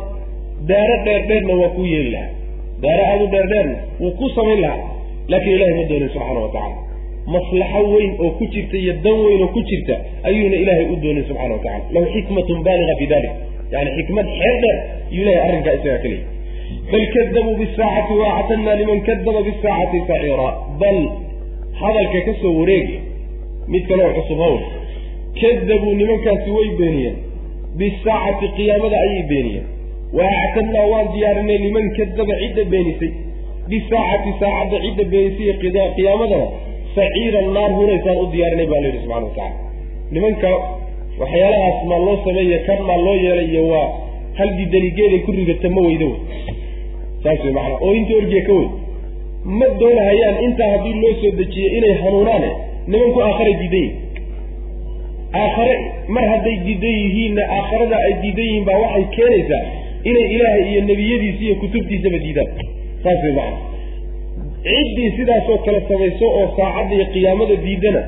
daaro 0.70 0.96
dheer 1.06 1.22
dheerna 1.30 1.54
waa 1.62 1.72
ku 1.78 1.82
yeeli 1.94 2.12
lahaa. 2.16 2.32
Daaro 2.84 3.04
aadu 3.12 3.26
dheer 3.34 3.48
dheerna 3.54 3.76
wuu 4.02 4.12
ku 4.20 4.26
samayn 4.38 4.60
lahaa. 4.66 4.84
Laakiin 5.32 5.56
ilahay 5.58 5.74
ma 5.80 5.84
doonin 5.92 6.10
subxaana 6.16 6.40
wa 6.46 6.52
tacala 6.56 6.78
maslaxo 7.34 7.80
weyn 7.94 8.12
oo 8.24 8.30
ku 8.38 8.46
jirta 8.54 8.78
iyo 8.84 8.94
dan 9.06 9.18
weyn 9.26 9.42
oo 9.46 9.50
ku 9.56 9.62
jirta 9.70 9.96
ayuuna 10.30 10.56
ilaahay 10.64 10.86
u 10.94 10.96
doonin 11.04 11.24
subxana 11.30 11.54
wa 11.58 11.62
tacala 11.66 11.86
lahu 11.94 12.06
xikmatun 12.16 12.60
baaliga 12.68 12.94
fi 13.00 13.06
dalik 13.14 13.34
yani 13.74 13.90
xikmad 13.98 14.28
xeel 14.40 14.56
dheer 14.64 14.78
iyuu 15.12 15.24
ilahay 15.24 15.40
arrinkaa 15.48 15.74
isagaa 15.80 16.00
ka 16.04 16.08
leeyay 16.14 16.28
bal 16.92 17.04
kadabuu 17.16 17.56
bisaacati 17.62 18.14
waactadna 18.22 18.72
liman 18.82 19.00
kadaba 19.08 19.40
bisaacati 19.48 19.98
saciira. 20.10 20.50
Bal 20.82 20.98
hadalka 21.82 22.20
ka 22.28 22.34
soo 22.42 22.54
wareegi 22.60 22.98
mid 23.74 23.84
kaloo 23.90 24.12
cusub 24.18 24.40
hawl 24.46 24.60
kadabuu 25.42 25.94
nimankaasi 26.02 26.50
way 26.58 26.70
beeniyeen. 26.80 27.16
Bisaacati 27.80 28.46
qiyaamada 28.58 28.98
ayay 29.06 29.24
beeniyeen 29.32 29.66
waactadnaa 30.14 30.86
waan 30.94 31.08
diyaarinay 31.14 31.58
liman 31.66 31.88
kadaba 31.98 32.34
cidda 32.42 32.64
beenisay. 32.72 33.12
Bisaacati 33.70 34.32
saacadda 34.40 34.78
cidda 34.86 35.04
beenisay 35.12 35.54
qiyaamadana 35.96 36.48
saciiran 36.96 37.48
naar 37.56 37.72
hunaysaan 37.80 38.18
u 38.24 38.26
diyaarinay 38.34 38.68
baa 38.72 38.82
layidhi 38.84 39.00
subxana 39.04 39.26
wa 39.26 39.30
tacala 39.36 39.52
nimanka 40.12 40.50
waxyaalahaas 41.20 41.78
maa 41.90 42.00
loo 42.08 42.18
sameeye 42.26 42.58
kan 42.68 42.80
maa 42.90 42.98
loo 43.06 43.16
yeelay 43.26 43.48
iyo 43.52 43.64
waa 43.74 43.88
hal 44.38 44.50
didanigeeday 44.60 45.20
ku 45.26 45.32
rigata 45.32 45.70
ma 45.76 45.82
weydo 45.88 46.08
wey. 46.12 46.20
Saas 47.24 47.40
wey 47.46 47.54
macanaa 47.58 47.80
oo 47.86 47.94
inta 48.00 48.14
orgiya 48.22 48.42
ka 48.48 48.54
wey. 48.60 48.68
Ma 49.60 49.68
doonahayaan 49.80 50.38
intaa 50.48 50.70
haddii 50.74 50.96
loo 51.04 51.14
soo 51.22 51.32
dejiye 51.40 51.68
inay 51.78 51.94
hanuunaane 52.04 52.50
nimanku 52.88 53.20
aakharay 53.28 53.56
diidan 53.62 53.82
yihiin 53.82 54.04
aakhare 55.42 55.76
mar 56.16 56.26
hadday 56.34 56.56
diidan 56.66 56.96
yihiinna 57.04 57.44
aakharada 57.58 57.98
ay 58.08 58.14
diidan 58.24 58.46
yihiin 58.48 58.66
baa 58.70 58.78
waxay 58.84 59.06
keenaysaa 59.16 59.64
inay 60.10 60.28
ilaahay 60.36 60.64
iyo 60.72 60.82
nebiyadiisa 60.90 61.42
iyo 61.48 61.56
kutubtiisaba 61.64 62.18
diidaan. 62.26 62.50
Saas 63.04 63.20
wey 63.26 63.34
macana 63.40 63.58
ciddii 64.68 65.10
sidaasoo 65.18 65.58
kale 65.66 65.80
samayso 65.90 66.26
oo 66.40 66.46
saacadda 66.58 66.94
iyo 66.98 67.06
qiyaamada 67.14 67.56
diidana 67.66 68.02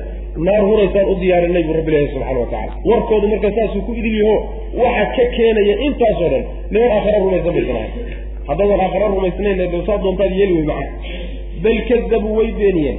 naar 0.46 0.62
huraysaan 0.68 1.06
u 1.12 1.14
diyaarinay 1.22 1.62
buu 1.66 1.74
rabbi 1.78 1.90
ilahi 1.92 2.08
subxana 2.14 2.38
wa 2.44 2.46
tacala 2.52 2.72
warkoodu 2.90 3.26
marka 3.32 3.48
saasuu 3.58 3.82
ku 3.86 3.92
idil 4.00 4.16
yaho 4.22 4.36
waxa 4.82 5.04
ka 5.16 5.24
keenaya 5.36 5.74
intaasoo 5.86 6.28
dhan 6.32 6.44
niman 6.72 6.90
aakhare 6.96 7.18
rumaysan 7.24 7.52
baysan 7.56 7.76
ahay 7.80 7.90
haddaadan 8.48 8.80
aakhara 8.86 9.06
rumaysnayn 9.14 9.56
de 9.72 9.78
saa 9.88 9.98
doontaad 10.04 10.32
yeeli 10.40 10.52
wey 10.58 10.66
macana 10.70 10.90
bal 11.64 11.78
kadabuu 11.90 12.34
way 12.38 12.50
beeniyeen. 12.60 12.98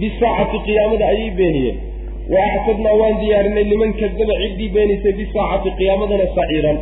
Bisaacati 0.00 0.58
qiyaamada 0.66 1.04
ayay 1.12 1.30
beeniyeen. 1.40 1.76
Wa 2.32 2.40
axsadnaa 2.54 2.94
waan 3.00 3.16
diyaarinay 3.22 3.64
liman 3.72 3.92
kadaba 4.00 4.34
ciddii 4.42 4.70
beenaysay 4.76 5.12
bisaacati 5.20 5.70
qiyaamadana 5.80 6.26
saciiran 6.38 6.76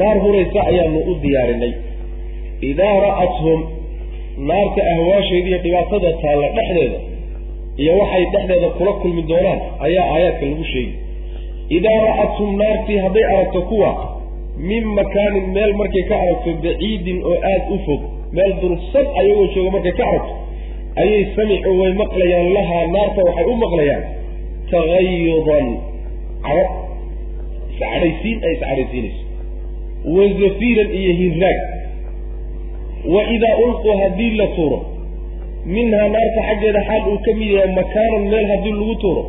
naar 0.00 0.16
huraysa 0.24 0.60
ayaanu 0.70 0.98
u 1.10 1.12
diyaarinay. 1.24 1.72
Idaa 2.70 2.94
ra'athum 3.06 3.60
naarta 4.50 4.80
ahwaasheeda 4.94 5.48
iyo 5.48 5.58
dhibaatada 5.64 6.10
taalla 6.22 6.48
dhexdeeda 6.56 6.98
iyo 7.82 7.92
waxay 8.00 8.24
dhexdeeda 8.32 8.68
kula 8.78 8.92
kulmi 9.02 9.22
doonaan 9.30 9.60
ayaa 9.86 10.06
aayaadka 10.14 10.44
lagu 10.50 10.64
sheegi 10.72 10.94
idaa 11.76 11.98
ra'athum 12.08 12.48
naartii 12.62 12.98
hadday 13.04 13.24
aragto 13.32 13.60
kuwa 13.70 13.90
min 14.70 14.84
makaanin 14.98 15.46
meel 15.56 15.72
markay 15.80 16.04
ka 16.10 16.14
aragto 16.24 16.50
baciidin 16.64 17.18
oo 17.30 17.36
aada 17.50 17.66
u 17.74 17.78
fog 17.86 18.00
meel 18.36 18.52
durugsan 18.60 19.06
ayagoo 19.20 19.46
jooga 19.54 19.70
markay 19.76 19.92
ka 20.00 20.04
aragto 20.10 20.34
ayay 21.02 21.22
samicu 21.36 21.70
way 21.80 21.92
maqlayaan 22.02 22.48
lahaa 22.56 22.84
naarta 22.96 23.20
waxay 23.28 23.46
u 23.52 23.56
maqlayaan 23.64 24.02
tagayudan 24.72 25.66
caro 26.46 26.64
iscadhaysiin 27.72 28.38
ay 28.46 28.52
iscadhaysiinayso 28.56 29.22
wa 30.16 30.24
zafiiran 30.40 30.88
iyo 31.00 31.12
hiraag 31.20 31.58
wa 33.14 33.20
idaa 33.34 33.56
ulquu 33.64 33.90
haddii 34.02 34.30
la 34.40 34.46
tuuro 34.56 34.78
minhaa 35.74 36.08
naarta 36.14 36.40
xaggeeda 36.48 36.80
xaal 36.88 37.02
uu 37.12 37.18
ka 37.26 37.32
mid 37.40 37.50
yahay 37.56 37.72
makaanan 37.80 38.24
meel 38.32 38.46
haddii 38.52 38.74
lagu 38.80 38.94
tuuro 39.04 39.22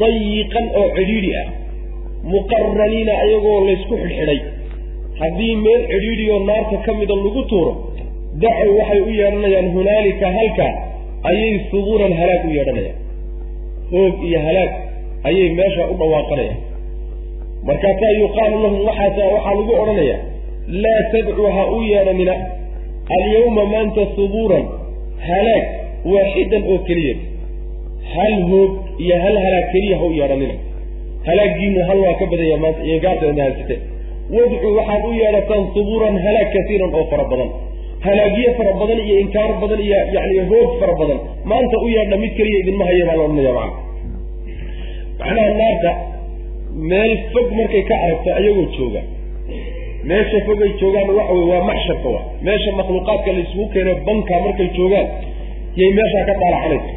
dayiqan 0.00 0.66
oo 0.80 0.88
cidhiidhi 0.96 1.30
ah 1.42 1.46
muqaraniina 2.32 3.12
ayagoo 3.24 3.58
laysku 3.68 3.94
xidhxidhay. 4.02 4.40
Haddii 5.20 5.54
meel 5.64 5.82
cidhiidhiyoo 5.92 6.40
naarta 6.48 6.76
ka 6.86 6.92
mida 7.00 7.14
lagu 7.24 7.42
tuuro 7.50 7.72
dacow 8.42 8.70
waxay 8.78 9.00
u 9.08 9.10
yeedhanayaan 9.20 9.68
hunaalika 9.76 10.26
halkaa 10.38 10.72
ayay 11.30 11.54
subuuran 11.70 12.12
halaag 12.20 12.42
u 12.48 12.50
yeedhanayaan 12.56 12.98
hoog 13.92 14.14
iyo 14.28 14.38
halaag 14.46 14.70
ayay 15.28 15.48
meesha 15.58 15.82
u 15.92 15.94
dhawaaqanayaan 16.00 16.58
markaasaa 17.66 18.12
yuqaalu 18.22 18.56
lahum 18.64 18.80
waxaa 18.88 19.54
lagu 19.58 19.72
odhanayaa 19.82 20.20
laa 20.84 21.00
tadcuu 21.12 21.50
ha 21.56 21.62
u 21.76 21.82
yeedhanina 21.90 22.34
alyawma 23.16 23.64
maanta 23.74 24.02
subuuran 24.16 24.64
halaag 25.28 25.64
waaxidan 26.12 26.62
oo 26.72 26.78
keliya 26.88 27.14
hal 28.14 28.34
hoog 28.50 28.72
iyo 29.04 29.16
hal 29.24 29.36
halaag 29.44 29.66
keliya 29.72 29.96
ha 30.00 30.04
u 30.10 30.12
yeedhanina 30.20 30.54
halaagiinu 31.28 31.80
hal 31.88 31.98
waa 32.06 32.14
ka 32.20 32.26
badanya 32.32 32.56
maanta 32.64 32.80
iyo 32.88 32.98
gaarteedna 33.04 33.42
haysite. 33.46 33.76
Wadcuu 34.36 34.72
waxaad 34.78 35.02
u 35.08 35.12
yeedhataan 35.20 35.64
subuuran 35.74 36.14
halaag 36.26 36.48
kasiiran 36.54 36.94
oo 36.98 37.04
fara 37.10 37.24
badan 37.32 37.50
halaagyo 38.06 38.50
fara 38.58 38.72
badan 38.80 38.98
iyo 39.06 39.16
inkaar 39.24 39.50
badan 39.62 39.80
iyo 39.86 39.96
yani 40.16 40.38
hoog 40.50 40.70
fara 40.80 40.94
badan 41.00 41.18
maanta 41.50 41.76
u 41.84 41.88
yeedha 41.96 42.16
mid 42.22 42.32
keliya 42.38 42.58
idinma 42.62 42.84
haya 42.90 43.04
baa 43.08 43.16
la 43.18 43.24
odhanaya 43.28 43.52
macana 43.58 43.72
macnaha 45.20 45.50
naarta 45.60 45.90
meel 46.78 47.12
fog 47.32 47.48
markay 47.58 47.82
ka 47.82 47.94
aragto 48.04 48.30
ayagoo 48.38 48.66
jooga. 48.78 49.02
Meesha 50.04 50.38
fogay 50.46 50.70
joogaan 50.80 51.10
waxa 51.18 51.32
wey 51.34 51.46
waa 51.50 51.64
maxsharka 51.70 52.08
wa. 52.08 52.20
Meesha 52.42 52.70
makhluuqaadka 52.78 53.30
la 53.32 53.42
keeno 53.72 53.92
banka 54.06 54.34
markay 54.46 54.68
joogaan 54.76 55.08
yay 55.76 55.90
meeshaa 55.98 56.24
ka 56.28 56.34
daalacanaysa 56.40 56.92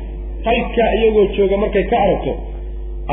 halkaa 0.45 0.89
iyagoo 0.97 1.25
jooga 1.37 1.57
markay 1.57 1.83
ka 1.91 1.97
aragto 2.03 2.31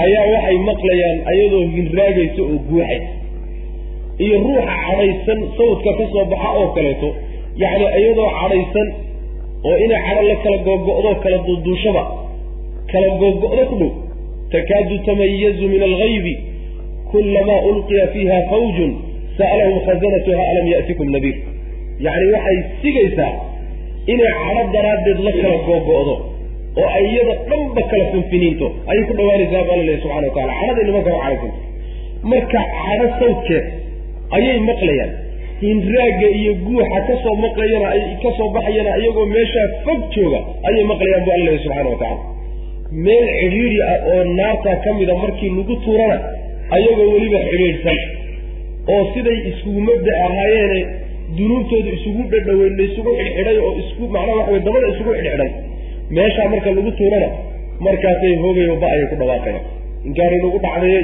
ayaa 0.03 0.27
waxay 0.33 0.59
maqlayaan 0.69 1.19
ayadoo 1.33 1.65
hinraagaysa 1.77 2.43
oo 2.43 2.59
guuxaysa 2.69 3.11
iyo 4.25 4.37
ruuxa 4.45 4.65
cadhaysan 4.85 5.41
sawdka 5.59 5.91
ka 5.99 6.05
soo 6.13 6.25
baxa 6.33 6.49
oo 6.61 6.69
kaleeto 6.77 7.09
yacni 7.63 7.87
iyadoo 8.01 8.31
cadhaysan 8.39 8.89
oo 9.65 9.77
inay 9.85 10.01
cadho 10.07 10.23
la 10.29 10.37
kala 10.45 10.59
googo'do 10.67 11.11
kala 11.25 11.39
duuduushaba 11.47 12.03
kala 12.93 13.09
googo'do 13.21 13.65
ku 13.71 13.77
dhow. 13.81 13.93
Takaadu 14.53 14.97
tamayazu 15.07 15.65
min 15.69 15.83
algaybi 15.83 16.35
kulamaa 17.13 17.61
ulqiya 17.71 18.07
fiiha 18.15 18.39
fawjun 18.53 18.93
sa'alahum 19.39 19.77
khazanatuha 19.89 20.43
alam 20.53 20.67
ya'tikum 20.75 21.07
nadiir 21.17 21.37
yacni 22.07 22.27
waxay 22.37 22.59
sigaysaa 22.83 23.33
inay 24.13 24.33
cadho 24.43 24.63
daraaddeed 24.77 25.19
la 25.27 25.33
kala 25.41 25.57
googo'do 25.69 26.15
oo 26.83 26.89
ay 26.99 27.05
iyada 27.13 27.35
dhanba 27.51 27.83
kala 27.91 28.05
finfiniinto 28.13 28.67
ayay 28.91 29.03
ku 29.09 29.13
dhawaanaysaa 29.19 29.63
baa 29.69 29.77
laleeyahy 29.81 30.03
subxana 30.03 30.27
wa 30.29 30.35
tacala 30.37 30.53
cadhaday 30.61 30.85
nimanka 30.89 31.11
waa 31.17 31.31
cadhaysanta 31.31 31.61
marka 32.33 32.61
cadho 32.85 33.07
sawdkeed 33.21 33.65
ayay 34.39 34.59
maqlayaan 34.71 35.13
hinraagga 35.63 36.29
iyo 36.41 36.53
guuxa 36.67 36.99
ka 37.09 37.15
soo 37.25 37.35
maqlayana 37.47 37.87
ay 37.95 38.03
ka 38.25 38.31
soo 38.39 38.49
baxayana 38.57 38.91
iyagoo 39.03 39.27
meeshaa 39.37 39.67
fog 39.87 40.01
jooga 40.17 40.41
ayay 40.69 40.85
maqlayaan 40.93 41.23
bu 41.27 41.31
alla 41.37 41.45
leeyahy 41.47 41.63
subxana 41.65 41.89
wa 41.95 41.99
tacala 42.03 42.23
meel 43.07 43.27
cidhiidhi 43.41 43.79
ah 43.93 43.97
oo 44.13 44.21
naartaa 44.41 44.77
ka 44.85 44.91
mida 45.01 45.15
markii 45.23 45.51
lagu 45.59 45.75
tuurana 45.87 46.17
ayagoo 46.77 47.09
weliba 47.15 47.39
xidhiidhsan 47.51 47.99
oo 48.95 49.03
siday 49.15 49.39
iskugu 49.51 49.81
mabda 49.89 50.13
ahaayeene 50.27 50.81
dunuubtooda 51.39 51.91
isugu 51.99 52.23
dhadhaweyn 52.33 52.75
la 52.79 52.85
isugu 52.91 53.11
xidhxidhay 53.21 53.57
oo 53.67 53.73
isku 53.83 54.03
macnaha 54.15 54.37
waxa 54.41 54.53
wey 54.55 54.61
dabada 54.69 54.87
isugu 54.95 55.11
xidhxidhay. 55.19 55.51
Meeshaa 56.17 56.49
marka 56.53 56.71
lagu 56.77 56.91
tuurana 56.99 57.29
markaasay 57.87 58.35
hoogay 58.43 58.69
ba 58.83 58.87
ayay 58.95 59.07
ku 59.11 59.17
dhawaaqayaan. 59.23 59.65
Inkaari 60.09 60.37
lagu 60.45 60.59
dhacdayey 60.67 61.03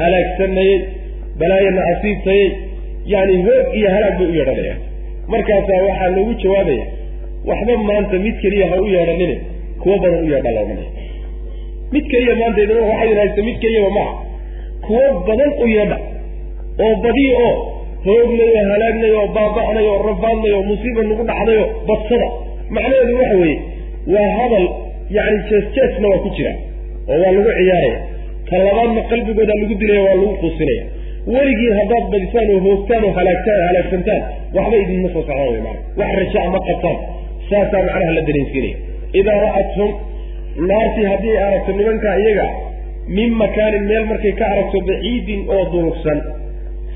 halaagsanayey 0.00 0.76
balaayana 1.40 1.82
asiibtayey 1.92 2.46
yani 3.12 3.34
hoog 3.46 3.66
iyo 3.78 3.88
halaag 3.94 4.14
bay 4.20 4.28
u 4.32 4.34
yeedhanayaan. 4.38 4.80
Markaasaa 5.32 5.80
waxaa 5.88 6.10
loogu 6.16 6.32
jawaabaya 6.42 6.84
waxba 7.50 7.74
maanta 7.90 8.16
mid 8.26 8.36
keliya 8.42 8.66
ha 8.72 8.76
u 8.84 8.86
yeedhanine 8.94 9.36
kuwo 9.82 9.96
badan 10.02 10.20
u 10.24 10.28
yeedha 10.32 10.50
laohanaya 10.56 10.90
mid 11.94 12.04
keliya 12.12 12.34
maanta 12.40 12.60
idin 12.64 12.78
waxaydin 12.90 13.18
haysta 13.22 13.42
mid 13.48 13.56
keliyaba 13.64 13.90
maaha 13.98 14.12
kuwo 14.90 15.06
badan 15.28 15.50
u 15.62 15.66
yeedha. 15.74 15.98
Oo 16.84 16.94
badiyo 17.04 17.32
oo 17.46 17.54
hoognayo 18.06 18.60
halaagnayo 18.72 19.20
baaba'nayo 19.36 19.92
rafaadnayo 20.08 20.58
musiiba 20.70 21.02
nagu 21.08 21.24
dhacdayo 21.30 21.64
badsada. 21.88 22.28
Macnaheedu 22.74 23.12
waxa 23.20 23.36
weeye 23.42 23.58
waa 24.14 24.30
hadal 24.38 24.66
yani 25.16 25.38
jees-jeesna 25.48 26.06
waa 26.12 26.20
ku 26.24 26.28
jira 26.36 26.52
oo 27.10 27.16
waa 27.22 27.32
lagu 27.36 27.50
ciyaaraya. 27.58 27.98
Ka 28.48 28.56
labaadna 28.64 29.00
qalbigooda 29.10 29.54
lagu 29.60 29.74
dilaya 29.80 30.02
waa 30.08 30.16
lagu 30.20 30.34
quusinaya. 30.42 30.84
Weligii 31.34 31.72
haddaad 31.78 32.04
badisaan 32.12 32.48
oo 32.54 32.60
hoogtaan 32.66 33.02
oo 33.08 33.12
halaagtaan 33.18 33.60
halaagsantaan 33.68 34.22
waxba 34.56 34.76
idinma 34.84 35.08
soo 35.14 35.22
socdaan 35.28 35.48
wy 35.54 35.60
maana 35.66 35.80
wax 36.00 36.10
rajaa 36.20 36.46
ma 36.54 36.60
qabtaan. 36.68 36.96
Saasaa 37.50 37.82
macnaha 37.88 38.12
la 38.18 38.22
dareensiinaya 38.28 38.76
idaa 39.20 39.38
ra'athum 39.46 39.90
naartii 40.70 41.06
haddii 41.12 41.36
aragto 41.46 41.70
nimankaa 41.78 42.16
iyaga 42.24 42.46
min 43.08 43.30
makaanin 43.42 43.84
meel 43.90 44.04
markay 44.10 44.32
ka 44.40 44.44
aragto 44.52 44.78
baciidin 44.88 45.40
oo 45.54 45.64
durugsan. 45.72 46.18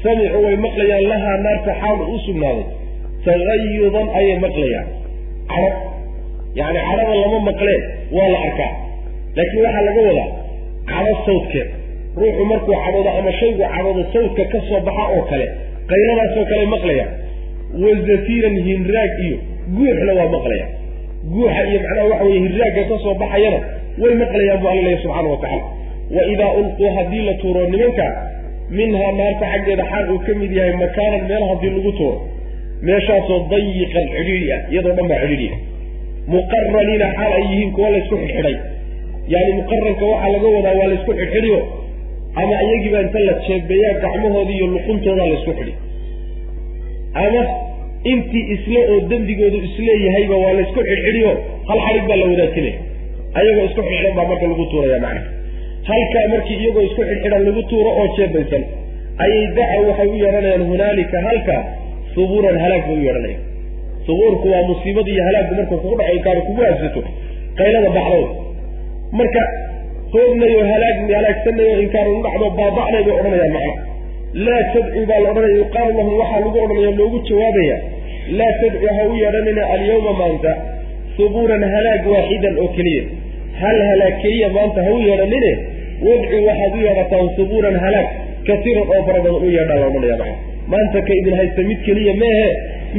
Samicuu 0.02 0.42
way 0.46 0.56
maqlayaan 0.66 1.04
lahaa 1.12 1.36
naarta 1.44 1.72
xaal 1.82 1.98
u 2.14 2.18
sugnaaday. 2.26 2.66
Tagayudan 3.24 4.08
ayay 4.18 4.36
maqlayaan. 4.46 4.86
Cadho 5.50 5.70
yacni 6.58 6.80
cadhada 6.88 7.14
lama 7.22 7.38
maqleen. 7.50 7.82
Waa 8.16 8.28
la 8.34 8.38
arkaa. 8.46 8.72
Laakiin 9.36 9.62
waxaa 9.66 9.84
laga 9.88 10.00
wadaa 10.08 10.28
cadho 10.90 11.12
sawdkeed 11.26 11.68
ruuxu 12.20 12.44
markuu 12.50 12.74
cadhoodo 12.84 13.10
ama 13.18 13.30
shaygu 13.40 13.62
cadhoodo 13.74 14.02
sawdka 14.14 14.44
ka 14.52 14.58
soo 14.68 14.80
baxa 14.86 15.04
oo 15.16 15.22
kale 15.30 15.46
qayladaasoo 15.90 16.44
kale 16.50 16.64
maqlayaan. 16.74 17.10
Wa 17.82 17.90
zafiiran 18.08 18.56
hinraag 18.66 19.12
iyo 19.26 19.36
guuxna 19.76 20.12
waa 20.18 20.28
maqlayaan. 20.36 20.70
Guuxa 21.32 21.62
iyo 21.70 21.78
macnaha 21.84 22.06
waxa 22.12 22.24
weye 22.28 22.38
hirraagga 22.44 22.82
ka 22.90 22.96
soo 23.04 23.14
baxayana 23.22 23.58
way 24.02 24.12
maqlayaan 24.22 24.58
bu 24.62 24.66
alla 24.70 24.82
leeya 24.86 24.98
subxaana 25.02 25.28
wa 25.34 25.38
tacala 25.44 25.64
wa 26.16 26.22
idaa 26.32 26.52
ulquu 26.60 26.84
haddii 26.96 27.22
la 27.28 27.34
tuuro 27.42 27.66
nimanka 27.74 28.06
minhaa 28.78 29.12
naarta 29.18 29.46
xaggeeda 29.52 29.84
xaal 29.92 30.10
uu 30.12 30.18
ka 30.26 30.32
mid 30.40 30.52
yahay 30.58 30.74
makaanan 30.84 31.22
meel 31.30 31.44
haddii 31.50 31.70
lagu 31.76 31.92
tuuro 31.98 32.18
meeshaasoo 32.88 33.38
dayiqan 33.52 34.06
cidhiidhi 34.14 34.52
ah 34.56 34.60
iyadoo 34.72 34.94
dhan 34.98 35.08
baa 35.12 35.20
cidhiidhi 35.22 35.48
ah. 35.54 35.58
Muqaraniina 36.34 37.06
xaal 37.16 37.32
ay 37.38 37.44
yihiin 37.50 37.72
kuwa 37.76 37.88
laysku 37.94 38.16
xidxidhay 38.22 38.56
yaani 39.32 39.52
muqaranka 39.60 40.04
waxaa 40.12 40.30
laga 40.34 40.48
wadaa 40.56 40.74
waa 40.80 40.88
laysku 40.92 41.12
xidxidhiyo 41.20 41.58
ama 42.42 42.54
iyagiiba 42.66 43.00
inta 43.06 43.20
la 43.28 43.34
jeebeeyaa 43.46 43.98
gacmahoodii 44.04 44.56
iyo 44.58 44.66
luquntoodaa 44.74 45.26
laysku 45.32 45.52
xidhi. 45.58 45.74
Ama 47.24 47.42
intii 48.12 48.44
isle 48.54 48.80
oo 48.92 49.00
dembigoodu 49.10 49.58
isleeyahayba 49.68 50.36
waa 50.44 50.52
laysku 50.58 50.80
xidxidhiyo 50.90 51.32
hal 51.68 51.78
xadhig 51.86 52.04
baa 52.08 52.18
la 52.22 52.26
wadaajinaya 52.32 52.78
ayagoo 53.38 53.64
isku 53.70 53.80
xidxidhan 53.88 54.14
baa 54.18 54.26
marka 54.30 54.46
lagu 54.52 54.64
tuuraya 54.72 54.98
macnaha 55.04 55.30
halkaa 55.90 56.26
markii 56.32 56.56
iyagoo 56.62 56.82
isku 56.88 57.02
xidxidhan 57.10 57.42
lagu 57.48 57.62
tuuro 57.70 57.90
oo 58.00 58.06
jeebaysan 58.16 58.62
ayay 59.24 59.42
daca 59.58 59.76
waxay 59.88 60.08
u 60.14 60.16
yeedhanayaan 60.24 60.64
hunaalika 60.70 61.16
halkaa 61.28 61.60
subuuran 62.14 62.56
halaag 62.64 62.82
bay 62.88 62.96
u 63.00 63.04
yeedhanayaan 63.06 63.42
subuurku 64.06 64.46
waa 64.54 64.62
musiibada 64.70 65.10
iyo 65.14 65.22
halaaggu 65.28 65.54
marka 65.58 65.76
kugu 65.82 65.96
dhaco 66.00 66.12
inkaari 66.18 66.40
kugu 66.48 66.60
haabsato 66.66 67.00
qaylada 67.58 67.90
baxdooda 67.96 68.30
marka 69.18 69.42
hoognayo 70.14 70.60
halaag 70.72 70.98
halaagsanayo 71.18 71.74
inkaar 71.84 72.06
ugu 72.12 72.22
dhacdo 72.26 72.46
baaba'nay 72.60 73.02
bay 73.06 73.14
odhanayaan 73.20 73.52
macna 73.56 73.74
laa 74.46 74.62
tadcuu 74.74 75.04
baa 75.10 75.20
la 75.24 75.28
odhanaya 75.32 75.56
yuqaalu 75.62 75.92
lahum 75.98 76.14
waxaa 76.22 76.40
lagu 76.44 76.58
odhanaya 76.66 76.90
loogu 77.00 77.18
jawaabaya 77.28 77.76
laa 78.38 78.52
tadcu 78.62 78.86
ha 78.96 79.02
u 79.10 79.12
yeedhanina 79.22 79.62
alyawma 79.74 80.12
maanta 80.22 80.52
subuuran 81.16 81.62
halaag 81.74 82.06
waaxidan 82.14 82.54
oo 82.64 82.68
keliya. 82.76 83.04
Hal 83.62 83.78
halaag 83.90 84.14
keliya 84.22 84.48
maanta 84.56 84.80
ha 84.86 84.90
u 84.96 84.98
yeedhanine 85.08 85.52
wadcu 86.06 86.36
waxaad 86.48 86.72
u 86.78 86.80
yeedhataan 86.86 87.28
subuuran 87.36 87.76
halaag 87.84 88.08
kasiiran 88.48 88.86
oo 88.94 89.02
fara 89.06 89.18
badan 89.24 89.36
u 89.46 89.48
yeedhaan 89.56 89.80
la 89.82 89.86
odhanaya 89.90 90.34
maanta 90.72 90.98
ka 91.08 91.12
idin 91.20 91.34
haysta 91.40 91.62
mid 91.70 91.80
keliya 91.86 92.14
meehe 92.22 92.46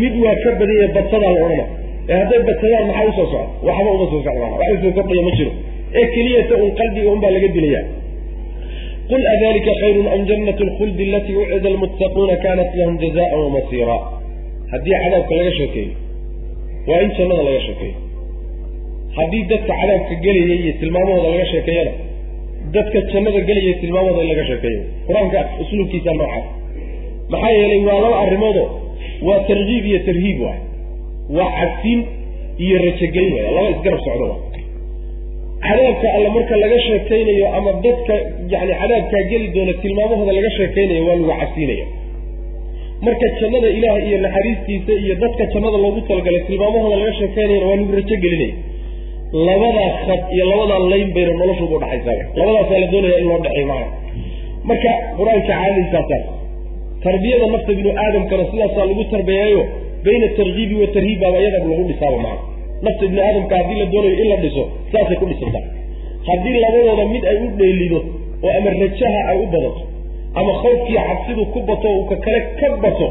mid 0.01 0.13
waa 0.23 0.35
ka 0.43 0.49
badanya 0.59 0.87
badsadaa 0.97 1.31
la 1.35 1.41
odhana 1.47 1.65
ee 2.11 2.17
hadday 2.21 2.41
badsadaan 2.49 2.85
maxaa 2.89 3.05
u 3.09 3.13
soo 3.17 3.27
socda? 3.31 3.41
Waxba 3.67 3.89
uma 3.97 4.05
soo 4.11 4.21
socda 4.25 4.31
wax 4.59 4.69
u 4.75 4.77
soo 4.83 4.91
kordhaya 4.97 5.23
ma 5.27 5.31
jiro. 5.37 5.51
Ee 5.99 6.05
keliyata 6.15 6.53
un 6.63 6.69
qalbiga 6.79 7.09
unbaa 7.15 7.31
laga 7.35 7.49
dilaya 7.55 7.81
qul 9.09 9.23
adalika 9.35 9.71
khayrun 9.81 10.07
am 10.15 10.21
jannat 10.29 10.59
lkhuldi 10.69 11.03
alatii 11.09 11.35
ucida 11.43 11.67
almuttaquuna 11.73 12.35
kanat 12.45 12.69
lahum 12.79 12.95
jazaan 13.03 13.39
wamasiira 13.45 13.97
haddii 14.71 14.95
cadaabka 15.03 15.33
laga 15.39 15.51
sheekeeyo 15.59 15.93
waa 16.89 16.99
in 17.05 17.09
jannada 17.17 17.43
laga 17.49 17.61
sheekeeyo. 17.67 17.95
Haddii 19.17 19.43
dadka 19.51 19.73
cadaabka 19.81 20.13
gelaya 20.25 20.55
iyo 20.61 20.73
tilmaamahooda 20.81 21.29
laga 21.33 21.45
sheekeeyana 21.53 21.91
dadka 22.76 22.97
jannada 23.13 23.39
gelaya 23.49 23.74
tilmaamahooda 23.82 24.22
in 24.24 24.30
laga 24.32 24.43
sheekeeyo. 24.49 24.82
Qur'aanka 25.07 25.39
usluubkiisa 25.63 26.11
noocaas 26.20 26.45
maxaa 27.32 27.51
yeelay 27.57 27.82
waa 27.89 27.99
laba 28.05 28.18
arrimoodoo 28.26 28.68
waa 29.28 29.39
tarkiib 29.49 29.84
iyo 29.91 29.99
tarhiib 30.07 30.38
waay. 30.45 30.59
Waa 31.38 31.49
cabsiin 31.59 31.99
iyo 32.66 32.76
rajogelin 32.86 33.34
waay. 33.38 33.51
Laba 33.57 33.70
isgarab 33.76 34.01
socdo 34.07 34.26
wa 34.32 34.38
cadaabka 35.66 36.07
alle 36.18 36.30
marka 36.38 36.55
laga 36.63 36.78
sheekaynayo 36.88 37.45
ama 37.57 37.72
dadka 37.86 38.13
yani 38.53 38.74
cadaabkaa 38.82 39.24
geli 39.32 39.47
doona 39.55 39.74
tilmaamahooda 39.84 40.32
laga 40.38 40.49
sheekaynayo 40.57 41.01
waa 41.07 41.16
lagu 41.20 41.32
cabsiinaya 41.41 41.86
marka 43.05 43.26
jannada 43.39 43.68
ilaah 43.78 43.97
iyo 44.07 44.18
naxariistiisa 44.26 44.93
iyo 45.03 45.16
dadka 45.24 45.43
jannada 45.53 45.78
loogu 45.84 46.01
talagalay 46.09 46.41
tilmaamahooda 46.49 46.95
laga 47.01 47.13
sheekaynayana 47.20 47.66
waa 47.70 47.78
lagu 47.82 47.91
rajo 47.99 48.16
gelinaya 49.36 49.47
labadaa 49.47 49.89
khad 50.05 50.21
iyo 50.36 50.43
labadaa 50.51 50.79
layn 50.91 51.09
bayna 51.15 51.33
noloshuba 51.41 51.73
udhaxaysaa 51.79 52.15
labadaasaa 52.39 52.79
la 52.83 52.88
doonaya 52.93 53.17
in 53.21 53.27
loo 53.29 53.39
dhexeey 53.45 53.65
maana 53.71 53.88
marka 54.69 54.91
qur'aanka 55.17 55.47
caadadiisaasaa 55.51 56.21
tarbiyada 57.05 57.45
nafta 57.53 57.71
binu 57.79 57.91
aadamkana 58.03 58.43
sidaasaa 58.51 58.86
lagu 58.89 59.03
tarbeeyayo 59.13 59.61
bayna 60.05 60.27
tarkiibi 60.38 60.75
wa 60.81 60.88
tarhiib 60.95 61.19
baaba 61.23 61.38
iyadaba 61.43 61.65
lagu 61.71 61.83
dhisaaba 61.91 62.17
maana 62.25 62.41
nafta 62.86 63.03
ibni 63.07 63.21
aadamka 63.27 63.53
haddii 63.59 63.77
la 63.81 63.86
doonayo 63.93 64.15
in 64.23 64.27
la 64.33 64.38
dhiso 64.43 64.63
saasay 64.91 65.17
ku 65.21 65.25
dhisantaa. 65.31 65.63
Haddii 66.29 66.57
labadooda 66.65 67.03
mid 67.13 67.23
ay 67.31 67.38
u 67.45 67.47
dheelido 67.59 67.99
oo 68.45 68.51
ama 68.59 68.69
rajaha 68.81 69.19
ay 69.31 69.38
u 69.43 69.47
badato 69.53 69.81
ama 70.39 70.51
khawfkiiyo 70.61 71.01
cabsidu 71.09 71.43
ku 71.53 71.59
bato 71.69 71.88
uu 71.97 72.05
ka 72.09 72.15
kale 72.25 72.39
ka 72.59 72.67
bato 72.86 73.07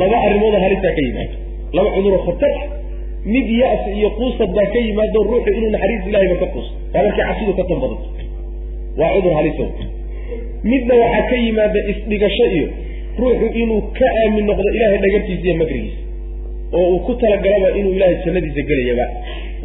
laba 0.00 0.16
arrimooda 0.26 0.58
halisaa 0.64 0.92
ka 0.96 1.00
yimaado. 1.06 1.34
Laba 1.76 1.88
cuduro 1.94 2.18
khatar 2.26 2.52
mid 3.24 3.46
ya-s 3.60 3.82
iyo 3.96 4.08
quusad 4.18 4.50
baa 4.56 4.68
ka 4.74 4.78
yimaado 4.86 5.18
ruuxu 5.30 5.50
inuu 5.58 5.70
naxariis 5.74 6.02
ilahayba 6.10 6.36
ka 6.42 6.46
quusto 6.54 6.74
waa 6.94 7.02
markay 7.06 7.24
cabsidu 7.28 7.52
ka 7.58 7.64
tan 7.70 7.78
badato 7.84 8.06
waa 9.00 9.10
cudur 9.14 9.32
halisa 9.38 9.64
midna 10.70 10.94
waxaa 11.02 11.24
ka 11.30 11.36
yimaada 11.44 11.80
isdhigasho 11.92 12.46
iyo 12.56 12.66
ruuxu 13.22 13.46
inuu 13.62 13.80
ka 13.98 14.06
aamin 14.22 14.44
noqdo 14.50 14.68
ilahay 14.76 14.98
dhagartiisa 15.04 15.44
iyo 15.48 15.56
makrigiisa 15.62 15.98
oo 16.78 16.86
uu 16.94 16.98
ku 17.06 17.12
talagalaba 17.22 17.68
inuu 17.80 17.92
ilaahay 17.96 18.16
jannadiisa 18.24 18.62
gelayaba 18.70 19.06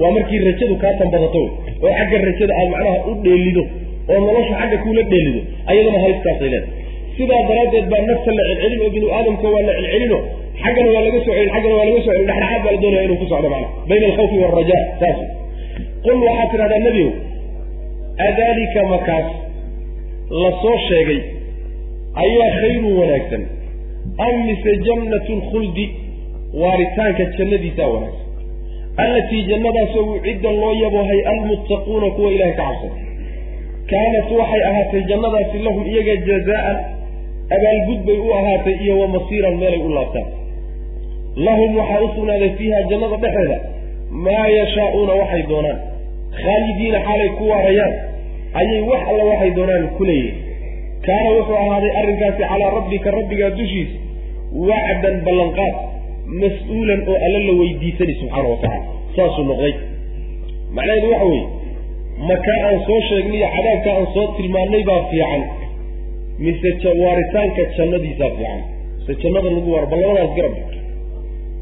waa 0.02 0.12
markii 0.18 0.40
rajadu 0.48 0.76
kaa 0.84 0.94
tan 1.00 1.10
badato 1.16 1.42
oo 1.86 1.92
xagga 2.00 2.18
rajada 2.28 2.54
aad 2.60 2.70
macnaha 2.74 2.98
u 3.10 3.14
dheelido 3.26 3.64
oo 4.12 4.20
nolosha 4.28 4.54
xagga 4.62 4.78
kuula 4.84 5.04
dheelido 5.12 5.42
ayadana 5.72 6.00
halistaasay 6.06 6.50
leedahay 6.54 6.85
sidaa 7.18 7.42
daraaddeed 7.50 7.86
baa 7.92 8.02
nafta 8.10 8.32
la 8.38 8.44
celcelin 8.50 8.82
oo 8.86 8.90
binu 8.96 9.08
aadamka 9.18 9.48
waa 9.54 9.64
la 9.68 9.74
celcelino. 9.80 10.20
Xaggana 10.64 10.90
waa 10.96 11.04
laga 11.06 11.20
soo 11.26 11.34
celin 11.38 11.50
xaggana 11.56 11.76
waa 11.80 11.86
laga 11.90 12.02
soo 12.06 12.14
celin. 12.14 12.28
Dhexdhexaad 12.30 12.62
baa 12.66 12.74
la 12.76 12.80
doonaya 12.84 13.04
inuu 13.08 13.18
ku 13.22 13.26
socdo 13.32 13.50
macna. 13.54 13.68
Bayna 13.90 14.06
alkhawfi 14.10 14.38
waalraja 14.44 14.78
saas. 15.02 15.20
Qul 16.06 16.18
waxaad 16.28 16.48
tidhahdaa 16.52 16.82
nebigow 16.88 17.12
adalika 18.28 18.82
makaas 18.94 19.28
la 20.42 20.50
sheegay 20.90 21.20
ayaa 22.24 22.50
khayrun 22.60 22.94
wanaagsan. 23.00 23.44
Am 24.28 24.36
mise 24.48 24.72
jannatu 24.88 25.32
lkhuldi 25.40 25.86
waaritaanka 26.62 27.24
jannadiisaa 27.38 27.90
wanaagsan. 27.96 28.24
Allatii 29.04 29.44
jannadaasoo 29.52 30.04
ucidda 30.18 30.52
loo 30.62 30.74
yaboohay 30.84 31.20
almuttaquuna 31.32 32.08
kuwa 32.16 32.30
ilahay 32.36 32.54
ka 32.60 32.64
cabsada 32.64 32.96
kaanat 33.92 34.30
waxay 34.40 34.62
ahaatay 34.70 35.02
jannadaasi 35.10 35.58
lahum 35.66 35.84
iyaga 35.92 36.16
jazaan 36.28 36.78
abaalgud 37.56 38.00
bay 38.08 38.18
u 38.28 38.30
ahaatay 38.40 38.76
iyo 38.84 38.94
wa 39.02 39.08
masiiran 39.16 39.56
meelay 39.62 39.82
u 39.88 39.90
laabtaan. 39.98 40.28
Lahum 41.46 41.72
waxaa 41.80 42.02
u 42.06 42.10
sugnaaday 42.16 42.50
fiiha 42.58 42.82
jannada 42.90 43.18
dhexeeda 43.24 43.58
maa 44.26 44.48
yashaa'uuna 44.60 45.14
waxay 45.22 45.44
doonaan. 45.52 45.78
Khaalidiina 46.42 47.00
xaalay 47.08 47.30
ku 47.38 47.44
waarayaan 47.52 47.94
ayay 48.60 48.82
wax 48.90 49.02
alla 49.12 49.24
waxay 49.32 49.52
doonaan 49.58 49.84
ku 49.98 50.04
leeyihiin 50.10 50.38
kaana 51.06 51.30
wuxuu 51.38 51.58
ahaaday 51.64 51.92
arrinkaasi 52.00 52.42
calaa 52.52 52.70
rabbika 52.78 53.12
rabbigaa 53.18 53.50
dushiisa 53.60 53.96
wacdan 54.70 55.16
ballanqaad 55.26 55.76
mas'uulan 56.42 57.00
oo 57.12 57.18
alla 57.26 57.40
la 57.48 57.54
weydiisani 57.62 58.14
subxaana 58.22 58.48
wa 58.54 58.58
tacala 58.64 58.86
saasuu 59.16 59.46
noqday. 59.52 59.74
Macnaheedu 60.76 61.08
waxa 61.14 61.26
weeye 61.32 61.48
makaa 62.32 62.60
aan 62.68 62.78
soo 62.88 63.00
sheegnay 63.10 63.38
iyo 63.40 63.48
cadaabka 63.56 63.90
aan 63.98 64.08
soo 64.16 64.28
tilmaannay 64.38 64.84
baa 64.90 65.02
fiican 65.12 65.42
mise 66.44 66.70
waaritaanka 67.04 67.62
jannadiisaa 67.78 68.30
fiican. 68.38 68.62
Mise 69.00 69.14
jannada 69.24 69.50
lagu 69.56 69.70
waaro 69.74 69.88
bal 69.92 70.00
labadaas 70.04 70.32
garab 70.38 70.54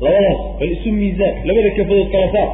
labadaas 0.06 0.40
bal 0.60 0.72
isu 0.76 0.90
miisaan. 1.00 1.34
Labada 1.48 1.70
kafadood 1.78 2.10
kala 2.14 2.28
saar. 2.36 2.50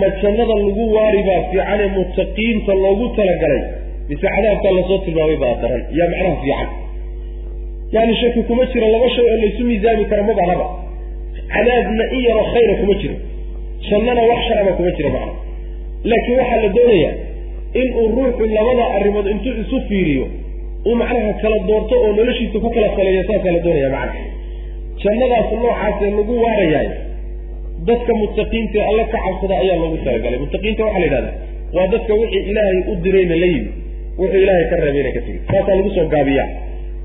Ma 0.00 0.06
jannada 0.22 0.54
lagu 0.64 0.84
waari 0.96 1.20
baa 1.28 1.40
fiican 1.50 1.80
ee 1.84 1.88
mutaqiinta 1.96 2.72
loogu 2.84 3.06
talagalay. 3.18 3.62
Mise 4.08 4.26
cadaabkaa 4.34 4.72
la 4.78 4.82
soo 4.88 4.98
tilmaamay 5.04 5.36
baa 5.44 5.54
daran. 5.62 5.82
Yaa 5.98 6.08
macnaha 6.12 6.36
fiican. 6.42 6.68
Yani 7.94 8.14
shaki 8.20 8.40
kuma 8.48 8.64
jiro 8.72 8.86
laba 8.94 9.08
shay 9.14 9.24
oo 9.32 9.36
laysu 9.42 9.62
miisaami 9.68 10.04
karo 10.10 10.22
ma 10.28 10.34
bahaba 10.40 10.66
cadaabna 11.54 12.04
in 12.16 12.20
yaroo 12.28 12.46
khayra 12.52 12.74
kuma 12.80 12.94
jiro. 13.02 13.16
Jannana 13.88 14.22
wax 14.30 14.40
sharaba 14.48 14.72
kuma 14.78 14.90
jiro 14.96 15.08
macna. 15.16 15.32
Laakiin 16.10 16.36
waxaa 16.40 16.60
la 16.64 16.68
doonayaa 16.76 17.14
inuu 17.80 18.06
ruuxu 18.16 18.44
labada 18.56 18.84
arrimood 18.96 19.26
intuu 19.32 19.54
isu 19.62 19.76
fiiriyo 19.88 20.26
uu 20.86 20.94
macnaha 21.00 21.32
kala 21.42 21.58
doorto 21.68 21.94
oo 22.04 22.10
noloshiisa 22.18 22.58
ku 22.64 22.68
kala 22.74 22.88
saleeyo 22.96 23.22
saasaa 23.30 23.52
la 23.56 23.60
doonaya 23.66 23.90
macna. 23.96 24.20
Jannadaas 25.02 25.48
noocaasee 25.62 26.10
lagu 26.18 26.34
waarayaay 26.44 26.88
dadka 27.88 28.12
muttaqiinta 28.22 28.78
alla 28.90 29.04
ka 29.12 29.18
cabsada 29.26 29.54
ayaa 29.62 29.76
loogu 29.82 29.96
talagalay. 30.06 30.38
Muttaqiinta 30.44 30.82
waxaa 30.86 31.00
la 31.02 31.06
yidhahdaa 31.06 31.34
waa 31.76 31.86
dadka 31.94 32.12
wixii 32.20 32.44
ilaahay 32.50 32.78
u 32.90 32.94
dirayna 33.04 33.36
la 33.42 33.46
yimi 33.54 33.70
wuxuu 34.20 34.40
ilaahay 34.44 34.64
ka 34.70 34.76
reebayna 34.84 35.10
ka 35.16 35.20
tegi 35.26 35.38
saasaa 35.50 35.74
lagu 35.78 35.90
soo 35.96 36.06
gaabiyaa 36.14 36.48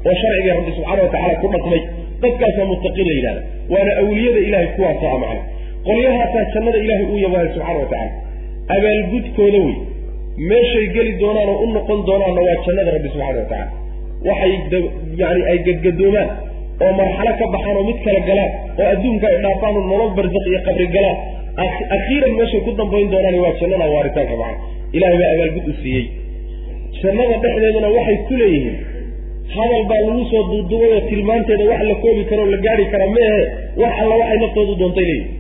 oo 0.08 0.16
sharciga 0.22 0.52
rabbi 0.58 0.72
subxaana 0.78 1.02
watacaala 1.06 1.36
ku 1.44 1.48
dhaqmay. 1.56 1.82
Dadkaasaa 2.24 2.66
muttaqiin 2.72 3.08
la 3.10 3.14
yidhahda 3.18 3.42
waana 3.74 3.92
awliyada 4.02 4.40
ilahay 4.48 4.68
kuwaasa 4.78 5.06
a 5.16 5.18
macna. 5.24 5.42
Qolyahaasaa 5.88 6.44
jannada 6.54 6.78
ilaahay 6.86 7.06
uu 7.14 7.20
yabahay 7.26 7.48
subxaana 7.56 7.80
wa 7.84 7.88
tacala 7.94 8.12
abaalgudkooda 8.76 9.60
wey 9.66 9.76
meeshay 10.38 10.86
geli 10.96 11.12
doonaan 11.22 11.50
oo 11.54 11.60
u 11.64 11.68
noqon 11.76 12.00
doonaanna 12.08 12.42
waa 12.48 12.58
jannada 12.66 12.92
rabbi 12.96 13.10
subxana 13.14 13.40
wa 13.42 13.46
tacala 13.52 13.66
waxay 14.28 14.54
yani 15.22 15.42
ay 15.52 15.58
gadgadoomaan 15.68 16.30
oo 16.84 16.92
marxalo 17.00 17.32
ka 17.40 17.46
baxaan 17.56 17.76
oo 17.80 17.84
mid 17.90 18.00
kala 18.06 18.20
galaan 18.30 18.52
oo 18.80 18.88
adduunka 18.94 19.26
ay 19.32 19.38
dhaafaan 19.46 19.76
oo 19.80 19.84
nolol 19.92 20.12
barzaq 20.18 20.46
iyo 20.52 20.60
qabri 20.68 20.88
galaan. 20.96 21.18
Akhiiran 21.96 22.34
meeshay 22.40 22.62
ku 22.66 22.72
dambayn 22.80 23.08
doonaan 23.14 23.36
waa 23.44 23.54
jannada 23.62 23.86
waaritaanka 23.96 24.36
macna 24.42 24.58
ilahay 24.98 25.18
baa 25.22 25.32
abaalgud 25.36 25.66
u 25.72 25.74
siiyey. 25.82 26.06
Jannada 27.02 27.36
dhexdeeduna 27.44 27.90
waxay 27.98 28.18
ku 28.28 28.34
leeyihiin. 28.42 28.76
Hadal 29.56 29.84
baa 29.92 30.02
lagu 30.08 30.24
soo 30.32 30.44
duuduubay 30.52 30.92
oo 30.98 31.02
tilmaanteeda 31.10 31.64
wax 31.72 31.82
la 31.90 31.96
koobi 32.04 32.24
karo 32.30 32.42
o 32.48 32.50
la 32.54 32.58
gaari 32.66 32.86
kara 32.94 33.06
meehe 33.18 33.42
wax 33.82 33.94
alla 34.02 34.14
waxay 34.22 34.38
naftoodu 34.44 34.74
doontay 34.82 35.06
leeyihiin 35.10 35.32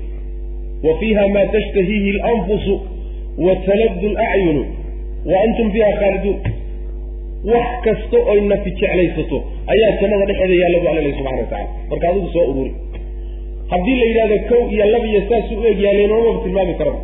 wa 0.85 0.91
fiiha 0.99 1.23
maa 1.35 1.45
tashtahiihi 1.55 2.09
alanfusu 2.19 2.73
wa 3.45 3.53
talabdu 3.67 4.07
lacyunu 4.17 4.63
wa 5.31 5.37
antum 5.45 5.67
fiiha 5.73 5.91
khaaliduun 6.01 6.37
wax 7.53 7.69
kasta 7.85 8.17
oy 8.31 8.39
nafi 8.51 8.69
jeclaysato 8.79 9.37
ayaa 9.73 9.91
jannada 10.01 10.25
dhexeeda 10.29 10.55
yaalla 10.61 10.79
bu 10.83 10.87
alla 10.91 11.01
subxana 11.17 11.37
wa 11.41 11.47
tacala 11.51 11.67
marka 11.89 12.05
adigu 12.11 12.27
soo 12.35 12.45
ururi 12.51 12.71
haddii 13.71 13.95
la 14.01 14.05
yidhahdo 14.09 14.37
kow 14.49 14.61
iyo 14.75 14.85
laba 14.93 15.07
iyo 15.11 15.21
saasuu 15.29 15.59
u 15.61 15.65
egyahay 15.71 15.97
lenoomaba 16.01 16.39
tilmaami 16.43 16.73
karaba. 16.79 16.99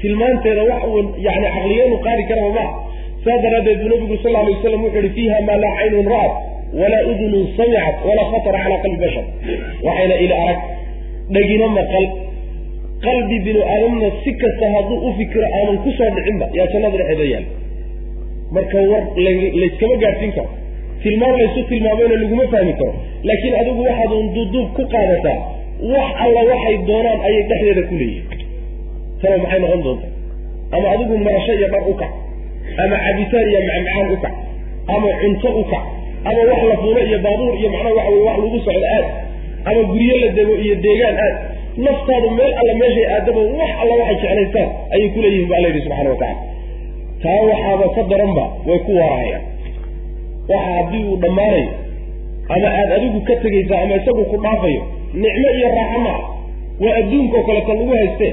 Tilmaanteeda 0.00 0.62
wax 0.70 0.82
uu 0.92 1.00
yani 1.26 1.46
caqliyeenu 1.54 1.96
qaadi 2.06 2.22
karaba 2.30 2.50
maa 2.58 2.70
saa 3.24 3.36
daraaddeed 3.44 3.78
buu 3.82 3.88
nabigu 3.94 4.16
sal 4.22 4.34
alay 4.40 4.52
waslam 4.56 4.80
wuxu 4.84 4.98
uhi 5.02 5.10
fiiha 5.16 5.38
maa 5.48 5.58
laa 5.64 5.72
caynun 5.78 6.06
ra'at 6.14 6.32
walaa 6.80 7.02
udunun 7.10 7.44
samicat 7.56 7.96
walaa 8.08 8.26
khatara 8.32 8.58
calaa 8.64 8.80
qalbi 8.84 8.98
bashar. 9.04 9.24
Waxayna 9.86 10.14
ili 10.24 10.34
arag 10.42 10.58
dhegino 11.34 11.66
maqal 11.78 12.04
qalbi 13.04 13.36
binu 13.46 13.60
aadamna 13.74 14.08
si 14.24 14.30
kasta 14.42 14.66
hadduu 14.74 14.98
u 15.08 15.10
fikiro 15.18 15.46
aanan 15.58 15.76
ku 15.84 15.90
soo 15.98 16.10
dhicinba 16.16 16.46
yaa 16.58 16.66
jannada 16.72 16.96
dhexeeda 17.00 17.24
yaalla 17.32 17.50
marka 18.56 18.78
war 18.92 19.02
layskama 19.60 19.96
gaadhsiin 20.04 20.32
karo. 20.36 20.50
Tilmaam 21.02 21.34
laysu 21.40 21.60
tilmaamayna 21.70 22.14
laguma 22.22 22.44
fahmi 22.54 22.72
karo. 22.80 22.92
Laakiin 23.28 23.54
adigu 23.60 23.80
waxaad 23.88 24.12
un 24.20 24.26
duuduub 24.34 24.68
ku 24.76 24.82
qaadataa 24.94 25.38
wax 25.92 26.08
alla 26.24 26.40
waxay 26.50 26.76
doonaan 26.88 27.20
ayay 27.28 27.42
dhexdeeda 27.50 27.82
ku 27.90 27.94
leeyihiin 28.00 28.42
talo 29.22 29.36
maxay 29.42 29.60
noqon 29.64 29.80
doontaa 29.86 30.10
ama 30.76 30.86
adigu 30.94 31.14
marasho 31.26 31.52
iyo 31.58 31.68
dhar 31.74 31.82
u 31.92 31.94
kac 32.00 32.12
ama 32.84 32.96
cabitaan 33.04 33.46
iyo 33.52 33.60
macmacaan 33.68 34.06
u 34.14 34.18
kac 34.24 34.34
ama 34.94 35.08
cunto 35.20 35.48
u 35.60 35.64
kac 35.72 35.84
ama 36.28 36.40
wax 36.50 36.60
la 36.70 36.76
fuulo 36.82 37.00
iyo 37.08 37.18
baabuur 37.26 37.54
iyo 37.60 37.68
macnaha 37.74 37.94
waxa 37.98 38.10
weye 38.12 38.24
wax 38.28 38.36
lagu 38.44 38.58
socdo 38.66 38.86
aad 38.96 39.06
ama 39.68 39.80
guryo 39.92 40.14
la 40.22 40.28
dego 40.38 40.54
iyo 40.64 40.74
deegaan 40.84 41.16
aad 41.26 41.34
naftaadu 41.86 42.28
meel 42.38 42.52
alla 42.60 42.74
meeshay 42.82 43.06
aadaba 43.16 43.40
wax 43.60 43.70
alla 43.82 43.94
waxay 44.00 44.16
jeclaystaan 44.22 44.68
ayay 44.94 45.08
ku 45.14 45.18
leeyihiin 45.24 45.48
ba 45.50 45.54
alla 45.58 45.68
yidhi 45.68 45.80
subxana 45.86 46.10
watacala 46.10 46.34
taa 47.22 47.40
waxaaba 47.50 47.86
ka 47.96 48.02
daranba 48.12 48.44
way 48.68 48.78
ku 48.86 48.92
waarahayaan 49.00 49.42
waxa 50.52 50.70
haddii 50.76 51.04
uu 51.10 51.16
dhammaanayo 51.24 51.68
ama 52.54 52.68
aada 52.78 52.94
adigu 52.98 53.20
ka 53.28 53.34
tegaysaa 53.44 53.80
ama 53.84 53.94
isagu 54.00 54.24
ku 54.32 54.36
dhaafayo 54.44 54.82
nicmo 55.22 55.48
iyo 55.58 55.68
raaxo 55.78 56.00
maa 56.06 56.20
waa 56.84 56.94
adduunka 57.00 57.36
oo 57.38 57.44
kaleeta 57.48 57.72
lagu 57.74 57.92
haystee. 57.96 58.32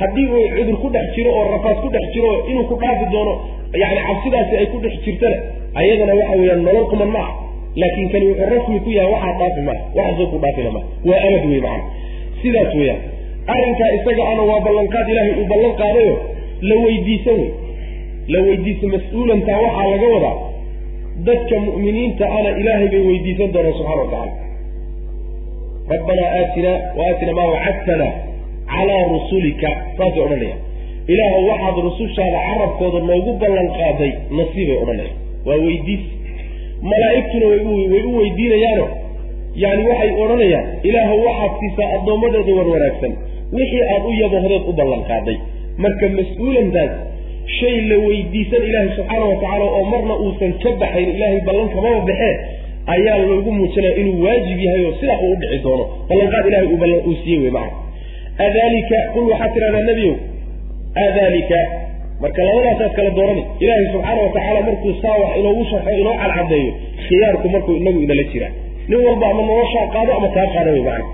Haddii 0.00 0.26
uu 0.36 0.48
cudur 0.56 0.76
ku 0.82 0.88
dhex 0.94 1.06
jiro 1.16 1.30
oo 1.38 1.44
rafaad 1.52 1.76
ku 1.82 1.88
dhex 1.94 2.04
jiro 2.14 2.28
oo 2.34 2.40
inuu 2.50 2.64
ku 2.70 2.74
dhaafi 2.82 3.04
doono 3.12 3.34
yani 3.82 4.00
cabsidaasi 4.08 4.54
ay 4.60 4.66
ku 4.72 4.78
dhex 4.84 4.94
jirtana 5.04 5.36
ayadana 5.80 6.14
waxa 6.20 6.34
weeyaan 6.40 6.62
nolol 6.66 6.86
quman 6.92 7.10
ma 7.16 7.22
ah 7.26 7.32
laakiin 7.80 8.08
kani 8.12 8.26
wuxuu 8.30 8.48
rasmi 8.54 8.78
ku 8.84 8.90
yahay 8.98 9.10
waxaa 9.14 9.34
dhaafi 9.40 9.60
maa 9.68 9.78
waxaasoo 9.98 10.26
ku 10.32 10.38
dhaafina 10.44 10.70
maa 10.76 10.84
waa 11.08 11.20
amad 11.26 11.44
wey 11.50 11.60
macana 11.66 11.84
sidaas 12.42 12.74
weeyaan 12.80 13.00
arrinkaa 13.54 13.90
isaga 13.98 14.24
ana 14.32 14.42
waa 14.50 14.60
ballanqaad 14.66 15.08
ilaahay 15.12 15.34
uu 15.40 15.46
ballan 15.52 15.72
qaadayo 15.82 16.14
la 16.70 16.76
weydiisan 16.84 17.38
wey 17.42 17.50
la 18.34 18.38
weydiisa 18.46 18.86
mas'uulantaa 18.94 19.58
waxaa 19.66 19.86
laga 19.92 20.08
wadaa 20.14 20.36
dadka 21.28 21.54
mu'miniinta 21.66 22.24
ana 22.38 22.50
ilaahay 22.60 22.88
bay 22.94 23.02
weydiisan 23.10 23.52
doonaan 23.54 23.74
subxana 23.78 24.02
wa 24.02 24.08
tacala 24.12 24.32
rabbanaa 25.92 26.30
aatina 26.40 26.72
wa 26.98 27.02
aatina 27.10 27.32
maa 27.38 27.48
wacadtana 27.54 28.08
calaa 28.72 29.02
rusulika 29.14 29.68
saasay 29.98 30.22
odhanaya 30.26 30.56
ilaahu 31.14 31.40
waxaad 31.50 31.76
rusushaada 31.88 32.38
carabkooda 32.48 32.98
noogu 33.10 33.32
ballan 33.42 33.68
qaaday 33.78 34.12
nasiibay 34.38 34.76
odhanaya 34.82 35.12
waa 35.48 35.58
weydiis. 35.66 36.00
Malaa'igtuna 36.90 37.46
way 37.52 38.02
u 38.08 38.16
weydiinayaano 38.18 38.86
yani 39.62 39.82
waxay 39.90 40.10
odhanayaan 40.22 40.66
ilaahu 40.88 41.16
waxaad 41.26 41.52
siisaa 41.60 41.88
addoommadeeda 41.96 42.52
war 42.58 42.68
wanaagsan. 42.74 43.12
Wixii 43.56 43.84
aad 43.94 44.04
u 44.10 44.12
yabohdeed 44.22 44.62
u 44.70 44.72
ballan 44.78 45.02
marka 45.84 46.06
mas'uulantaas 46.18 46.92
shay 47.58 47.76
la 47.90 47.96
weydiisan 48.06 48.62
ilaahay 48.68 48.90
subxaana 48.98 49.24
wa 49.32 49.36
tacaala 49.42 49.64
oo 49.78 49.84
marna 49.92 50.14
uusan 50.24 50.52
ka 50.62 50.70
baxayn 50.80 51.08
ilaahay 51.16 51.40
ballan 51.48 51.68
kamaba 51.74 52.00
baxee 52.08 52.34
ayaa 52.94 53.18
loogu 53.30 53.50
muujinaya 53.58 53.94
inuu 54.00 54.24
waajib 54.24 54.58
yahay 54.66 54.82
oo 54.88 54.94
sidaa 55.00 55.18
uu 55.24 55.32
u 55.32 55.36
dhici 55.40 55.58
doono. 55.64 55.84
Ballanqaad 56.08 56.44
ilahay 56.48 56.68
uu 57.08 57.16
siiyey 57.22 57.40
wey 57.44 57.52
macana 57.56 57.76
adalika 58.46 58.96
qul 59.14 59.24
waxaad 59.32 59.50
tidhahdaa 59.54 59.84
nebiyow 59.90 60.16
adalika 61.06 61.58
marka 62.22 62.40
labadaasaad 62.48 62.92
kala 62.96 63.10
doorani 63.18 63.42
ilaahay 63.62 63.86
subxaana 63.92 64.20
wa 64.26 64.30
tacaala 64.36 64.60
markuu 64.68 64.94
saa 65.02 65.16
wax 65.22 65.32
inoogu 65.40 65.64
sharxo 65.70 65.90
inoo 66.02 66.16
cadcadeeyo 66.22 66.72
khiyaarku 67.06 67.48
markuu 67.54 67.76
inagu 67.80 67.98
inala 68.06 68.24
jiraa 68.32 68.52
nin 68.90 69.00
walba 69.06 69.26
ama 69.32 69.42
noloshaa 69.50 69.86
qaado 69.94 70.12
ama 70.18 70.28
kaa 70.36 70.46
qaada 70.54 70.70
wey 70.76 70.82
macana 70.88 71.06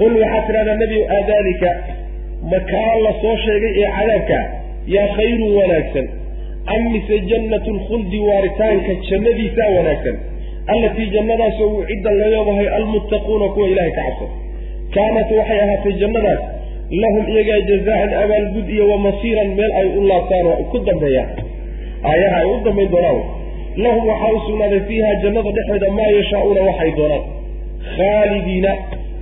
qul 0.00 0.12
waxaad 0.22 0.44
tidhahdaa 0.48 0.76
nebiyow 0.82 1.04
adalika 1.18 1.70
makaa 2.52 2.92
la 3.04 3.12
soo 3.22 3.36
sheegay 3.44 3.72
ee 3.82 3.90
cadaabkaa 3.96 4.44
yaa 4.94 5.08
khayrun 5.16 5.52
wanaagsan. 5.60 6.06
Am 6.74 6.82
mise 6.94 7.16
jannatu 7.30 7.70
lkhuldi 7.78 8.18
waaritaanka 8.28 8.92
jannadiisaa 9.10 9.68
wanaagsan. 9.76 10.16
Allatii 10.72 11.06
jannadaasoo 11.14 11.68
wucidda 11.76 12.10
layabahay 12.20 12.68
almuttaquuna 12.78 13.46
kuwa 13.54 13.66
ilahay 13.72 13.92
ka 13.98 14.02
cabsan. 14.06 14.30
Kaanat 14.94 15.30
waxay 15.38 15.60
ahaatay 15.64 15.94
jannadaas 16.02 16.40
lahum 17.02 17.24
iyagaa 17.34 17.60
jazaan 17.70 18.10
abaalgud 18.22 18.68
iyo 18.74 18.84
wa 18.92 18.98
masiiran 19.06 19.48
meel 19.58 19.72
ay 19.80 19.86
u 19.98 20.02
laabtaan 20.10 20.46
oo 20.52 20.64
ku 20.72 20.78
dambeeyaan 20.88 21.30
aayaha 22.10 22.36
ay 22.42 22.46
u 22.54 22.56
dambayn 22.66 22.90
doonaan 22.94 23.20
lahum 23.84 24.04
waxaa 24.10 24.32
u 24.36 24.40
sugnaaday 24.46 24.80
fiiha 24.88 25.10
jannada 25.22 25.50
dhexeeda 25.56 25.88
maa 25.98 26.10
yashaauuna 26.18 26.60
waxay 26.68 26.90
doonaan. 26.98 27.24
Khaalidiina 27.96 28.72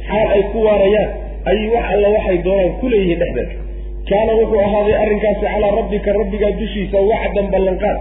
xaal 0.08 0.28
ay 0.36 0.42
ku 0.52 0.58
waarayaan 0.66 1.10
ayay 1.50 1.66
wax 1.74 1.84
alla 1.94 2.08
waxay 2.16 2.38
doonaan 2.46 2.72
ku 2.80 2.86
leeyihiin 2.92 3.18
dhexdeeda. 3.22 3.54
Kaana 4.10 4.32
wuxuu 4.40 4.60
ahaaday 4.66 4.96
arrinkaasi 5.02 5.40
calaa 5.46 5.72
rabbika 5.80 6.10
rabbigaa 6.20 6.52
dushiisa 6.60 6.98
wacdan 7.10 7.46
ballanqaad 7.54 7.98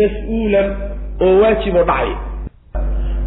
mas'uulan 0.00 0.66
oo 1.26 1.32
waajib 1.42 1.74
oo 1.80 1.84
dhacay. 1.90 2.10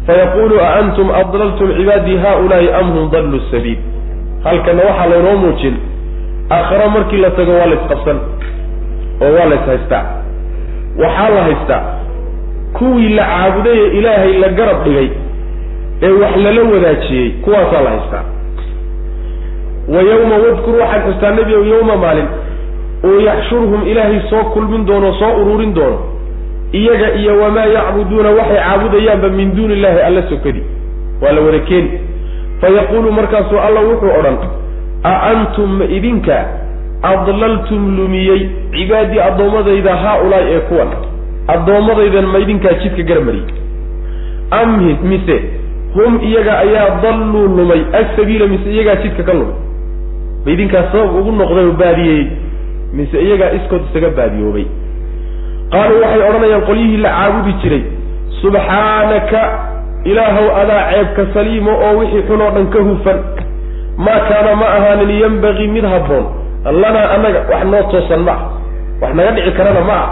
Fayaqulu 0.06 0.56
a 0.60 0.68
antum 0.80 1.08
adlaltum 1.20 1.68
cibaadii 1.78 2.18
haulaai 2.24 2.68
am 2.80 2.88
hum 2.96 3.04
dallu 3.14 3.40
sabiil? 3.50 3.78
Halkana 4.46 4.82
waxaa 4.88 5.08
laynoo 5.12 5.36
muujin 5.44 5.76
aakhare 6.56 6.86
markii 6.96 7.20
la 7.24 7.30
tago 7.38 7.52
waa 7.58 7.66
la 7.70 7.76
isqabsan 7.80 8.18
oo 9.24 9.30
waa 9.36 9.46
la 9.50 9.56
ishaystaa 9.60 10.02
waxaa 11.02 11.30
la 11.36 11.42
haystaa 11.48 11.82
kuwii 12.72 13.08
la 13.08 13.24
caabuday 13.24 13.78
ee 13.78 13.98
ilaahay 13.98 14.32
la 14.38 14.48
garab 14.48 14.84
dhigay 14.84 15.08
ee 16.02 16.10
wax 16.10 16.36
lala 16.36 16.62
wadaajiyey 16.62 17.30
kuwaasaa 17.30 17.80
la 17.80 17.90
haystaa. 17.90 18.24
Wa 19.88 20.02
yawma 20.02 20.36
wadkur 20.36 20.74
waxaad 20.80 21.02
xustaa 21.06 21.30
nebigow 21.30 21.64
yawma 21.64 21.96
maalin 21.96 22.26
oo 23.04 23.20
yaxshurhum 23.20 23.88
ilaahay 23.88 24.20
soo 24.30 24.44
kulmin 24.44 24.86
doono 24.86 25.12
soo 25.14 25.32
ururin 25.42 25.74
doono. 25.74 25.98
Iyaga 26.72 27.12
iyo 27.14 27.40
wamaa 27.40 27.64
yacbuduuna 27.66 28.30
waxay 28.30 28.56
caabudayaanba 28.56 29.28
min 29.28 29.56
duuni 29.56 29.74
illahi 29.74 30.00
alla 30.00 30.22
sokadi 30.28 30.62
waa 31.22 31.32
la 31.32 31.40
wada 31.40 31.58
keeni 31.58 32.00
fayaquulu 32.60 33.12
markaasuu 33.12 33.58
alla 33.58 33.80
wuxuu 33.80 34.10
odhan 34.18 34.36
a 35.02 35.20
antum 35.22 35.78
ma 35.78 35.84
idinka 35.84 36.44
adlaltum 37.02 37.96
lumiyey? 37.96 38.40
Cibaadii 38.72 39.20
addoommadayda 39.20 39.96
haa-ulaa'i 39.96 40.52
ee 40.54 40.60
kuwan 40.60 40.88
addoommadaydan 41.54 42.26
ma 42.32 42.38
idinkaa 42.44 42.74
jidka 42.82 43.02
garamariyey 43.02 43.54
am 44.50 44.70
mise 45.10 45.36
hum 45.94 46.18
iyaga 46.28 46.58
ayaa 46.64 46.88
dalluu 47.02 47.46
lumay 47.56 47.82
asabiila 48.00 48.46
mise 48.46 48.68
iyagaa 48.74 48.96
jidka 49.02 49.22
ka 49.22 49.32
lumay. 49.32 49.54
Ma 50.44 50.52
idinkaa 50.52 50.84
sabab 50.92 51.16
ugu 51.20 51.32
noqday 51.40 51.64
oo 51.66 51.72
baadiyeeyey 51.82 52.26
mise 52.98 53.16
iyagaa 53.26 53.50
iskood 53.58 53.82
isaga 53.90 54.10
baadiyoobay. 54.18 54.66
Qaaluu 55.72 56.00
waxay 56.02 56.22
odhanayaan 56.28 56.64
qolyihii 56.68 56.96
la 57.04 57.10
caabudi 57.18 57.52
jiray 57.62 57.82
subxaanaka 58.42 59.40
ilaahow 60.10 60.46
adaa 60.62 60.82
ceebka 60.92 61.22
saliimo 61.34 61.72
oo 61.86 61.92
wixii 61.98 62.22
xun 62.28 62.40
oo 62.46 62.50
dhan 62.56 62.66
ka 62.74 62.78
hufan 62.88 63.18
maa 64.04 64.20
kaana 64.28 64.52
ma 64.60 64.66
ahaanin 64.76 65.10
yembagii 65.22 65.68
mid 65.68 65.84
habboon. 65.92 66.24
Lanaa 66.82 67.06
annaga 67.14 67.40
wax 67.50 67.64
noo 67.72 67.82
toosan 67.92 68.20
ma 68.28 68.32
ah 68.32 68.40
wax 69.02 69.14
naga 69.18 69.30
dhici 69.36 69.52
karana 69.58 69.80
ma 69.90 69.96
ah 70.04 70.08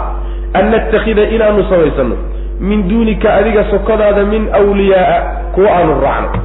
an 0.59 0.65
nattakhida 0.73 1.23
inaanu 1.35 1.63
samaysano 1.69 2.15
min 2.59 2.87
duunika 2.89 3.33
adiga 3.39 3.63
sokadaada 3.71 4.23
min 4.33 4.43
wliyaaa 4.69 5.19
kuwa 5.55 5.69
aanu 5.77 6.01
raacno 6.05 6.39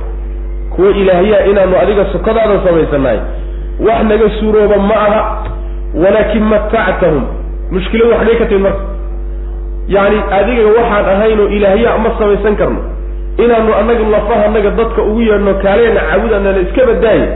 kuwa 0.74 0.90
ilaahyaa 1.02 1.44
inaanu 1.50 1.74
adiga 1.82 2.04
sokadaada 2.12 2.60
samaysanahay 2.66 3.18
wax 3.86 4.02
naga 4.08 4.30
suurooba 4.40 4.76
ma 4.88 4.94
aha 5.06 5.22
walaakin 6.02 6.42
matactahum 6.52 7.24
mushkiladu 7.72 8.14
xaggay 8.18 8.36
ka 8.40 8.46
timid 8.50 8.62
marka 8.62 8.82
yacni 9.94 10.18
adiga 10.38 10.62
waxaan 10.78 11.04
ahaynoo 11.14 11.48
ilaahyaa 11.56 11.98
ma 12.04 12.10
samaysan 12.18 12.56
karno 12.60 12.80
inaanu 13.44 13.74
annaga 13.80 14.04
lafahanaga 14.14 14.70
dadka 14.80 15.02
ugu 15.02 15.20
yeedhno 15.28 15.54
kaaleena 15.64 16.00
caabud 16.10 16.32
anana 16.38 16.58
iska 16.66 16.86
badaaye 16.90 17.26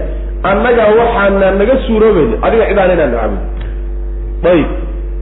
annagaa 0.51 0.89
waxaana 1.01 1.51
naga 1.61 1.77
suuroobayni 1.87 2.35
adiga 2.47 2.65
cidaan 2.71 2.91
inaanu 2.97 3.17
caabud 3.19 3.41
ayib 4.53 4.67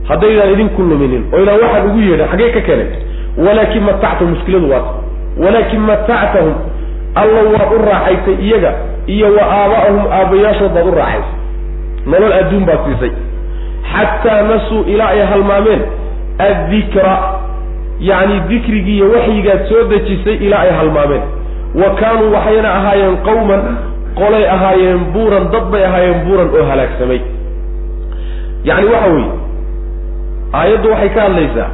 haddaydaan 0.08 0.50
idinku 0.54 0.82
luminin 0.90 1.22
oo 1.32 1.38
inaan 1.44 1.60
waxaan 1.64 1.86
ugu 1.90 1.98
yeedhan 2.08 2.28
xaggee 2.32 2.50
ka 2.56 2.60
keenay 2.68 2.88
walaakin 3.44 3.82
matactahum 3.88 4.30
mushkiladu 4.34 4.66
waata 4.72 4.92
walaakin 5.44 5.80
matactahum 5.90 6.54
alla 7.22 7.40
waad 7.54 7.70
u 7.76 7.78
raaxaysay 7.90 8.36
iyaga 8.46 8.70
iyo 9.14 9.28
wa 9.36 9.44
aaba'ahum 9.58 10.02
aabbayaashood 10.18 10.72
baad 10.76 10.86
u 10.86 10.94
raaxaysay. 11.00 11.30
Nolol 12.12 12.32
adduun 12.40 12.64
baad 12.68 12.80
siisay. 12.86 13.12
Xataa 13.92 14.42
nasuu 14.50 14.82
ilaa 14.92 15.08
ay 15.14 15.20
halmaameen 15.32 15.82
addikra 16.48 17.12
yacni 18.08 18.36
dikrigii 18.50 18.96
iyo 18.96 19.06
waxyigaad 19.14 19.60
soo 19.68 19.82
dejisay 19.90 20.34
ilaa 20.46 20.60
ay 20.66 20.70
halmaameen. 20.78 21.22
Wa 21.80 21.88
kaanuu 22.00 22.32
waxayna 22.36 22.70
ahaayeen 22.78 23.16
qawman 23.28 23.62
qolay 24.20 24.44
ahaayeen 24.54 25.00
buuran 25.14 25.44
dad 25.52 25.64
bay 25.72 25.84
ahaayeen 25.88 26.18
buuran 26.26 26.48
oo 26.58 26.64
halaagsamay. 26.70 27.20
Yacni 28.68 28.86
waxa 28.94 29.08
weeye 29.14 29.30
aayaddu 30.60 30.88
waxay 30.92 31.08
ka 31.16 31.20
hadlaysaa 31.26 31.68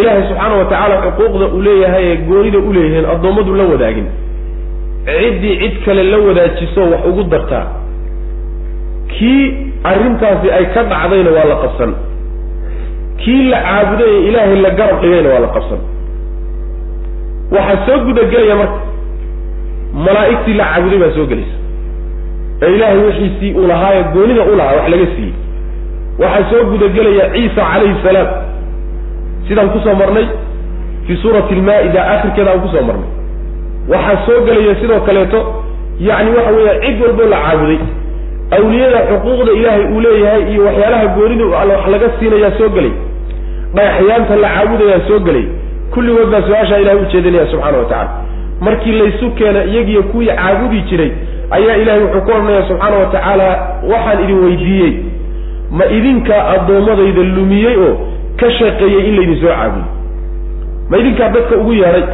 ilaahay 0.00 0.22
subxaana 0.28 0.54
wa 0.60 0.64
tacaala 0.70 0.96
xuquuqda 1.04 1.46
uu 1.56 1.62
leeyahay 1.68 2.04
ee 2.12 2.16
goonida 2.30 2.58
u 2.68 2.72
leeyihiin 2.76 3.06
addoommadu 3.14 3.54
la 3.60 3.64
wadaagin. 3.72 4.06
Ciddii 5.06 5.54
cid 5.60 5.74
kale 5.84 6.02
la 6.12 6.18
wadaajiso 6.26 6.80
wax 6.92 7.02
ugu 7.10 7.22
dartaa 7.32 7.66
kii 9.12 9.42
arrintaasi 9.90 10.48
ay 10.58 10.64
ka 10.74 10.82
dhacdayna 10.92 11.30
waa 11.36 11.44
la 11.52 11.56
qabsan. 11.64 11.92
Kii 13.22 13.42
la 13.52 13.58
caabuday 13.68 14.10
ee 14.16 14.28
ilaahay 14.28 14.56
la 14.66 14.70
garab 14.78 14.98
dhigayna 15.02 15.28
waa 15.34 15.42
la 15.46 15.50
qabsan. 15.56 15.80
Waxaa 17.54 17.86
soo 17.86 17.98
gudagelaya 18.06 18.56
marka 18.62 18.78
malaa'igtii 20.06 20.54
la 20.60 20.64
caabuday 20.72 20.98
baa 21.02 21.12
soo 21.16 21.26
gelaysa 21.30 21.56
ee 22.62 22.70
ilaahay 22.76 22.98
wixiisii 23.06 23.52
uu 23.60 23.66
lahaaye 23.72 24.02
goonida 24.14 24.42
u 24.52 24.56
lahaa 24.60 24.76
wax 24.78 24.88
laga 24.94 25.06
siiyey 25.16 25.34
waxaa 26.18 26.50
soo 26.50 26.64
gudagelaya 26.70 27.24
ciisa 27.34 27.62
calayhi 27.72 27.96
salaam. 28.04 28.28
Sidaan 29.48 29.68
ku 29.74 29.78
soo 29.84 29.94
marnay 29.94 30.26
fii 31.06 31.16
suurati 31.22 31.54
almaa-ida 31.54 32.00
akhirkeeda 32.14 32.50
aan 32.52 32.60
ku 32.64 32.68
soo 32.74 32.82
marnay. 32.88 33.10
Waxaa 33.92 34.18
soo 34.26 34.40
gelaya 34.46 34.74
sidoo 34.80 35.00
kaleeto 35.06 35.40
yacni 36.08 36.30
waxa 36.36 36.50
weeya 36.56 36.74
cid 36.84 37.00
walboo 37.02 37.28
la 37.32 37.38
caabuday. 37.46 37.78
Awliyada 38.56 38.98
xuquuqda 39.10 39.52
ilaahay 39.58 39.84
uu 39.94 40.00
leeyahay 40.00 40.42
iyo 40.52 40.64
waxyaalaha 40.64 41.06
goonida 41.16 41.44
wax 41.44 41.82
laga 41.92 42.06
siinayaa 42.18 42.52
soo 42.58 42.68
gelay. 42.76 42.92
Dhagaxyaanta 43.74 44.36
la 44.36 44.48
caabudayaa 44.56 45.00
soo 45.08 45.20
gelay. 45.26 45.46
Kulligood 45.94 46.30
baa 46.32 46.42
su'aashaa 46.48 46.78
ilahay 46.82 47.00
ujeedinaya 47.04 47.46
subxaana 47.50 47.78
wa 47.78 47.84
tacala 47.84 48.10
markii 48.60 48.92
laysu 48.92 49.30
keena 49.30 49.64
iyagiiyo 49.64 50.02
kuwii 50.02 50.26
caabudi 50.26 50.80
jiray 50.88 51.10
ayaa 51.50 51.76
ilahay 51.76 52.00
wuxuu 52.02 52.20
ku 52.20 52.30
odhanaya 52.30 52.62
subxaana 52.68 52.96
wa 52.96 53.06
tacaala 53.06 53.46
waxaan 53.92 54.22
idin 54.24 54.38
weydiiyey 54.44 54.92
ma 55.70 55.84
idinkaa 55.96 56.42
addoommadayda 56.54 57.22
lumiyey 57.36 57.76
oo 57.86 57.92
ka 58.40 58.50
shaqeeyey 58.58 59.02
in 59.08 59.14
laydin 59.18 59.38
soo 59.42 59.48
caabudo. 59.48 59.84
Ma 60.90 60.96
idinkaa 61.02 61.28
dadka 61.34 61.56
ugu 61.56 61.72
yeedhay 61.72 62.04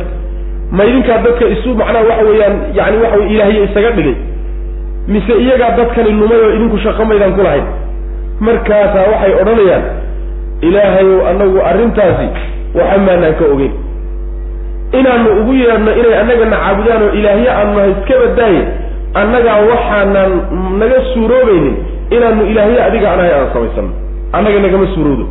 ma 0.77 0.85
idinkaa 0.91 1.19
dadka 1.27 1.45
isu 1.55 1.75
macnaha 1.81 2.05
waxa 2.11 2.25
weeyaan 2.29 2.55
yani 2.79 2.97
waxa 3.03 3.17
wey 3.21 3.29
ilaahyo 3.35 3.65
isaga 3.65 3.91
dhigay. 3.97 4.17
Mise 5.09 5.33
iyagaa 5.45 5.71
dadkani 5.79 6.11
lumay 6.21 6.39
oo 6.45 6.51
idinku 6.57 6.79
shaqo 6.85 7.05
maydaan 7.05 7.35
ku 7.37 7.43
lahayn. 7.47 7.67
Markaasaa 8.47 9.07
waxay 9.13 9.33
odhanayaan 9.43 9.85
ilaahayow 10.69 11.27
annagu 11.31 11.59
arrintaasi 11.71 12.27
waxa 12.79 12.99
maanaan 13.07 13.35
ka 13.41 13.45
ogeyn. 13.55 13.73
Inaanu 14.99 15.29
ugu 15.41 15.53
yeedhno 15.61 15.91
inay 16.01 16.15
annagana 16.21 16.57
caabudaan 16.63 17.03
oo 17.07 17.13
ilaahyo 17.19 17.51
aanu 17.59 17.73
nahay 17.77 17.91
iska 17.97 18.15
badaaye 18.23 18.63
annagaa 19.21 19.59
waxaanan 19.71 20.31
naga 20.81 20.99
suuroobaynin 21.15 21.77
inaanu 22.17 22.43
ilaahyo 22.53 22.79
adiga 22.89 23.07
aan 23.13 23.21
ahay 23.21 23.33
aan 23.39 23.49
samaysano 23.55 23.91
annaga 24.37 24.59
nagama 24.67 24.87
suurowdo 24.95 25.25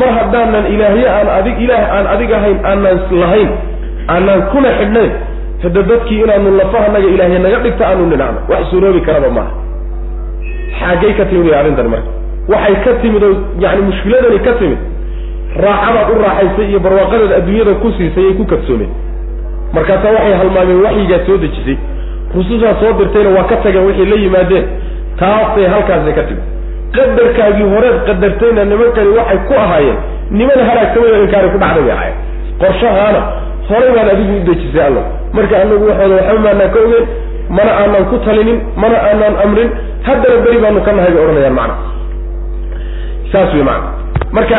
mar 0.00 0.10
haddaanan 0.18 0.64
ilaahyo 0.74 1.06
aan 1.16 1.28
adig 1.38 1.56
ilaah 1.66 1.84
aan 1.96 2.06
adig 2.14 2.30
ahayn 2.38 2.58
aanan 2.70 2.98
lahayn 3.22 3.50
aanaan 4.14 4.42
kuna 4.52 4.70
xidhnayn 4.80 5.12
hada 5.62 5.82
dadkii 5.90 6.20
inaanu 6.24 6.56
lafahanaga 6.60 7.08
ilaahya 7.14 7.38
naga 7.46 7.58
dhigta 7.66 7.84
aanu 7.90 8.04
dhinacno 8.12 8.40
wax 8.52 8.62
suuroobi 8.70 9.00
karaba 9.08 9.30
maaha. 9.36 9.52
Xaagay 10.80 11.12
ka 11.18 11.24
timid 11.30 11.46
way 11.48 11.56
arrintan 11.60 11.88
marka. 11.92 12.10
Waxay 12.52 12.74
ka 12.84 12.92
timid 13.02 13.22
oo 13.28 13.32
yani 13.64 13.80
mushkiladani 13.88 14.38
ka 14.46 14.52
timid. 14.60 14.80
Raaxadaad 15.64 16.08
u 16.12 16.16
raaxaysay 16.26 16.66
iyo 16.70 16.80
barwaaqadaad 16.84 17.32
adduunyada 17.38 17.74
ku 17.82 17.88
siisay 17.96 18.26
ay 18.30 18.34
ku 18.40 18.44
kadsoomeen. 18.52 18.90
Markaasaa 19.76 20.12
waxay 20.16 20.34
halmaameen 20.42 20.80
waxyigaa 20.86 21.20
soo 21.26 21.36
dejisay. 21.44 21.76
Rusushaa 22.36 22.74
soo 22.80 22.92
dirtayna 22.98 23.30
waa 23.36 23.46
ka 23.50 23.56
tageen 23.64 23.86
waxay 23.88 24.06
la 24.12 24.16
yimaadeen 24.24 24.64
taasay 25.20 25.66
halkaasay 25.74 26.12
ka 26.18 26.22
timid. 26.28 26.44
Qadarkaagii 26.96 27.66
horeed 27.74 27.96
qadartayna 28.08 28.62
nimankani 28.70 29.10
waxay 29.18 29.38
ku 29.48 29.54
ahaayeen 29.64 29.96
niman 30.38 30.58
halaagsamay 30.68 31.10
inkaari 31.24 31.48
ku 31.54 31.58
dhacday 31.62 31.82
bay 31.86 31.92
ahaayeen 31.96 32.18
qorshahaana 32.62 33.20
horay 33.68 33.90
baan 33.96 34.08
adigu 34.14 34.32
u 34.38 34.42
dejisay 34.48 34.82
alla 34.88 35.02
marka 35.36 35.54
anagu 35.62 35.84
waxooda 35.90 36.14
waxba 36.20 36.40
maanaan 36.46 36.70
ka 36.74 36.78
ogeyn 36.86 37.06
mana 37.56 37.70
aanan 37.80 38.04
ku 38.10 38.16
talinin 38.26 38.58
mana 38.82 38.96
aanaan 39.08 39.34
amrin 39.44 39.70
haddana 40.06 40.36
beri 40.46 40.58
baanu 40.64 40.80
ka 40.86 40.92
nahay 40.98 41.12
bay 41.16 41.22
odhanayaan 41.24 41.56
macna. 41.60 41.74
Saas 43.32 43.50
wey 43.54 43.62
macana 43.62 43.88
marka 44.36 44.58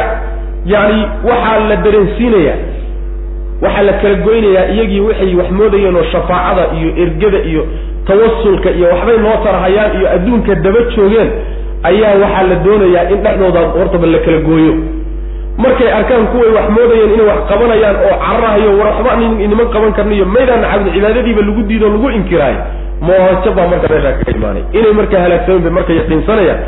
yani 0.74 1.00
waxaa 1.30 1.60
la 1.70 1.76
dareensiinayaa 1.86 2.58
waxaa 3.64 3.84
la 3.90 3.94
kala 4.02 4.16
goynayaa 4.28 4.66
iyagii 4.76 5.00
waxay 5.08 5.32
wax 5.40 5.50
moodayeen 5.60 5.96
oo 5.96 6.04
shafaacada 6.14 6.64
iyo 6.78 6.90
ergada 7.04 7.40
iyo 7.52 7.64
tawasulka 8.08 8.70
iyo 8.78 8.88
waxbay 8.94 9.18
noo 9.18 9.38
tarahayaan 9.44 9.92
iyo 10.00 10.08
adduunka 10.16 10.56
daba 10.56 10.80
joogeen 10.96 11.30
ayaa 11.90 12.14
waxaa 12.24 12.44
la 12.52 12.56
doonayaa 12.66 13.10
in 13.14 13.20
dhexdooda 13.24 13.60
hortaba 13.78 14.08
la 14.08 14.20
kala 14.26 14.38
gooyo. 14.48 14.74
Markay 15.58 15.90
arkaan 15.98 16.28
kuway 16.32 16.50
wax 16.58 16.68
moodayeen 16.76 17.14
inay 17.16 17.26
wax 17.32 17.40
qabanayaan 17.50 17.96
oo 18.08 18.16
cararahayo 18.26 18.70
war 18.80 18.88
waxba 18.92 19.12
niman 19.50 19.68
qaban 19.74 19.94
karniyo 19.98 20.26
maydaana 20.26 20.68
cabdi 20.72 20.90
cibaadadiiba 20.96 21.42
lagu 21.48 21.62
diido 21.70 21.88
lagu 21.90 22.10
inkiraayo 22.18 22.60
moohajo 23.02 23.52
baa 23.58 23.68
marka 23.72 23.88
meeshaa 23.94 24.14
kaga 24.20 24.32
imaanay. 24.38 24.64
Inay 24.78 24.92
marka 25.00 25.16
halaagsamen 25.24 25.62
bay 25.66 25.72
marka 25.78 25.94
yaqiinsanayaan 26.00 26.60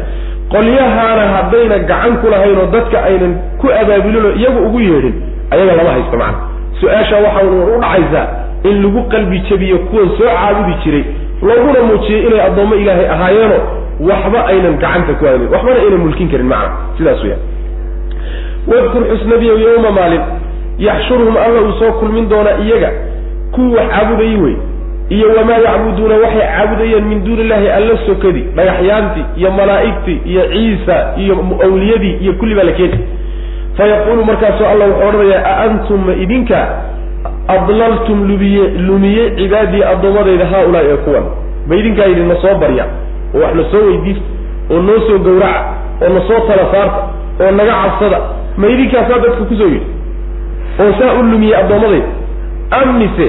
qolyahaana 0.53 1.23
haddayna 1.35 1.77
gacan 1.89 2.13
ku 2.21 2.27
lahayn 2.33 2.57
oo 2.63 2.67
dadka 2.75 2.97
aynan 3.09 3.33
ku 3.61 3.65
abaabulin 3.81 4.25
oo 4.29 4.33
iyagu 4.39 4.59
ugu 4.67 4.79
yeedhin 4.79 5.15
ayaga 5.51 5.73
lama 5.79 5.91
haysto 5.95 6.17
macana 6.17 6.37
su'aasha 6.79 7.15
waxa 7.25 7.41
u 7.43 7.79
dhacaysaa 7.81 8.25
in 8.69 8.75
lagu 8.83 9.01
qalbi 9.13 9.37
jabiyo 9.49 9.77
kuwan 9.91 10.07
soo 10.17 10.29
caabudi 10.31 10.73
jiray 10.83 11.03
looguna 11.41 11.81
muujiyey 11.89 12.25
inay 12.27 12.41
addoommo 12.41 12.75
ilaahay 12.75 13.07
ahaayeeno 13.15 13.57
waxba 14.09 14.45
aynan 14.51 14.77
gacanta 14.83 15.13
ku 15.19 15.25
haynin 15.25 15.47
waxbana 15.53 15.79
aynan 15.83 15.99
mulkin 16.05 16.29
karin 16.31 16.47
macana 16.47 16.71
sidaas 16.97 17.23
weya 17.23 17.37
wadkur 18.67 19.03
xusnabiyow 19.11 19.57
yowma 19.65 19.91
maalin 19.91 20.21
yaxshuruhum 20.87 21.37
alla 21.37 21.61
uu 21.61 21.73
soo 21.79 21.91
kulmin 21.99 22.29
doonaa 22.29 22.57
iyaga 22.65 22.89
kuwii 23.51 23.73
wax 23.75 23.87
caabudayey 23.91 24.35
wey 24.43 24.55
iyo 25.09 25.27
wamaa 25.37 25.57
yacbuduuna 25.57 26.15
waxay 26.15 26.41
caabudayeen 26.47 27.05
min 27.05 27.23
duuni 27.25 27.41
illahi 27.41 27.69
alla 27.69 27.97
sokadi 28.07 28.41
dhagaxyaantii 28.55 29.25
iyo 29.37 29.51
malaa'igtii 29.51 30.19
iyo 30.25 30.43
ciisa 30.53 30.95
iyo 31.17 31.33
awliyadii 31.63 32.13
iyo 32.21 32.33
kulli 32.33 32.55
baa 32.55 32.63
la 32.63 32.71
keeni. 32.71 32.99
Fayaquulu 33.77 34.25
markaasuu 34.25 34.65
alla 34.65 34.85
wuxuu 34.85 35.07
odhanayaa 35.07 35.43
a 35.45 35.57
antum 35.63 36.05
ma 36.07 36.13
idinka 36.13 36.59
adlaltum 37.47 38.27
lubiye 38.29 38.63
lumiyey 38.87 39.35
cibaadii 39.37 39.83
addoommadayda 39.83 40.45
haa-ulaa 40.45 40.81
ee 40.91 40.97
kuwan. 41.05 41.23
Ma 41.67 41.75
idinkaa 41.75 42.05
yidhi 42.05 42.21
na 42.23 42.35
soo 42.41 42.55
barya 42.61 42.85
oo 43.35 43.39
wax 43.41 43.55
na 43.55 43.63
soo 43.71 43.83
weydiista 43.87 44.25
oo 44.71 44.81
noo 44.81 44.99
soo 45.07 45.17
gowraca 45.17 45.61
oo 46.01 46.09
na 46.13 46.21
soo 46.27 46.39
tala 46.47 46.65
saarta 46.71 47.01
oo 47.41 47.51
naga 47.51 47.73
cabsada. 47.83 48.19
Ma 48.57 48.67
idinkaasaa 48.67 49.19
dadka 49.23 49.43
ku 49.49 49.55
soo 49.55 49.67
yidhi 49.73 49.87
oo 50.79 50.91
saa 50.99 51.13
u 51.19 51.23
lumiyey 51.23 51.55
addoommadayda 51.55 52.07
am 52.79 52.97
mise 52.99 53.27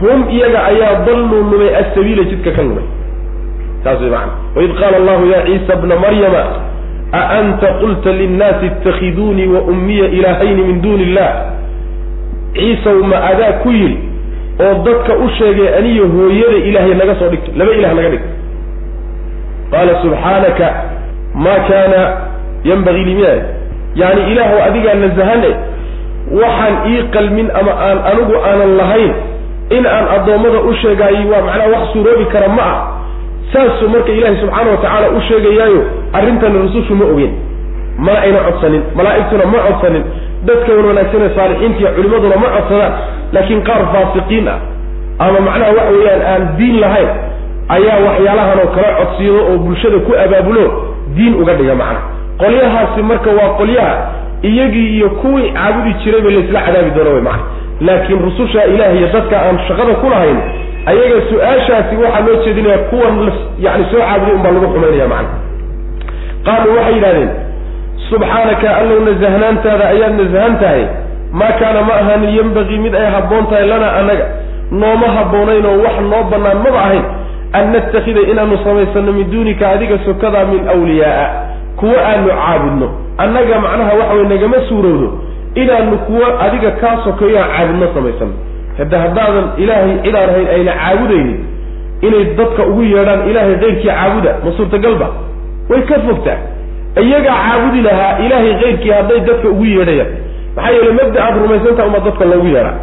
hum 0.00 0.28
iyaga 0.30 0.64
ayaa 0.64 0.94
dalluu 1.06 1.42
lumay 1.50 1.76
assabiila 1.76 2.24
jidka 2.24 2.50
ka 2.50 2.62
lumay. 2.62 2.84
Saas 3.84 4.00
way 4.00 4.10
macana 4.10 4.32
waid 4.56 4.72
qaala 4.80 4.96
allahu 4.96 5.26
ya 5.32 5.42
ciisa 5.46 5.76
bna 5.76 5.96
maryama 5.96 6.42
a 7.12 7.20
anta 7.38 7.66
qulta 7.80 8.12
linnaasi 8.12 8.66
itakhiduunii 8.66 9.46
wa 9.46 9.60
ummiya 9.60 10.06
ilaahayni 10.08 10.62
min 10.62 10.82
duuni 10.82 11.02
illah 11.02 11.30
ciisaw 12.54 12.98
ma 13.10 13.16
adaa 13.30 13.52
ku 13.62 13.70
yidhi 13.72 13.98
oo 14.60 14.74
dadka 14.86 15.12
u 15.24 15.28
sheegay 15.38 15.68
aniyo 15.78 16.04
hooyada 16.14 16.56
ilaahay 16.68 16.94
naga 17.00 17.14
soo 17.20 17.28
dhigto 17.32 17.50
laba 17.56 17.72
ilah 17.78 17.94
naga 17.94 18.10
dhigto. 18.14 18.30
Qaala 19.70 19.92
subxaanaka 20.02 20.66
ma 21.34 21.54
kaana 21.68 22.00
yanbagii 22.64 23.04
limiya 23.10 23.34
yani 23.94 24.20
ilaahw 24.32 24.58
adigaa 24.68 24.94
nasahane 25.02 25.50
waxaan 26.40 26.74
ii 26.92 27.02
qalmin 27.14 27.48
ama 27.60 27.72
aan 27.88 27.98
anigu 28.10 28.34
aanan 28.48 28.76
lahayn 28.80 29.12
in 29.76 29.86
aan 29.86 30.06
addoommada 30.16 30.58
u 30.68 30.74
sheegaayo 30.82 31.22
waa 31.32 31.42
macnaha 31.46 31.68
wax 31.74 31.84
suuroobi 31.92 32.24
kara 32.34 32.48
ma 32.48 32.62
ah. 32.72 32.78
Saasuu 33.52 33.88
marka 33.88 34.12
ilaahay 34.12 34.36
subxaana 34.42 34.70
watacaala 34.70 35.06
u 35.10 35.20
sheegayaayo 35.28 35.80
arrintani 36.12 36.58
rusushu 36.66 36.94
ma 36.94 37.04
ogeen 37.12 37.32
mana 37.98 38.18
ayna 38.26 38.38
codsanin 38.46 38.82
malaa'igtuna 38.98 39.44
ma 39.52 39.58
codsanin 39.68 40.04
dadka 40.48 40.70
wan 40.76 40.84
wanaagsan 40.90 41.22
ee 41.26 41.32
saalixiinta 41.38 41.78
iyo 41.80 41.90
culimaduna 41.96 42.36
ma 42.42 42.48
codsadaan 42.56 42.92
laakiin 43.34 43.62
qaar 43.68 43.82
faasiqiin 43.94 44.48
ah 44.54 44.58
ama 45.24 45.40
macnaha 45.48 45.70
waxa 45.78 45.92
weeyaan 45.96 46.22
aan 46.32 46.42
diin 46.58 46.76
lahayn 46.84 47.08
ayaa 47.76 47.98
waxyaalahan 48.06 48.58
oo 48.64 48.68
kala 48.76 48.90
codsiyado 49.00 49.40
oo 49.50 49.58
bulshada 49.64 49.98
ku 50.06 50.12
abaabulo 50.24 50.64
diin 51.16 51.34
uga 51.42 51.54
dhiga 51.60 51.74
macnaha 51.74 52.02
qolyahaasi 52.42 53.02
marka 53.10 53.30
waa 53.38 53.50
qolyaha 53.60 53.94
iyagii 54.50 54.88
iyo 54.96 55.08
kuwii 55.20 55.50
caabudi 55.56 55.92
jirayba 56.04 56.30
laysla 56.36 56.60
cadaabi 56.66 56.90
doono 56.96 57.10
way 57.16 57.22
macana 57.28 57.44
laakiin 57.86 58.18
rususha 58.26 58.64
ilaah 58.72 58.96
iyo 58.98 59.08
dadka 59.14 59.36
aan 59.46 59.56
shaqada 59.68 59.92
ku 60.02 60.06
lahayn 60.14 60.38
ayaga 60.90 61.16
su'aashaasi 61.30 61.94
waxaa 62.02 62.24
loo 62.26 62.36
jeedinaya 62.44 62.78
kuwan 62.90 63.14
yani 63.66 63.84
soo 63.92 64.00
caabuday 64.08 64.34
un 64.36 64.42
baa 64.44 64.52
lagu 64.56 64.66
xumaynaya 64.74 65.08
macana 65.14 65.28
qaaluu 66.46 66.76
waxay 66.78 66.94
yidhahdeen 66.96 67.30
subxaanaka 68.10 68.68
allow 68.80 68.98
nasahnaantaada 69.08 69.84
ayaad 69.94 70.14
nasahan 70.20 70.54
tahay 70.62 70.84
maa 71.40 71.52
kaana 71.60 71.82
ma 71.88 71.94
ahaanin 72.02 72.36
yembagii 72.38 72.78
mid 72.84 72.94
ay 72.94 73.06
habboon 73.14 73.46
tahay 73.50 73.66
lana 73.72 73.88
annaga 74.00 74.26
nooma 74.82 75.06
habboonayn 75.16 75.66
oo 75.70 75.76
wax 75.84 75.96
noo 76.10 76.22
bannaan 76.32 76.58
maba 76.64 76.80
ahayn. 76.86 77.04
An 77.58 77.72
nattakhida 77.74 78.20
inaanu 78.32 78.58
samaysano 78.64 79.12
min 79.12 79.30
duunika 79.30 79.68
adiga 79.74 79.98
sokadaa 80.06 80.44
min 80.50 80.60
wliyaaa 80.82 81.28
kuwo 81.76 81.96
aanu 82.08 82.28
caabudno. 82.28 82.88
Annaga 83.18 83.58
macnaha 83.64 83.92
waxa 84.00 84.14
way 84.14 84.26
nagama 84.32 84.56
suurowdo. 84.68 85.08
Inaanu 85.54 85.98
kuwo 86.06 86.26
adiga 86.46 86.70
kaa 86.70 86.96
sokeeyo 87.04 87.38
aan 87.42 87.50
caabudno 87.56 87.86
samaysano 87.94 88.32
hadda 88.78 88.98
haddaadan 89.04 89.46
ilaahay 89.62 89.96
cidaan 90.04 90.28
ahayn 90.30 90.48
ayna 90.54 90.72
caabudaynin. 90.82 91.38
Inay 92.06 92.24
dadka 92.38 92.62
ugu 92.70 92.82
yeedhaan 92.82 93.28
ilaahay 93.30 93.56
keyrkii 93.62 93.88
caabuda. 93.90 94.30
Ma 94.44 94.50
suurtagalba 94.56 95.08
way 95.70 95.82
ka 95.90 95.94
fogtaa 96.06 96.38
iyagaa 96.96 97.36
caabudi 97.44 97.80
lahaa 97.82 98.18
ilaahay 98.24 98.54
keyrkii 98.62 98.90
hadday 98.90 99.20
dadka 99.20 99.48
ugu 99.48 99.64
yeedhayaan 99.64 100.10
maxaa 100.56 100.72
yeele 100.76 100.92
mabda 100.92 101.24
aad 101.24 101.34
rumaysantaha 101.42 101.88
uma 101.88 101.98
dadka 102.06 102.24
loogu 102.24 102.46
yeedhaa 102.46 102.74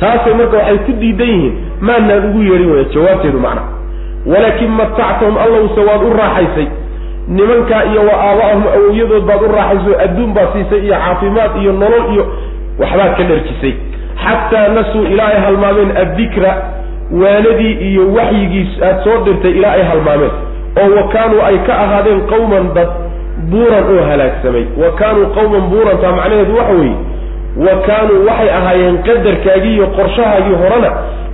taasay 0.00 0.34
marka 0.34 0.56
waxay 0.56 0.78
ku 0.86 0.92
diidan 1.02 1.28
yihiin 1.28 1.54
maanaan 1.88 2.24
ugu 2.28 2.42
yeedhin 2.48 2.70
waya 2.72 2.84
jawaabteedu 2.94 3.40
macna. 3.46 3.62
Walaakin 4.26 4.70
matactahum 4.78 5.36
allowse 5.44 5.80
waad 5.88 6.02
u 6.08 6.12
raaxaysay. 6.20 6.66
Nimankaa 7.28 7.82
iyo 7.90 8.00
wa 8.08 8.14
aaba'ahum 8.28 8.64
awowyadood 8.76 9.24
baad 9.28 9.42
u 9.42 9.48
raaxayso 9.56 9.92
adduun 10.04 10.32
baad 10.36 10.48
siisay 10.52 10.80
iyo 10.86 10.94
caafimaad 11.04 11.52
iyo 11.62 11.72
nolol 11.72 12.04
iyo 12.14 12.24
waxbaad 12.80 13.12
ka 13.16 13.22
dharjisay. 13.30 13.74
Xataa 14.24 14.68
nasuu 14.76 15.04
ilaa 15.12 15.26
ay 15.34 15.40
halmaameen 15.44 15.96
addikra 16.02 16.50
waanadii 17.22 17.72
iyo 17.88 18.02
waxyigiis 18.16 18.82
aad 18.88 18.98
soo 19.04 19.16
dirtay 19.24 19.50
ilaa 19.58 19.72
ay 19.78 19.82
halmaameen. 19.90 20.30
Oo 20.80 20.90
wa 20.96 21.04
kaanuu 21.12 21.42
ay 21.48 21.58
ka 21.66 21.72
ahaadeen 21.84 22.20
qawman 22.32 22.66
dad 22.74 22.88
buuran 23.50 23.84
oo 23.94 24.02
halaagsamay. 24.10 24.64
Wa 24.82 24.88
kaanuu 25.00 25.26
qawman 25.36 25.62
buurantaa 25.72 26.12
macnaheedu 26.18 26.56
waxa 26.58 26.74
weeye 26.80 26.96
wa 27.66 27.74
kaanuu 27.88 28.26
waxay 28.28 28.50
ahaayeen 28.58 28.98
qadarkaagii 29.08 29.74
iyo 29.76 29.86
qorshahaagii 29.98 30.56
horena 30.62 30.90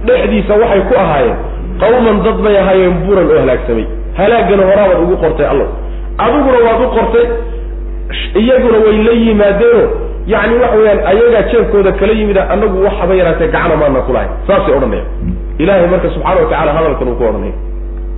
dhexdiisa 0.06 0.54
waxay 0.62 0.80
ku 0.90 0.94
ahaayeen. 1.04 1.36
Qawman 1.82 2.16
dad 2.26 2.36
bay 2.44 2.56
ahaayeen 2.62 2.94
buuran 3.06 3.26
oo 3.32 3.38
halaagsamay. 3.44 3.86
Halaagana 4.18 4.62
horaabaad 4.70 5.00
ugu 5.04 5.16
qortay 5.24 5.46
allow 5.52 5.68
adiguna 6.24 6.58
waad 6.66 6.80
u 6.84 6.88
qortay 6.98 7.26
iyaguna 8.40 8.78
way 8.84 8.96
la 9.06 9.12
yimaadeeno 9.12 9.82
yacni 10.32 10.54
waxa 10.62 10.76
weeyaan 10.76 11.00
ayagaa 11.10 11.42
jeebkooda 11.52 11.92
kala 11.92 12.12
yimida 12.12 12.42
annagu 12.50 12.84
waxaba 12.84 13.14
yaraatee 13.14 13.48
gacana 13.54 13.76
maana 13.80 14.00
kulahay 14.06 14.28
saasay 14.46 14.74
odhanaya 14.78 15.04
ilahay 15.58 15.86
marka 15.92 16.08
subxana 16.14 16.40
wa 16.40 16.48
tacala 16.50 16.72
hadalkan 16.76 17.08
uu 17.08 17.14
ku 17.20 17.24
odhanaya 17.30 17.52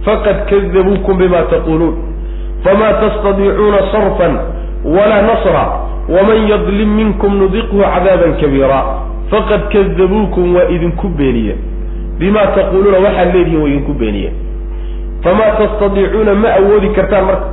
faqad 0.06 0.36
kadabuukum 0.50 1.18
bima 1.20 1.40
taquluun 1.52 1.94
fama 2.64 2.92
tastadiicuuna 2.92 3.78
sarfan 3.92 4.38
walaa 4.84 5.22
nasra 5.22 5.64
waman 6.08 6.48
yadlim 6.50 6.88
minkum 6.96 7.36
nudiqhu 7.38 7.78
cadaaban 7.94 8.32
kabiira 8.40 8.80
faqad 9.30 9.60
kadabuukum 9.72 10.54
waa 10.56 10.68
idinku 10.74 11.08
beeniyeen 11.08 11.58
bima 12.18 12.46
taquuluuna 12.56 12.98
waxaad 13.06 13.34
leedihiin 13.34 13.60
waa 13.62 13.68
idinku 13.68 13.92
beeniyeen 13.94 14.34
famaa 15.24 15.50
tastadiicuuna 15.60 16.34
ma 16.34 16.48
awoodi 16.60 16.88
kartaan 16.88 17.24
marka 17.24 17.46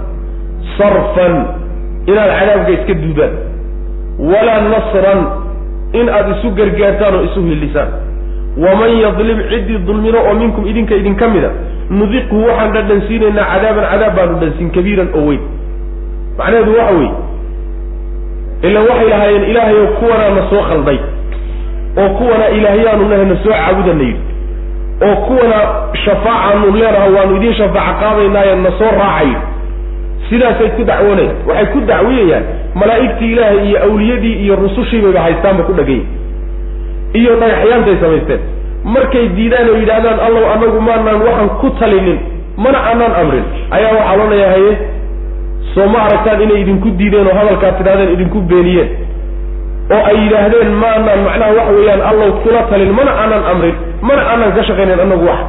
sarfan 0.78 1.36
inaad 2.06 2.32
cadaabka 2.40 2.72
iska 2.72 2.94
duudaan 2.94 3.34
walaa 4.20 4.62
nasran 4.74 5.22
in 5.94 6.10
aad 6.10 6.28
isu 6.38 6.50
gargaartaan 6.60 7.16
oo 7.16 7.24
isu 7.24 7.42
hillisaan 7.42 7.88
waman 8.58 8.92
yadlim 9.04 9.40
ciddii 9.50 9.78
dulmino 9.88 10.20
oo 10.30 10.34
minkum 10.34 10.68
idinka 10.68 10.96
idinka 10.96 11.28
mida 11.28 11.50
nudiqhu 11.90 12.38
waxaan 12.48 12.72
dhadhansiinaynaa 12.76 13.46
cadaaban 13.54 13.86
cadaab 13.92 14.16
baanu 14.18 14.36
dhansiin 14.42 14.70
kabiiran 14.76 15.10
oo 15.20 15.26
weyn. 15.30 15.42
Macnaheedu 16.38 16.72
waxa 16.80 16.94
weeye 17.00 17.12
ila 18.68 18.80
waxay 18.90 19.10
lahaayeen 19.10 19.44
ilaahayow 19.52 19.88
kuwanaa 20.00 20.30
na 20.38 20.44
soo 20.50 20.62
khalday 20.70 21.00
oo 22.02 22.10
kuwana 22.18 22.46
ilaahyaanu 22.58 23.10
nahay 23.10 23.26
na 23.26 23.36
soo 23.44 23.52
caabudana 23.60 24.08
oo 25.08 25.16
kuwana 25.28 25.58
shafaacaanu 26.06 26.72
leenaha 26.76 27.08
waanu 27.18 27.36
idiin 27.38 27.54
shafaaca 27.54 28.00
qaadaynaaye 28.02 28.56
na 28.56 28.72
soo 28.80 28.92
raacay. 29.00 29.32
Sidaasay 30.30 30.70
ku 30.78 30.84
dacwoonayaan 30.90 31.36
waxay 31.48 31.66
ku 31.74 31.80
dacwiyayaan 31.92 32.44
malaa'igtii 32.80 33.32
ilaahay 33.34 33.68
iyo 33.70 33.78
awliyadii 33.88 34.34
iyo 34.44 34.56
rusushiibayba 34.56 35.22
haystaanba 35.26 35.64
ku 35.64 35.74
dhagay 35.80 36.02
iyo 37.20 37.36
dhagaxyaantay 37.42 37.96
samaysteen 38.02 38.40
markay 38.94 39.26
diidaan 39.38 39.70
oo 39.70 39.78
yidhaahdaan 39.82 40.20
allow 40.28 40.44
annagu 40.54 40.80
maanaan 40.88 41.22
waxaan 41.28 41.50
ku 41.62 41.68
talinin 41.80 42.20
mana 42.64 42.78
aanaan 42.90 43.14
amrin. 43.22 43.46
Ayaa 43.76 43.92
waxaa 43.98 44.16
loonayaa 44.20 44.52
haye 44.56 44.72
soo 45.74 45.88
ma 45.94 46.00
aragtaan 46.08 46.42
inay 46.46 46.62
idinku 46.64 46.90
diideen 47.00 47.28
oo 47.28 47.36
hadalkaad 47.40 47.78
tidhahdeen 47.80 48.12
idinku 48.16 48.40
beeniyeen 48.52 48.90
oo 49.96 50.02
ay 50.10 50.16
yidhaahdeen 50.24 50.72
maanaan 50.84 51.22
macnaha 51.28 51.52
waxa 51.60 51.74
weeyaan 51.78 52.02
allow 52.12 52.30
kula 52.44 52.62
talin 52.72 52.92
mana 53.00 53.12
aanan 53.22 53.44
amrin 53.54 53.76
mana 54.08 54.22
aanan 54.32 54.52
ka 54.58 54.64
shaqaynayn 54.70 55.02
annagu 55.06 55.26
wax 55.32 55.42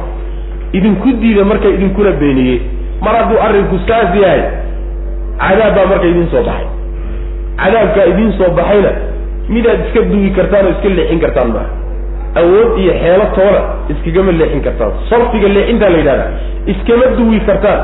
idinku 0.77 1.07
diida 1.21 1.43
marka 1.51 1.67
idinkuna 1.75 2.11
beeniyey 2.21 2.57
mar 3.05 3.13
hadduu 3.19 3.39
arrinku 3.47 3.77
saas 3.87 4.09
yahay 4.23 4.41
cadaab 5.45 5.75
baa 5.77 5.85
marka 5.93 6.05
idiin 6.11 6.27
soo 6.33 6.43
baxay. 6.49 6.67
Cadaabkaa 7.61 8.05
idiin 8.11 8.31
soo 8.39 8.49
baxayna 8.59 8.91
midaad 9.53 9.79
iska 9.85 10.01
dugi 10.11 10.29
kartaan 10.37 10.65
oo 10.65 10.71
iska 10.75 10.89
leexin 10.97 11.19
kartaan 11.25 11.49
maaha 11.55 11.69
awood 12.41 12.69
iyo 12.81 12.93
xeelo 13.01 13.25
toona 13.35 13.59
iskagama 13.91 14.31
leexin 14.39 14.61
kartaan. 14.67 14.91
Sarfiga 15.09 15.47
leexintaa 15.55 15.89
la 15.89 15.97
yidhahdaa 15.97 16.29
iskama 16.71 17.05
duwi 17.17 17.39
kartaan. 17.49 17.79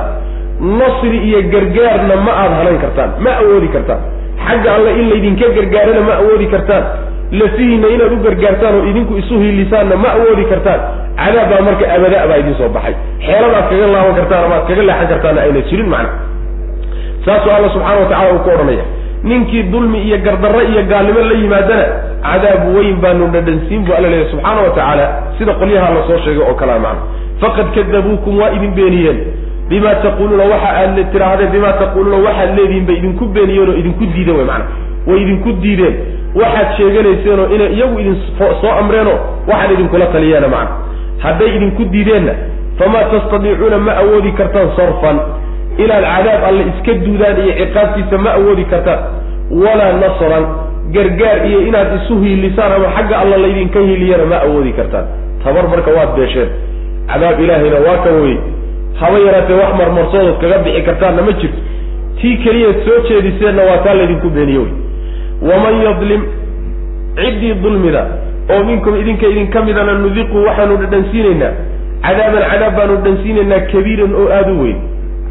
Nasri 0.80 1.18
iyo 1.28 1.40
gargaarna 1.54 2.16
ma 2.26 2.32
aada 2.42 2.56
hanan 2.60 2.78
kartaan 2.84 3.10
ma 3.24 3.32
awoodi 3.42 3.68
kartaan. 3.76 4.02
Xagga 4.48 4.70
alle 4.76 4.92
in 5.00 5.06
laydinka 5.12 5.48
gargaarana 5.58 6.02
ma 6.10 6.14
awoodi 6.22 6.48
kartaan. 6.54 6.84
Lafihiina 7.40 7.88
inaad 7.96 8.12
u 8.14 8.18
gargaartaan 8.26 8.74
oo 8.80 8.86
idinku 8.92 9.14
isu 9.22 9.34
hiilisaanna 9.44 9.96
ma 10.04 10.10
awoodi 10.18 10.46
kartaan. 10.52 10.80
Cadaab 11.18 11.50
baa 11.52 11.62
marka 11.68 11.86
abada 11.96 12.28
baa 12.30 12.38
idiin 12.42 12.56
soo 12.60 12.70
baxay. 12.76 12.96
Xeeladaad 13.26 13.66
kaga 13.70 13.88
laaban 13.94 14.16
kartaan 14.20 14.44
amaad 14.48 14.64
kaga 14.70 14.84
leexan 14.90 15.08
kartaanna 15.14 15.42
ayna 15.46 15.62
jirin 15.70 15.90
macna. 15.94 16.12
Saasuu 17.26 17.52
alla 17.58 17.70
subxana 17.74 18.00
wa 18.04 18.06
tacala 18.12 18.34
uu 18.34 18.40
ku 18.46 18.50
odhanaya 18.56 18.86
ninkii 19.24 19.64
dulmi 19.64 20.00
iyo 20.08 20.18
gardarro 20.18 20.62
iyo 20.62 20.84
gaalnimo 20.84 21.20
la 21.20 21.34
yimaadana 21.42 21.86
cadaab 22.24 22.76
weyn 22.76 22.96
baanu 23.02 23.28
dhadhansiin 23.28 23.86
bu 23.86 23.94
alla 23.98 24.10
leeyahy 24.10 24.32
subxaana 24.32 24.62
wa 24.62 24.70
tacaala 24.70 25.06
sida 25.38 25.54
qolyaha 25.54 25.94
la 25.96 26.02
soo 26.08 26.18
sheegay 26.26 26.44
oo 26.50 26.54
kalea 26.54 26.80
macna. 26.80 27.02
Faqad 27.42 27.68
kadabuukum 27.76 28.40
waa 28.40 28.52
idin 28.52 28.72
beeniyeen. 28.76 29.20
Bima 29.70 29.96
taquuluuna 29.96 30.44
waxa 30.44 30.70
aad 30.82 30.98
tidhaahdeen 31.12 31.52
bima 31.52 31.72
taquuluuna 31.74 32.18
waxaad 32.28 32.58
leedihiin 32.58 32.86
bay 32.86 32.96
idinku 32.98 33.26
beeniyeen 33.26 33.70
oo 33.70 33.76
idinku 33.82 34.04
diideen 34.14 34.38
wey 34.38 34.46
macana 34.46 34.66
way 35.08 35.22
idinku 35.24 35.52
diideen. 35.64 35.96
Waxaad 36.36 36.68
sheeganayseenoo 36.78 37.48
inay 37.56 37.74
iyagu 37.78 38.00
idin 38.00 38.16
soo 38.62 38.72
amreenoo 38.80 39.18
waxaad 39.48 39.72
idinkula 39.72 40.06
taliyeena 40.06 40.48
macana 40.48 40.70
hadday 41.24 41.56
idinku 41.58 41.84
diideenna 41.86 42.34
famaa 42.80 43.04
tastadiicuuna 43.12 43.78
ma 43.78 43.92
awoodi 44.02 44.32
kartaan 44.32 44.70
sarfan 44.76 45.18
inaad 45.78 46.04
cadaab 46.16 46.44
alle 46.50 46.64
iska 46.72 46.94
duudaan 47.06 47.38
iyo 47.44 47.54
ciqaabtiisa 47.66 48.18
ma 48.18 48.32
awoodi 48.38 48.66
kartaan 48.66 49.00
walaa 49.64 49.94
nasran 50.04 50.46
gargaar 50.96 51.38
iyo 51.50 51.60
inaad 51.68 51.88
isu 52.00 52.20
hiilisaan 52.24 52.72
ama 52.78 52.88
xagga 52.96 53.16
alla 53.22 53.38
laydinka 53.38 53.80
hiiliyana 53.80 54.26
ma 54.26 54.38
awoodi 54.46 54.72
kartaan. 54.80 55.06
Tabar 55.44 55.68
marka 55.68 55.92
waad 55.98 56.12
beesheen. 56.18 56.50
Cadaab 57.08 57.40
ilaahayna 57.40 57.80
waa 57.88 57.98
ka 58.06 58.10
weye 58.12 58.38
haba 59.00 59.18
yaraatee 59.20 59.54
wax 59.62 59.72
marmarsoodood 59.80 60.38
kaga 60.42 60.58
bixi 60.66 60.82
kartaanna 60.82 61.22
ma 61.22 61.32
jirto. 61.32 61.60
Tii 62.22 62.38
keliyaad 62.44 62.78
soo 62.86 63.00
jeediseenna 63.10 63.64
waa 63.70 63.78
taa 63.86 63.94
laydinku 63.94 64.30
beeniye 64.30 64.58
wey 64.60 64.72
waman 65.50 65.76
yadlim 65.86 66.22
ciddii 67.16 67.54
dulmida 67.64 68.06
oo 68.54 68.64
minkum 68.64 68.96
idinka 69.02 69.28
idinka 69.28 69.62
midana 69.62 69.94
nudiqu 69.94 70.38
waxaanu 70.48 70.78
dhadhansiinaynaa. 70.78 71.52
Cadaaban 72.06 72.44
cadaab 72.52 72.76
baanu 72.78 72.96
dhadhansiinaynaa 72.98 73.60
kabiiran 73.72 74.14
oo 74.22 74.28
aada 74.38 74.52
u 74.54 74.62
weyn 74.64 74.78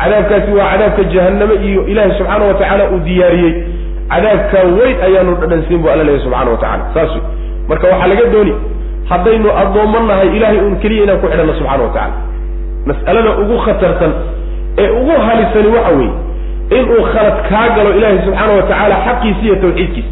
cadaabkaasi 0.00 0.50
waa 0.58 0.68
cadaabka 0.72 1.02
jahanname 1.14 1.54
iyo 1.68 1.80
ilaahay 1.90 2.12
subxaana 2.18 2.44
wa 2.50 2.54
tacaala 2.54 2.84
uu 2.94 2.98
diyaariyey. 3.08 3.52
Cadaabkaa 4.12 4.64
weyn 4.78 4.96
ayaanu 5.06 5.32
dhadhansiin 5.40 5.80
bu 5.82 5.88
alla 5.92 6.04
leeyahy 6.08 6.24
subxana 6.24 6.50
wa 6.50 6.56
tacala 6.64 6.84
saas 6.94 7.10
wey 7.16 7.22
marka 7.68 7.86
waxaa 7.92 8.08
laga 8.12 8.26
dooni 8.34 8.54
haddaynu 9.10 9.48
addoommo 9.62 9.98
nahay 10.10 10.28
ilahay 10.36 10.58
uun 10.64 10.76
keliya 10.82 11.02
inaan 11.04 11.18
ku 11.22 11.26
xidhanno 11.32 11.54
subxana 11.60 11.82
wa 11.86 11.92
tacala 11.96 12.14
mas'alada 12.88 13.30
ugu 13.42 13.56
khatarsan 13.66 14.12
ee 14.82 14.88
ugu 15.00 15.14
halisani 15.26 15.68
waxa 15.76 15.92
weeye 15.98 16.12
inuu 16.78 17.02
khalad 17.12 17.36
kaa 17.50 17.66
galo 17.76 17.90
ilaahay 17.98 18.18
subxaana 18.26 18.52
wa 18.58 18.62
tacaala 18.70 18.96
xaqiisa 19.06 19.42
iyo 19.46 19.56
tawxiidkiisa. 19.62 20.10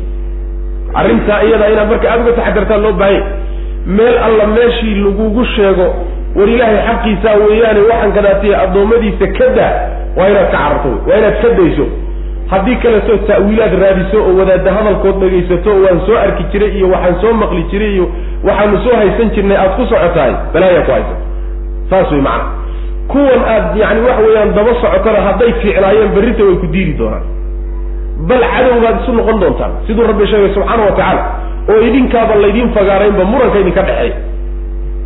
Arrintaa 1.01 1.41
iyadaa 1.47 1.69
inaad 1.75 1.89
marka 1.93 2.07
aada 2.13 2.23
uga 2.25 2.33
taxadartaan 2.39 2.81
loo 2.85 2.93
baahanya 3.01 3.23
meel 3.97 4.17
alla 4.27 4.47
meeshii 4.57 4.95
lagugu 5.05 5.43
sheego 5.55 5.87
war 6.37 6.49
ilaahay 6.55 6.79
xaqiisaa 6.89 7.35
weeyaane 7.47 7.81
waxaan 7.91 8.13
kadaatiya 8.19 8.57
addoommadiisa 8.65 9.27
ka 9.39 9.47
daa. 9.59 9.73
Waa 10.17 10.29
inaad 10.33 10.47
ka 10.53 10.59
cararto 10.59 10.91
waa 11.09 11.17
inaad 11.21 11.37
ka 11.43 11.49
dayso. 11.59 11.85
Haddii 12.53 12.77
kaleto 12.83 13.17
ta'wiilaad 13.31 13.75
raadiso 13.83 14.19
oo 14.29 14.33
wadaadda 14.41 14.71
hadalkood 14.77 15.17
dhegaysato 15.23 15.71
oo 15.75 15.83
waan 15.87 16.01
soo 16.07 16.17
arki 16.25 16.45
jiray 16.53 16.71
iyo 16.79 16.87
waxaan 16.95 17.17
soo 17.23 17.33
maqli 17.43 17.63
jiray 17.73 17.93
iyo 17.97 18.07
waxaanu 18.49 18.79
soo 18.85 18.97
haysan 19.01 19.29
jirnay 19.35 19.57
aad 19.63 19.73
ku 19.77 19.83
socotahay. 19.93 20.33
Balaayaa 20.55 20.83
ku 20.87 20.93
haysan 20.97 21.19
saas 21.91 22.11
wey 22.13 22.23
macana 22.23 22.45
kuwan 23.13 23.43
aad 23.55 23.67
yani 23.83 24.01
waxa 24.07 24.23
weeyaan 24.27 24.51
daba 24.59 24.73
socotana 24.83 25.21
hadday 25.29 25.53
fiicnaayeen 25.63 26.11
berrinta 26.17 26.43
way 26.49 26.57
ku 26.63 26.67
diidi 26.75 26.95
doonaan. 27.01 27.23
Bal 28.29 28.43
cadowgaad 28.55 28.97
isu 29.03 29.13
noqon 29.19 29.39
doontaan. 29.43 29.73
Siduu 29.87 30.05
rabbi 30.11 30.27
sheegay 30.33 30.51
subxaana 30.55 30.83
wa 30.89 30.93
tacaala 30.99 31.23
oo 31.71 31.81
idinkaaba 31.89 32.35
laydiin 32.43 32.71
fagaaraynba 32.77 33.25
muranka 33.33 33.59
idinka 33.63 33.83
dhexeeya 33.89 34.17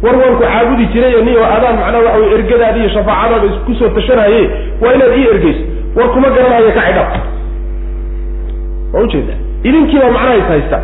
war 0.02 0.14
waan 0.20 0.34
ku 0.36 0.42
caabudi 0.42 0.86
jiray 0.94 1.22
ni 1.28 1.36
oo 1.36 1.44
adaan 1.56 1.76
macnaha 1.80 2.02
waxa 2.06 2.18
wey 2.20 2.32
ergadaada 2.38 2.78
iyo 2.80 2.88
shafaacadaada 2.96 3.46
isku 3.52 3.74
soo 3.80 3.88
tashanaye 3.98 4.42
waa 4.82 4.92
inaad 4.96 5.12
ii 5.18 5.26
ergeyso 5.34 5.62
war 5.96 6.08
kuma 6.14 6.28
garanayo 6.36 6.70
ka 6.78 6.82
cidhab 6.88 7.08
waa 8.94 9.00
ujeeda 9.02 9.34
idinkiiba 9.62 10.10
macnaha 10.10 10.36
is 10.36 10.44
haysta. 10.48 10.78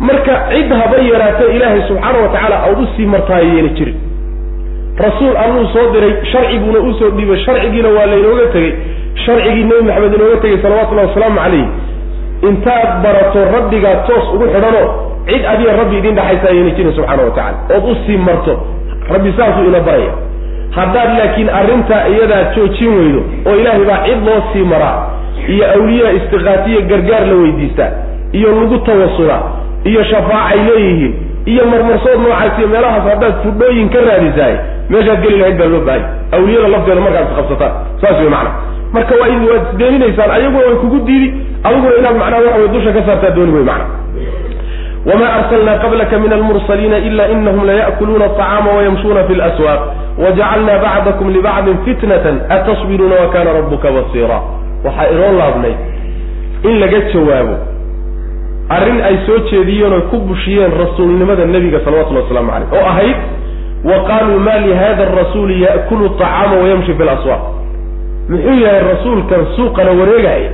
Marka 0.00 0.34
cid 0.50 0.70
haba 0.80 0.96
yaraatee 1.12 1.56
ilaahay 1.56 1.82
subxaana 1.88 2.18
wa 2.18 2.28
tacaala 2.28 2.56
aad 2.66 2.78
u 2.82 2.86
sii 2.96 3.06
martaayo 3.06 3.48
yeena 3.54 3.68
jirin. 3.68 3.96
Rasuul 5.04 5.36
alluu 5.36 5.66
soo 5.74 5.84
diray 5.92 6.12
sharciguuna 6.32 6.78
u 6.78 6.94
soo 6.98 7.10
dhiibay 7.10 7.38
sharcigiina 7.44 7.88
waa 7.88 8.06
laynooga 8.06 8.46
tegey. 8.52 8.72
Sharcigii 9.24 9.64
nebi 9.64 9.82
maxamed 9.88 10.14
inooga 10.14 10.36
tegey 10.44 10.58
salawatullahi 10.62 11.08
wasalaamu 11.08 11.38
calayh 11.40 11.66
intaad 12.48 12.88
barato 13.04 13.38
rabbigaa 13.56 13.94
toos 14.08 14.26
ugu 14.34 14.44
xidhanoo 14.54 14.88
cid 15.28 15.42
adiga 15.52 15.72
rabbi 15.80 15.96
idin 15.98 16.14
dhexaysa 16.18 16.46
ayayna 16.52 16.70
jirin 16.76 16.92
subxaana 16.98 17.22
wa 17.22 17.30
tacala 17.30 17.56
ood 17.76 17.84
u 17.90 17.94
sii 18.06 18.16
marto 18.16 18.54
rabbi 19.12 19.32
saasuu 19.38 19.64
ina 19.70 19.80
baraya. 19.80 20.12
Haddaad 20.76 21.10
laakiin 21.18 21.48
arrintaa 21.48 22.06
iyadaa 22.08 22.42
joojin 22.54 22.92
weydo 22.98 23.20
oo 23.46 23.54
ilaahay 23.60 23.84
baa 23.90 24.00
cid 24.06 24.20
loo 24.26 24.40
sii 24.52 24.64
maraa 24.72 24.98
iyo 25.54 25.64
awliyaa 25.76 26.12
istiqaatiya 26.18 26.80
gargaar 26.90 27.26
la 27.26 27.34
weydiistaa 27.42 27.90
iyo 28.32 28.48
lagu 28.60 28.78
tawasulaa 28.78 29.42
iyo 29.84 30.04
shafaacay 30.04 30.58
leeyihiin 30.68 31.14
iyo 31.52 31.66
marmarsood 31.66 32.18
noocaas 32.24 32.58
iyo 32.58 32.68
meelahaas 32.68 33.04
haddaad 33.10 33.34
fudhooyin 33.42 33.88
ka 33.94 33.98
raadisaay 34.08 34.54
meeshaad 34.90 35.20
geli 35.24 35.36
lahayd 35.38 35.58
baa 35.58 35.66
loo 35.74 35.80
baahanya 35.88 36.08
awliyada 36.36 36.68
lafteeda 36.74 37.00
markaad 37.06 37.26
isqabsataan 37.30 37.72
saas 38.00 38.16
wey 38.20 38.30
macana 38.34 38.50
marka 38.96 39.14
waa 39.20 39.28
waad 39.50 39.62
isdeeninaysaan 39.72 40.30
ayaguna 40.36 40.64
way 40.68 40.76
kugu 40.82 40.98
diidi 41.08 41.28
adiguna 41.64 41.94
inaad 42.00 42.16
macnaha 42.22 42.42
waxa 42.46 42.58
way 42.62 42.68
dusha 42.74 42.92
ka 42.96 43.02
saartaa 43.08 43.30
dooni 43.36 43.52
wey 43.56 43.64
macana 43.70 43.84
wma 45.06 45.26
arslna 45.38 45.72
qablaka 45.84 46.18
min 46.18 46.32
almursaliina 46.32 46.98
ila 46.98 47.28
inahum 47.28 47.66
laya'kuluuna 47.66 48.24
aطacaama 48.24 48.70
wayamshuuna 48.76 49.24
fi 49.28 49.34
laswaaq 49.34 49.80
wajacalna 50.18 50.78
bacdakum 50.84 51.30
libacdin 51.30 51.76
fitnatan 51.84 52.40
atasbiruuna 52.48 53.14
wakana 53.22 53.52
rabuka 53.52 53.88
basiira 53.96 54.38
waxaa 54.84 55.08
inoo 55.12 55.32
laabnay 55.38 55.74
in 56.68 56.80
laga 56.80 57.00
jawaabo 57.12 57.56
arrin 58.76 59.00
ay 59.08 59.16
soo 59.26 59.38
jeediyeen 59.50 59.92
oy 59.92 60.00
ku 60.10 60.16
bushiyeen 60.18 60.72
rasuulnimada 60.82 61.44
nebiga 61.46 61.80
salawatullhi 61.84 62.22
waslamu 62.24 62.50
caleyh 62.52 62.72
oo 62.72 62.86
ahayd 62.92 63.16
wa 63.84 63.96
qaaluu 64.08 64.38
ma 64.46 64.54
lihada 64.66 65.02
arasuuli 65.12 65.62
ya'kulu 65.62 66.04
aطacaama 66.06 66.56
wayamshi 66.62 66.94
fi 66.98 67.02
laswaaq 67.10 67.42
muxuu 68.28 68.56
yahay 68.64 68.80
rasuulkan 68.92 69.40
suuqana 69.56 69.90
wareegaya 70.00 70.50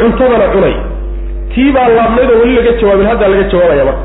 cuntadana 0.00 0.46
cunay 0.54 0.74
tii 1.54 1.70
baa 1.76 1.88
laabnayd 1.96 2.30
oo 2.34 2.38
weli 2.42 2.54
laga 2.58 2.72
jawaabin 2.80 3.06
haddaa 3.10 3.28
laga 3.32 3.42
jawaabaya 3.52 3.84
marka. 3.84 4.04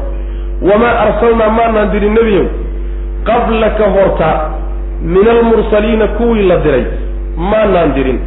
Wamaa 0.70 0.93
arsalnaa 1.06 1.50
maanaan 1.60 1.91
dirin 1.93 2.14
nebiyow 2.18 2.45
qablaka 3.30 3.86
horta 3.95 4.30
min 5.14 5.28
almursaliina 5.36 6.08
kuwii 6.18 6.47
la 6.52 6.58
diray 6.66 6.84
maanaan 7.52 7.93
dirin 7.97 8.20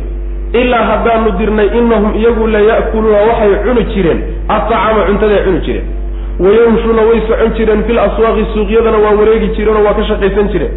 ilaa 0.61 0.85
haddaanu 0.91 1.31
dirnay 1.39 1.67
inahum 1.79 2.13
iyagu 2.21 2.47
la 2.55 2.61
ya'kuluuna 2.71 3.19
waxay 3.29 3.53
cuni 3.65 3.85
jireen. 3.95 4.21
Aطacaama 4.49 5.03
cuntaday 5.09 5.41
cuni 5.47 5.61
jireen. 5.67 5.87
Wayamshuuna 6.45 7.03
way 7.09 7.21
socon 7.29 7.51
jireen. 7.59 7.81
Fil 7.87 7.99
aswaaqi 8.07 8.45
suuqyadana 8.55 8.99
waa 9.05 9.15
wareegi 9.21 9.49
jireenoo 9.57 9.85
waa 9.87 9.95
ka 9.99 10.05
shaqaysan 10.11 10.49
jireen. 10.53 10.73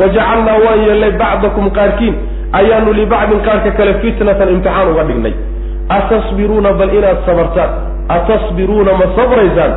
Wajacalnaa 0.00 0.58
waan 0.64 0.80
yeelnay 0.86 1.10
bacdakum 1.22 1.70
qaarkiin. 1.78 2.14
Ayaanu 2.58 2.92
libacdin 3.00 3.40
qaarka 3.46 3.70
kale 3.78 3.92
fitnatan 4.02 4.48
imtixaan 4.54 4.88
uga 4.92 5.04
dhignay 5.08 5.34
atasbiruuna 5.88 6.72
bal 6.72 6.90
inaad 6.98 7.18
sabartaan 7.26 7.70
atasbiruuna 8.08 8.92
ma 9.00 9.06
sabraysaan 9.16 9.72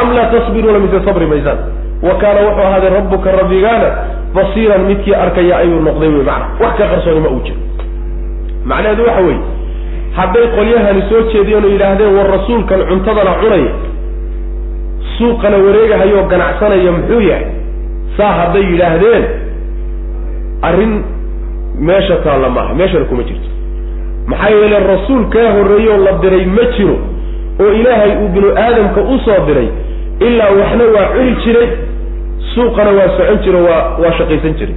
am 0.00 0.12
laa 0.16 0.26
tasbiruuna 0.34 0.78
mise 0.78 1.04
sabri 1.06 1.26
maysaan 1.26 1.58
wa 2.02 2.14
kaana 2.22 2.40
wuxuu 2.46 2.62
ahaaday 2.68 2.90
rabbuka 2.98 3.32
rabbigaana 3.40 3.88
basiiran 4.34 4.82
midkii 4.90 5.14
arkaya 5.14 5.56
ayuu 5.58 5.80
noqday 5.88 6.08
wey 6.08 6.22
macana 6.24 6.46
wax 6.62 6.74
ka 6.80 6.86
qarsooni 6.92 7.20
ma 7.20 7.28
uu 7.34 7.40
jiro 7.46 7.58
macnaheedu 8.70 9.02
waxa 9.08 9.22
weeye 9.22 9.40
hadday 10.18 10.46
qolyahani 10.56 11.02
soo 11.10 11.22
jeediyeen 11.32 11.64
oo 11.64 11.70
yidhaahdeen 11.74 12.14
war 12.18 12.28
rasuulkan 12.36 12.80
cuntadana 12.90 13.32
cunaya 13.42 13.72
suuqana 15.18 15.56
wareegahayoo 15.66 16.24
ganacsanaya 16.32 16.92
muxuu 16.98 17.20
yahay 17.30 17.46
saa 18.16 18.32
hadday 18.40 18.62
yidhaahdeen 18.72 19.24
arrin 20.68 20.94
meesha 21.88 22.16
taalla 22.26 22.48
maaha 22.56 22.74
meeshana 22.80 23.04
kuma 23.10 23.22
jirto 23.28 23.48
maxaa 24.26 24.50
yeele 24.50 24.78
rasuul 24.92 25.24
kaa 25.34 25.48
horreeyoo 25.56 25.98
la 26.04 26.12
diray 26.22 26.44
ma 26.46 26.64
jiro 26.76 26.96
oo 27.60 27.72
ilaahay 27.80 28.12
uu 28.22 28.28
binu 28.28 28.48
aadamka 28.56 29.00
u 29.00 29.18
soo 29.24 29.40
diray 29.46 29.68
ilaa 30.20 30.50
waxna 30.60 30.84
waa 30.94 31.06
cuni 31.14 31.34
jiray 31.44 31.68
suuqana 32.54 32.90
waa 32.98 33.08
socon 33.16 33.38
jiro 33.44 33.58
waa 33.68 33.82
waa 34.02 34.12
shaqaysan 34.18 34.54
jiray. 34.58 34.74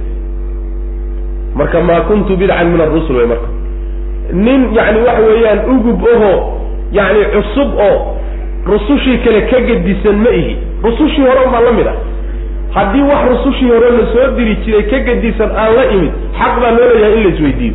Marka 1.54 1.80
maa 1.80 2.00
kuntu 2.00 2.36
bidcan 2.36 2.68
min 2.72 2.80
arusul 2.80 3.16
wey 3.16 3.26
marka. 3.26 3.48
Nin 4.32 4.60
yacni 4.76 5.00
waxa 5.06 5.22
weeyaan 5.28 5.60
ugub 5.74 6.02
ahoo 6.14 6.36
yacni 6.92 7.24
cusub 7.34 7.70
oo 7.86 8.16
rusushii 8.66 9.18
kale 9.24 9.40
ka 9.50 9.60
gedisan 9.60 10.16
ma 10.24 10.30
ihi. 10.30 10.56
Rusushii 10.84 11.22
hore 11.22 11.40
unbaa 11.46 11.60
la 11.60 11.72
mid 11.72 11.86
ah. 11.86 11.96
Haddii 12.74 13.02
wax 13.10 13.20
rusushii 13.30 13.68
hore 13.70 13.90
la 13.90 14.04
soo 14.12 14.30
diri 14.36 14.54
jiray 14.64 14.82
ka 14.90 14.98
gedisan 15.08 15.50
aan 15.56 15.74
la 15.76 15.84
imid 15.94 16.12
xaq 16.38 16.54
baa 16.62 16.70
loo 16.70 16.88
leeyahay 16.94 17.16
in 17.18 17.22
la 17.24 17.30
isweydiiyo 17.34 17.74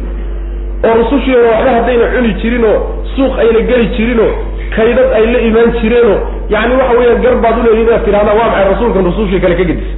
oo 0.88 0.93
rusushii 1.01 1.34
hore 1.36 1.47
waxba 1.53 1.71
haddayna 1.77 2.05
cuni 2.15 2.34
jirinoo 2.41 2.77
suuq 3.15 3.34
ayna 3.43 3.59
geli 3.69 3.88
jirinoo 3.97 4.31
kaydad 4.75 5.09
ay 5.17 5.25
la 5.34 5.39
imaan 5.49 5.71
jireenoo 5.81 6.17
yacni 6.53 6.75
waxa 6.81 6.97
weeyaan 6.99 7.21
gar 7.25 7.36
baad 7.43 7.57
uleeyihin 7.61 7.88
inaad 7.88 8.05
tidhahdaa 8.05 8.36
waa 8.39 8.47
maxay 8.51 8.65
rasuulkan 8.73 9.05
rusushii 9.09 9.39
kale 9.43 9.55
ka 9.59 9.63
gedisan 9.63 9.97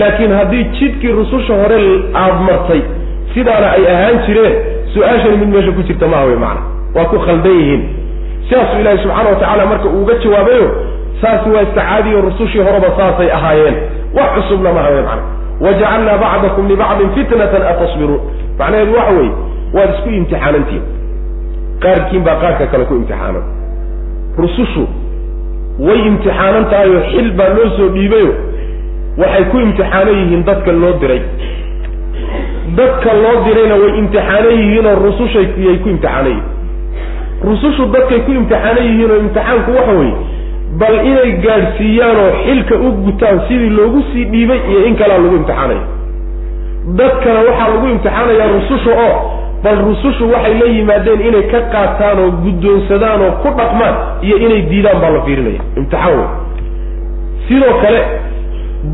laakiin 0.00 0.32
haddii 0.38 0.64
jidkii 0.78 1.12
rususha 1.20 1.54
hore 1.62 1.78
aad 2.22 2.36
martay 2.48 2.80
sidaana 3.34 3.68
ay 3.76 3.84
ahaan 3.94 4.18
jireen 4.26 4.54
su'aashani 4.94 5.36
mid 5.42 5.48
meesha 5.54 5.72
ku 5.78 5.82
jirta 5.88 6.06
maaha 6.12 6.24
wey 6.30 6.36
macana 6.44 6.62
waa 6.96 7.04
ku 7.12 7.18
khaldan 7.26 7.52
yihiin. 7.60 7.82
Sidaasuu 8.48 8.80
ilaahi 8.82 8.98
subxaana 9.02 9.28
watacaala 9.30 9.66
marka 9.72 9.88
uuga 9.96 10.14
jawaabayo 10.24 10.66
saasi 11.22 11.50
waa 11.54 11.62
iska 11.66 11.80
caadiyo 11.90 12.20
rusushii 12.20 12.58
horeba 12.66 12.88
saasay 12.98 13.30
ahaayeen. 13.38 13.76
Wax 14.16 14.30
cusubna 14.36 14.72
maha 14.72 14.88
wey 14.94 15.02
macana 15.02 15.22
wajacalnaa 15.64 16.18
bacdakum 16.24 16.68
libacdin 16.68 17.10
fitnatan 17.16 17.62
atasbiruun. 17.72 18.20
Macnaheedu 18.58 18.94
waxa 18.98 19.12
weeye 19.18 19.32
waad 19.74 19.90
isku 19.96 20.08
imtixaanantihin. 20.20 20.82
Qaarkiin 21.82 22.22
baa 22.26 22.36
qaarka 22.42 22.66
kale 22.72 22.84
ku 22.90 22.94
imtixaanan. 23.00 23.44
Rusushu 24.42 24.84
way 25.86 25.98
imtixaanan 26.10 26.64
tahay 26.72 26.90
oo 26.96 27.02
xil 27.12 27.28
baa 27.38 27.48
loo 27.56 27.68
soo 27.76 27.88
dhiibayo. 27.96 28.32
Waxay 29.20 29.44
ku 29.52 29.56
imtixaanan 29.66 30.14
yihiin 30.20 30.42
dadka 30.48 30.72
loo 30.82 30.92
diray. 31.00 31.22
Dadka 32.78 33.10
loo 33.22 33.36
dirayna 33.46 33.74
way 33.82 33.92
imtixaanan 34.00 34.52
yihiinoo 34.60 34.96
rusushay 35.04 35.46
yay 35.66 35.76
ku 35.84 35.88
imtixaanan 35.94 36.32
yihiin. 36.32 36.48
Rusushu 37.48 37.82
dadkay 37.94 38.20
ku 38.26 38.30
imtixaanan 38.40 38.84
yihiin 38.88 39.10
oo 39.14 39.18
imtixaanku 39.26 39.70
waxa 39.78 39.94
weeye 40.00 40.14
bal 40.80 40.96
inay 41.10 41.30
gaadhsiiyaan 41.44 42.16
oo 42.24 42.30
xilka 42.44 42.74
u 42.86 42.88
gutaan 43.06 43.38
sidii 43.48 43.70
loogu 43.78 44.00
sii 44.12 44.24
dhiibay 44.32 44.60
iyo 44.70 44.80
in 44.88 44.94
kalea 45.00 45.18
lagu 45.18 45.36
imtixaanaya 45.40 45.82
dadkana 47.00 47.40
waxaa 47.48 47.68
lagu 47.74 47.86
imtixaanayaa 47.94 48.48
rususha 48.54 48.92
oo 49.06 49.16
bal 49.64 49.78
rusushu 49.86 50.24
waxay 50.32 50.54
la 50.60 50.66
yimaadeen 50.76 51.20
inay 51.28 51.42
ka 51.52 51.60
qaataan 51.74 52.18
oo 52.24 52.30
guddoonsadaan 52.44 53.20
oo 53.26 53.32
ku 53.42 53.48
dhaqmaan 53.58 53.94
iyo 54.26 54.36
inay 54.46 54.62
diidaan 54.70 55.00
baa 55.02 55.10
la 55.16 55.20
fiirinaya. 55.26 55.60
Imtixaan 55.76 56.14
wey 56.18 56.28
sidoo 57.48 57.74
kale 57.82 58.00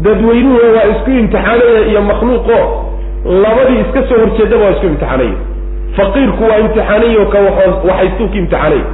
dadweynuhuna 0.04 0.68
waa 0.76 0.86
isku 0.92 1.10
imtixaanaya 1.10 1.80
iyo 1.90 2.00
makhluuqo 2.10 2.58
labadii 3.42 3.80
iska 3.84 4.00
soo 4.08 4.18
horjeedaba 4.22 4.64
waa 4.64 4.70
isku 4.76 4.86
imtixaanaya. 4.86 5.36
Faqiirku 5.96 6.42
waa 6.50 6.58
imtixaanayo 6.64 7.26
ka 7.32 7.38
waxaystuu 7.88 8.28
ka 8.32 8.36
imtixaanaya. 8.42 8.86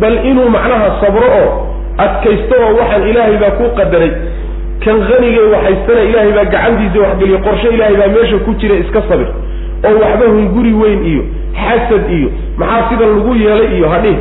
Bal 0.00 0.16
inuu 0.30 0.48
macnaha 0.56 0.88
sabro 1.00 1.26
oo 1.40 1.48
adkaysto 2.04 2.54
oo 2.64 2.72
waxaan 2.80 3.08
ilaahay 3.10 3.36
baa 3.42 3.50
ku 3.58 3.64
qadaray 3.78 4.12
kan 4.84 4.96
hanigay 5.08 5.46
waxaystana 5.54 6.00
ilaahay 6.10 6.32
baa 6.38 6.44
gacantiisa 6.54 6.98
waxgeliyo 7.04 7.38
qorshe 7.46 7.68
ilaahay 7.76 7.96
baa 8.02 8.10
meesha 8.16 8.38
ku 8.44 8.50
jira 8.60 8.74
iska 8.84 9.00
sabir 9.08 9.28
oo 9.88 9.94
waxba 10.04 10.26
hunguri 10.34 10.72
weyn 10.80 11.00
iyo 11.12 11.22
xasad 11.64 12.04
iyo 12.18 12.28
maxaa 12.60 12.88
sida 12.90 13.06
lagu 13.12 13.32
yeelay 13.42 13.68
iyo 13.76 13.88
hadhin 13.94 14.18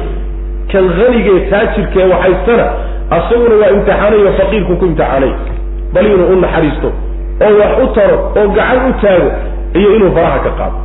kan 0.72 0.86
hanigee 0.98 1.40
taajirkee 1.52 2.06
waxaystana 2.14 2.66
asaguna 3.18 3.56
waa 3.62 3.70
imtixaanayo 3.76 4.32
faqiirku 4.40 4.74
ku 4.80 4.86
imtixaanay. 4.86 5.32
Bal 5.94 6.06
inuu 6.14 6.28
u 6.34 6.36
naxariisto 6.44 6.90
oo 7.46 7.54
wax 7.62 7.74
u 7.84 7.88
taro 7.96 8.18
oo 8.40 8.48
gacan 8.58 8.80
u 8.90 8.94
taago 9.02 9.30
iyo 9.80 9.90
inuu 9.96 10.12
faraha 10.16 10.40
ka 10.46 10.52
qaado. 10.60 10.78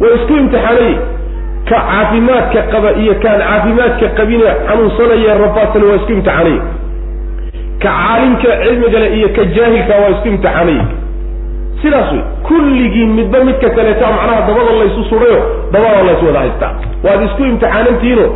Waa 0.00 0.14
isku 0.18 0.32
imtixaanay. 0.42 0.92
Ka 1.68 1.76
caafimaadka 1.88 2.60
qaba 2.72 2.90
iyo 3.02 3.14
kaan 3.22 3.40
caafimaadka 3.48 4.06
qabine 4.18 4.48
xanuunsanaya 4.68 5.34
rafaadsan 5.42 5.82
waa 5.88 5.96
isku 6.00 6.12
imtixaanay. 6.16 6.56
Ka 7.82 7.90
caalimka 7.98 8.50
cilmigale 8.62 9.08
iyo 9.18 9.28
ka 9.36 9.42
jaahilka 9.56 9.94
waa 10.02 10.10
isku 10.14 10.28
imtixaanay 10.34 10.78
sidaas 11.82 12.12
wey 12.12 12.22
kulligii 12.48 13.06
midba 13.18 13.44
midka 13.44 13.70
kaleeta 13.76 14.06
macnaha 14.16 14.40
dabada 14.48 14.72
laysu 14.80 15.04
surayo 15.10 15.40
dabada 15.72 16.02
lays 16.08 16.22
wada 16.26 16.38
haystaa 16.44 16.72
waad 17.04 17.22
isku 17.28 17.42
imtixaanantihiino 17.50 18.26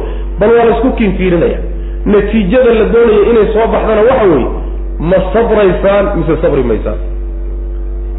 bal 0.41 0.51
waa 0.59 0.65
laysku 0.65 0.91
kinfiirinaya. 1.01 1.59
Natiijada 2.07 2.71
la 2.79 2.85
doonaya 2.95 3.23
inay 3.31 3.47
soo 3.55 3.67
baxdana 3.75 4.03
waxa 4.11 4.27
weeye 4.33 4.49
ma 5.11 5.17
sabraysaan 5.35 6.05
mise 6.19 6.35
sabri 6.43 6.63
maysaan. 6.63 6.99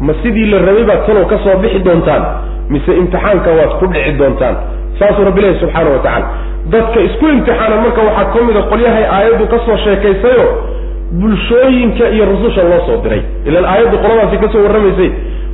Ma 0.06 0.12
sidii 0.22 0.46
la 0.52 0.58
rabay 0.66 0.84
baad 0.90 1.06
talow 1.06 1.24
ka 1.32 1.38
soo 1.44 1.56
bixi 1.62 1.78
doontaan 1.86 2.22
mise 2.70 2.92
imtixaanka 3.02 3.50
waad 3.58 3.72
ku 3.80 3.86
dhici 3.94 4.12
doontaan. 4.20 4.56
Saasuu 4.98 5.24
rabbi 5.28 5.40
ilahi 5.40 5.58
subxaana 5.60 5.90
wa 5.90 5.98
tacala 5.98 6.26
dadka 6.72 7.00
isku 7.08 7.26
imtixaanan 7.36 7.80
marka 7.84 8.00
waxaa 8.08 8.24
ka 8.34 8.38
mida 8.48 8.62
qolyahay 8.72 9.04
aayaddu 9.16 9.46
ka 9.52 9.58
soo 9.66 9.76
sheekaysayo 9.84 10.46
bulshooyinka 11.12 12.04
iyo 12.14 12.24
rususha 12.30 12.62
loo 12.62 12.80
soo 12.86 12.96
diray. 13.04 13.22
Ilan 13.48 13.64
aayaddu 13.64 13.96
qoladaasi 14.02 14.36
ka 14.42 14.48
soo 14.52 14.62
warramaysay 14.66 15.10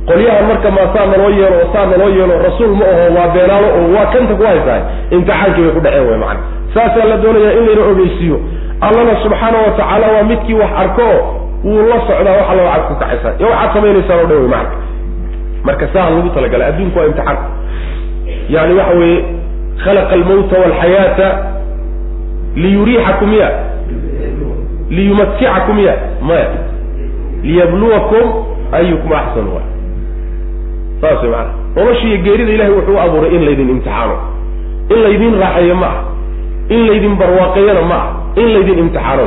qolyaha 0.09 0.41
marka 0.49 0.69
maasaa 0.77 1.05
naloo 1.11 1.29
yeelo 1.39 1.55
oo 1.61 1.67
saa 1.73 1.85
naloo 1.91 2.09
yeelo 2.17 2.35
rasuul 2.47 2.73
ma 2.79 2.85
aho 2.93 3.05
waa 3.17 3.27
beenaalo 3.35 3.67
oo 3.77 3.85
waa 3.95 4.05
kanta 4.13 4.33
ku 4.39 4.43
haysahay. 4.49 4.81
Imtixaankii 5.15 5.63
bay 5.65 5.73
ku 5.77 5.81
dhaceen 5.85 6.07
wey 6.09 6.17
macana 6.23 6.39
saasaa 6.73 7.05
la 7.11 7.17
doonayaa 7.23 7.53
in 7.59 7.63
layna 7.67 7.83
ogeysiiyo. 7.91 8.37
Allana 8.85 9.13
subxaana 9.23 9.57
wa 9.65 9.71
tacaala 9.79 10.07
waa 10.15 10.23
midkii 10.29 10.53
wax 10.61 10.71
arko 10.83 11.01
oo 11.01 11.21
wuu 11.63 11.87
la 11.91 11.97
socdaa 12.07 12.35
waxa 12.39 12.53
la 12.59 12.63
waxaad 12.63 12.83
ku 12.89 12.93
kacaysaa 13.01 13.33
iyo 13.39 13.47
waxaad 13.53 13.73
samaynaysaan 13.75 14.19
o 14.19 14.25
dhan 14.29 14.37
wey 14.41 14.47
macana 14.47 14.69
marka 15.67 15.85
saa 15.93 16.09
lagu 16.09 16.29
talagalay 16.35 16.67
adduunku 16.71 16.99
waa 16.99 17.05
imtixaan. 17.09 17.37
Yani 18.53 18.73
waxa 18.79 18.93
weeye 18.99 19.19
khalaqa 19.83 20.13
almawta 20.19 20.55
walxayaata 20.63 21.27
liyuriixakum 22.55 23.31
ya 23.41 23.49
liyumaticakum 24.89 25.79
ya 25.79 25.93
maya 26.21 26.49
liyabluwakum 27.43 28.25
ayukum 28.71 29.11
axsanu 29.13 29.55
wa 29.55 29.61
saas 31.01 31.21
way 31.23 31.31
maana 31.31 31.51
nolosha 31.75 32.07
iyo 32.07 32.17
geerida 32.17 32.51
ilahay 32.53 32.71
wuxuu 32.73 32.93
u 32.95 32.99
abuuray 32.99 33.35
in 33.35 33.45
laydin 33.45 33.69
imtixaano 33.69 34.15
in 34.89 34.97
laydin 35.03 35.33
raaxeeyo 35.39 35.75
ma 35.75 35.87
ah 35.87 36.03
in 36.69 36.87
laydin 36.87 37.15
barwaaqeeyana 37.21 37.81
ma 37.91 37.95
ah 37.95 38.39
in 38.41 38.47
laydin 38.55 38.79
imtixaano 38.83 39.25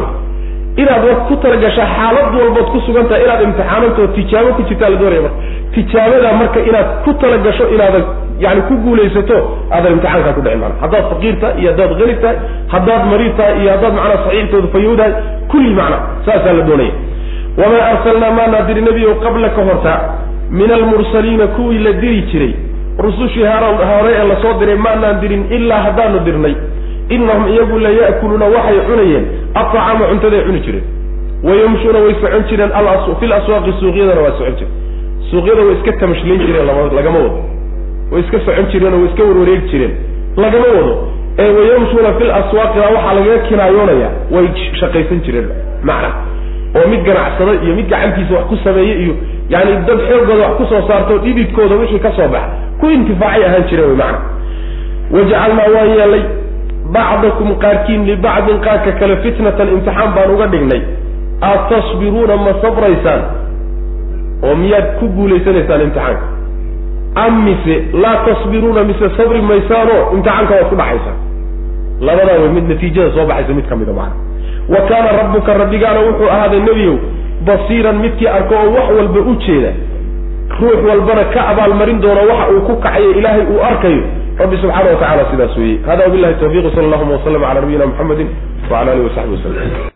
inaad 0.77 1.05
wa 1.09 1.15
ku 1.29 1.37
talagashaa 1.43 1.87
xaalad 1.97 2.35
walbood 2.41 2.69
ku 2.73 2.81
sugan 2.87 3.09
tahay 3.09 3.25
inaad 3.25 3.43
imtixaananto 3.49 4.07
tijaabo 4.17 4.51
ku 4.57 4.63
jirtaa 4.69 4.89
la 4.89 4.97
doonaya 4.97 5.23
marka 5.23 5.37
tijaabada 5.75 6.33
marka 6.41 6.61
inaad 6.71 6.89
ku 7.05 7.11
talagasho 7.23 7.65
inaadan 7.75 8.05
yani 8.45 8.61
ku 8.69 8.75
guulaysato 8.85 9.37
aadan 9.73 9.93
imtixaankaa 9.93 10.33
ku 10.37 10.41
dhicin 10.47 10.61
mana 10.65 10.75
haddaad 10.83 11.05
faqiir 11.13 11.35
tahay 11.41 11.61
iyo 11.63 11.71
haddaad 11.73 11.93
qani 12.01 12.15
tahay 12.23 12.37
haddaad 12.75 13.03
mariid 13.13 13.37
tahay 13.37 13.55
iyo 13.63 13.71
haddaad 13.75 13.95
macnaa 13.99 14.19
saxiixtooda 14.25 14.69
fayowdahay 14.75 15.13
kulli 15.53 15.75
macna 15.81 15.99
saasaa 16.27 16.53
la 16.59 16.63
doonaya. 16.69 16.95
Wamaa 17.61 17.85
arsalnaa 17.93 18.33
maanaa 18.39 18.63
diri 18.69 18.81
nebiyow 18.89 19.15
qabla 19.25 19.49
ka 19.57 19.63
horta 19.69 19.95
min 20.51 20.71
almursaliina 20.79 21.47
kuwii 21.57 21.79
la 21.87 21.93
diri 21.93 22.21
jiray 22.31 22.53
rusushii 23.05 23.47
hore 23.91 24.13
ee 24.19 24.27
la 24.31 24.37
soo 24.43 24.55
diray 24.61 24.77
maanaan 24.87 25.21
dirin 25.21 25.43
ilaa 25.51 25.83
haddaanu 25.87 26.19
dirnay. 26.27 26.55
Inahum 27.09 27.49
iyagu 27.49 27.79
la 27.79 27.91
ya'kuluuna 28.01 28.47
waxay 28.55 28.79
cunayeen 28.89 29.25
aطacaama 29.55 30.05
cuntaday 30.11 30.43
cuni 30.47 30.61
jireen. 30.67 30.85
Wayamshuuna 31.45 31.99
way 32.05 32.15
socon 32.23 32.43
jireen 32.51 32.71
fi 33.21 33.27
laswaaqi 33.27 33.73
suuqyadana 33.81 34.21
waa 34.21 34.35
socon 34.39 34.55
jireen. 34.59 34.75
Suuqyada 35.31 35.63
way 35.67 35.75
iska 35.77 35.93
tamashlayn 36.01 36.39
jireen 36.47 36.67
lagama 36.99 37.19
wado 37.19 37.58
way 38.13 38.21
iska 38.25 38.39
socon 38.47 38.67
jireen 38.73 38.95
oo 38.95 39.01
way 39.03 39.09
iska 39.11 39.23
warwareegi 39.29 39.69
jireen. 39.73 39.93
Lagama 40.37 40.69
wado. 40.77 40.95
Ee 41.39 41.51
wayamshuuna 41.59 42.11
fi 42.19 42.25
laswaaqina 42.25 42.85
waxaa 42.97 43.15
lagaga 43.19 43.39
kinaayoonaya 43.49 44.09
way 44.35 44.47
shaqaysan 44.81 45.21
jireen 45.27 45.49
macna. 45.89 46.11
Oo 46.77 46.87
mid 46.93 47.03
ganacsada 47.09 47.53
iyo 47.65 47.75
mid 47.79 47.89
gacantiisa 47.93 48.35
wax 48.35 48.45
ku 48.51 48.57
sameeye 48.65 48.95
iyo 49.05 49.15
yani 49.53 49.71
dad 49.87 49.99
xoogooda 50.09 50.43
wax 50.47 50.55
ku 50.59 50.65
soo 50.71 50.83
saarto 50.89 51.19
dhididkooda 51.25 51.75
wixii 51.81 51.99
ka 52.07 52.11
soo 52.17 52.29
baxa. 52.35 52.51
Ku 52.81 52.87
intifaacay 52.97 53.45
ahaan 53.49 53.65
jireen 53.71 53.91
wy 53.91 53.97
macna. 54.03 54.19
Wajacalnaa 55.15 55.69
waan 55.75 55.89
yeelay 55.99 56.25
bacdakum 56.97 57.49
qaarkiin 57.63 58.03
libacdin 58.11 58.59
qaarka 58.67 58.93
kale 59.01 59.17
fitnatan 59.25 59.69
imtixaan 59.75 60.11
baan 60.17 60.31
uga 60.35 60.47
dhignay. 60.53 60.81
Aad 61.49 61.61
tasbiruuna 61.71 62.37
ma 62.45 62.53
sabraysaan? 62.63 63.21
Oo 64.47 64.55
miyaad 64.63 64.87
ku 64.99 65.05
guulaysanaysaan 65.17 65.81
imtixaanka 65.87 66.25
am 67.25 67.35
mise 67.47 67.75
laa 68.03 68.17
tasbiruuna 68.27 68.85
mise 68.91 69.07
sabri 69.17 69.41
maysaanoo 69.51 70.01
imtixaanka 70.15 70.55
waad 70.59 70.69
ku 70.73 70.77
dhaxaysaan 70.83 71.19
labadaa 72.09 72.39
way 72.43 72.51
mid 72.57 72.65
natiijada 72.73 73.11
soo 73.17 73.27
baxaysa 73.31 73.53
mid 73.59 73.67
ka 73.71 73.77
mida 73.81 73.93
macana 73.93 74.17
wa 74.73 74.81
kaana 74.91 75.09
rabbuka 75.21 75.55
rabbigaana 75.63 76.01
wuxuu 76.07 76.29
ahaaday 76.35 76.61
nebiyow 76.69 76.97
basiiran 77.49 77.97
midkii 78.05 78.29
arko 78.37 78.55
oo 78.63 78.71
wax 78.77 78.87
walba 78.99 79.21
u 79.31 79.35
jeeda. 79.47 79.71
Ruux 80.61 80.81
walbana 80.91 81.25
ka 81.35 81.41
abaalmarin 81.53 82.01
doono 82.03 82.21
waxa 82.31 82.47
uu 82.55 82.61
ku 82.69 82.75
kacayo 82.85 83.11
ilaahay 83.19 83.45
uu 83.53 83.61
arkayo. 83.71 84.03
Rabbi 84.41 84.57
subxaana 84.63 84.91
wa 84.91 84.97
tacala 85.03 85.23
sidaas 85.31 85.57
weeye. 85.61 85.79
Hada 85.87 86.05
wabilahi 86.07 86.35
tawfiq 86.41 86.65
sala 86.75 86.87
allahuma 86.89 87.13
waslama 87.17 87.47
cala 87.47 87.61
nabiyina 87.61 87.87
muxamedi 87.91 88.27
wala 88.71 88.91
alihi 88.93 89.07
wasaxbi 89.09 89.33
waslm 89.35 89.87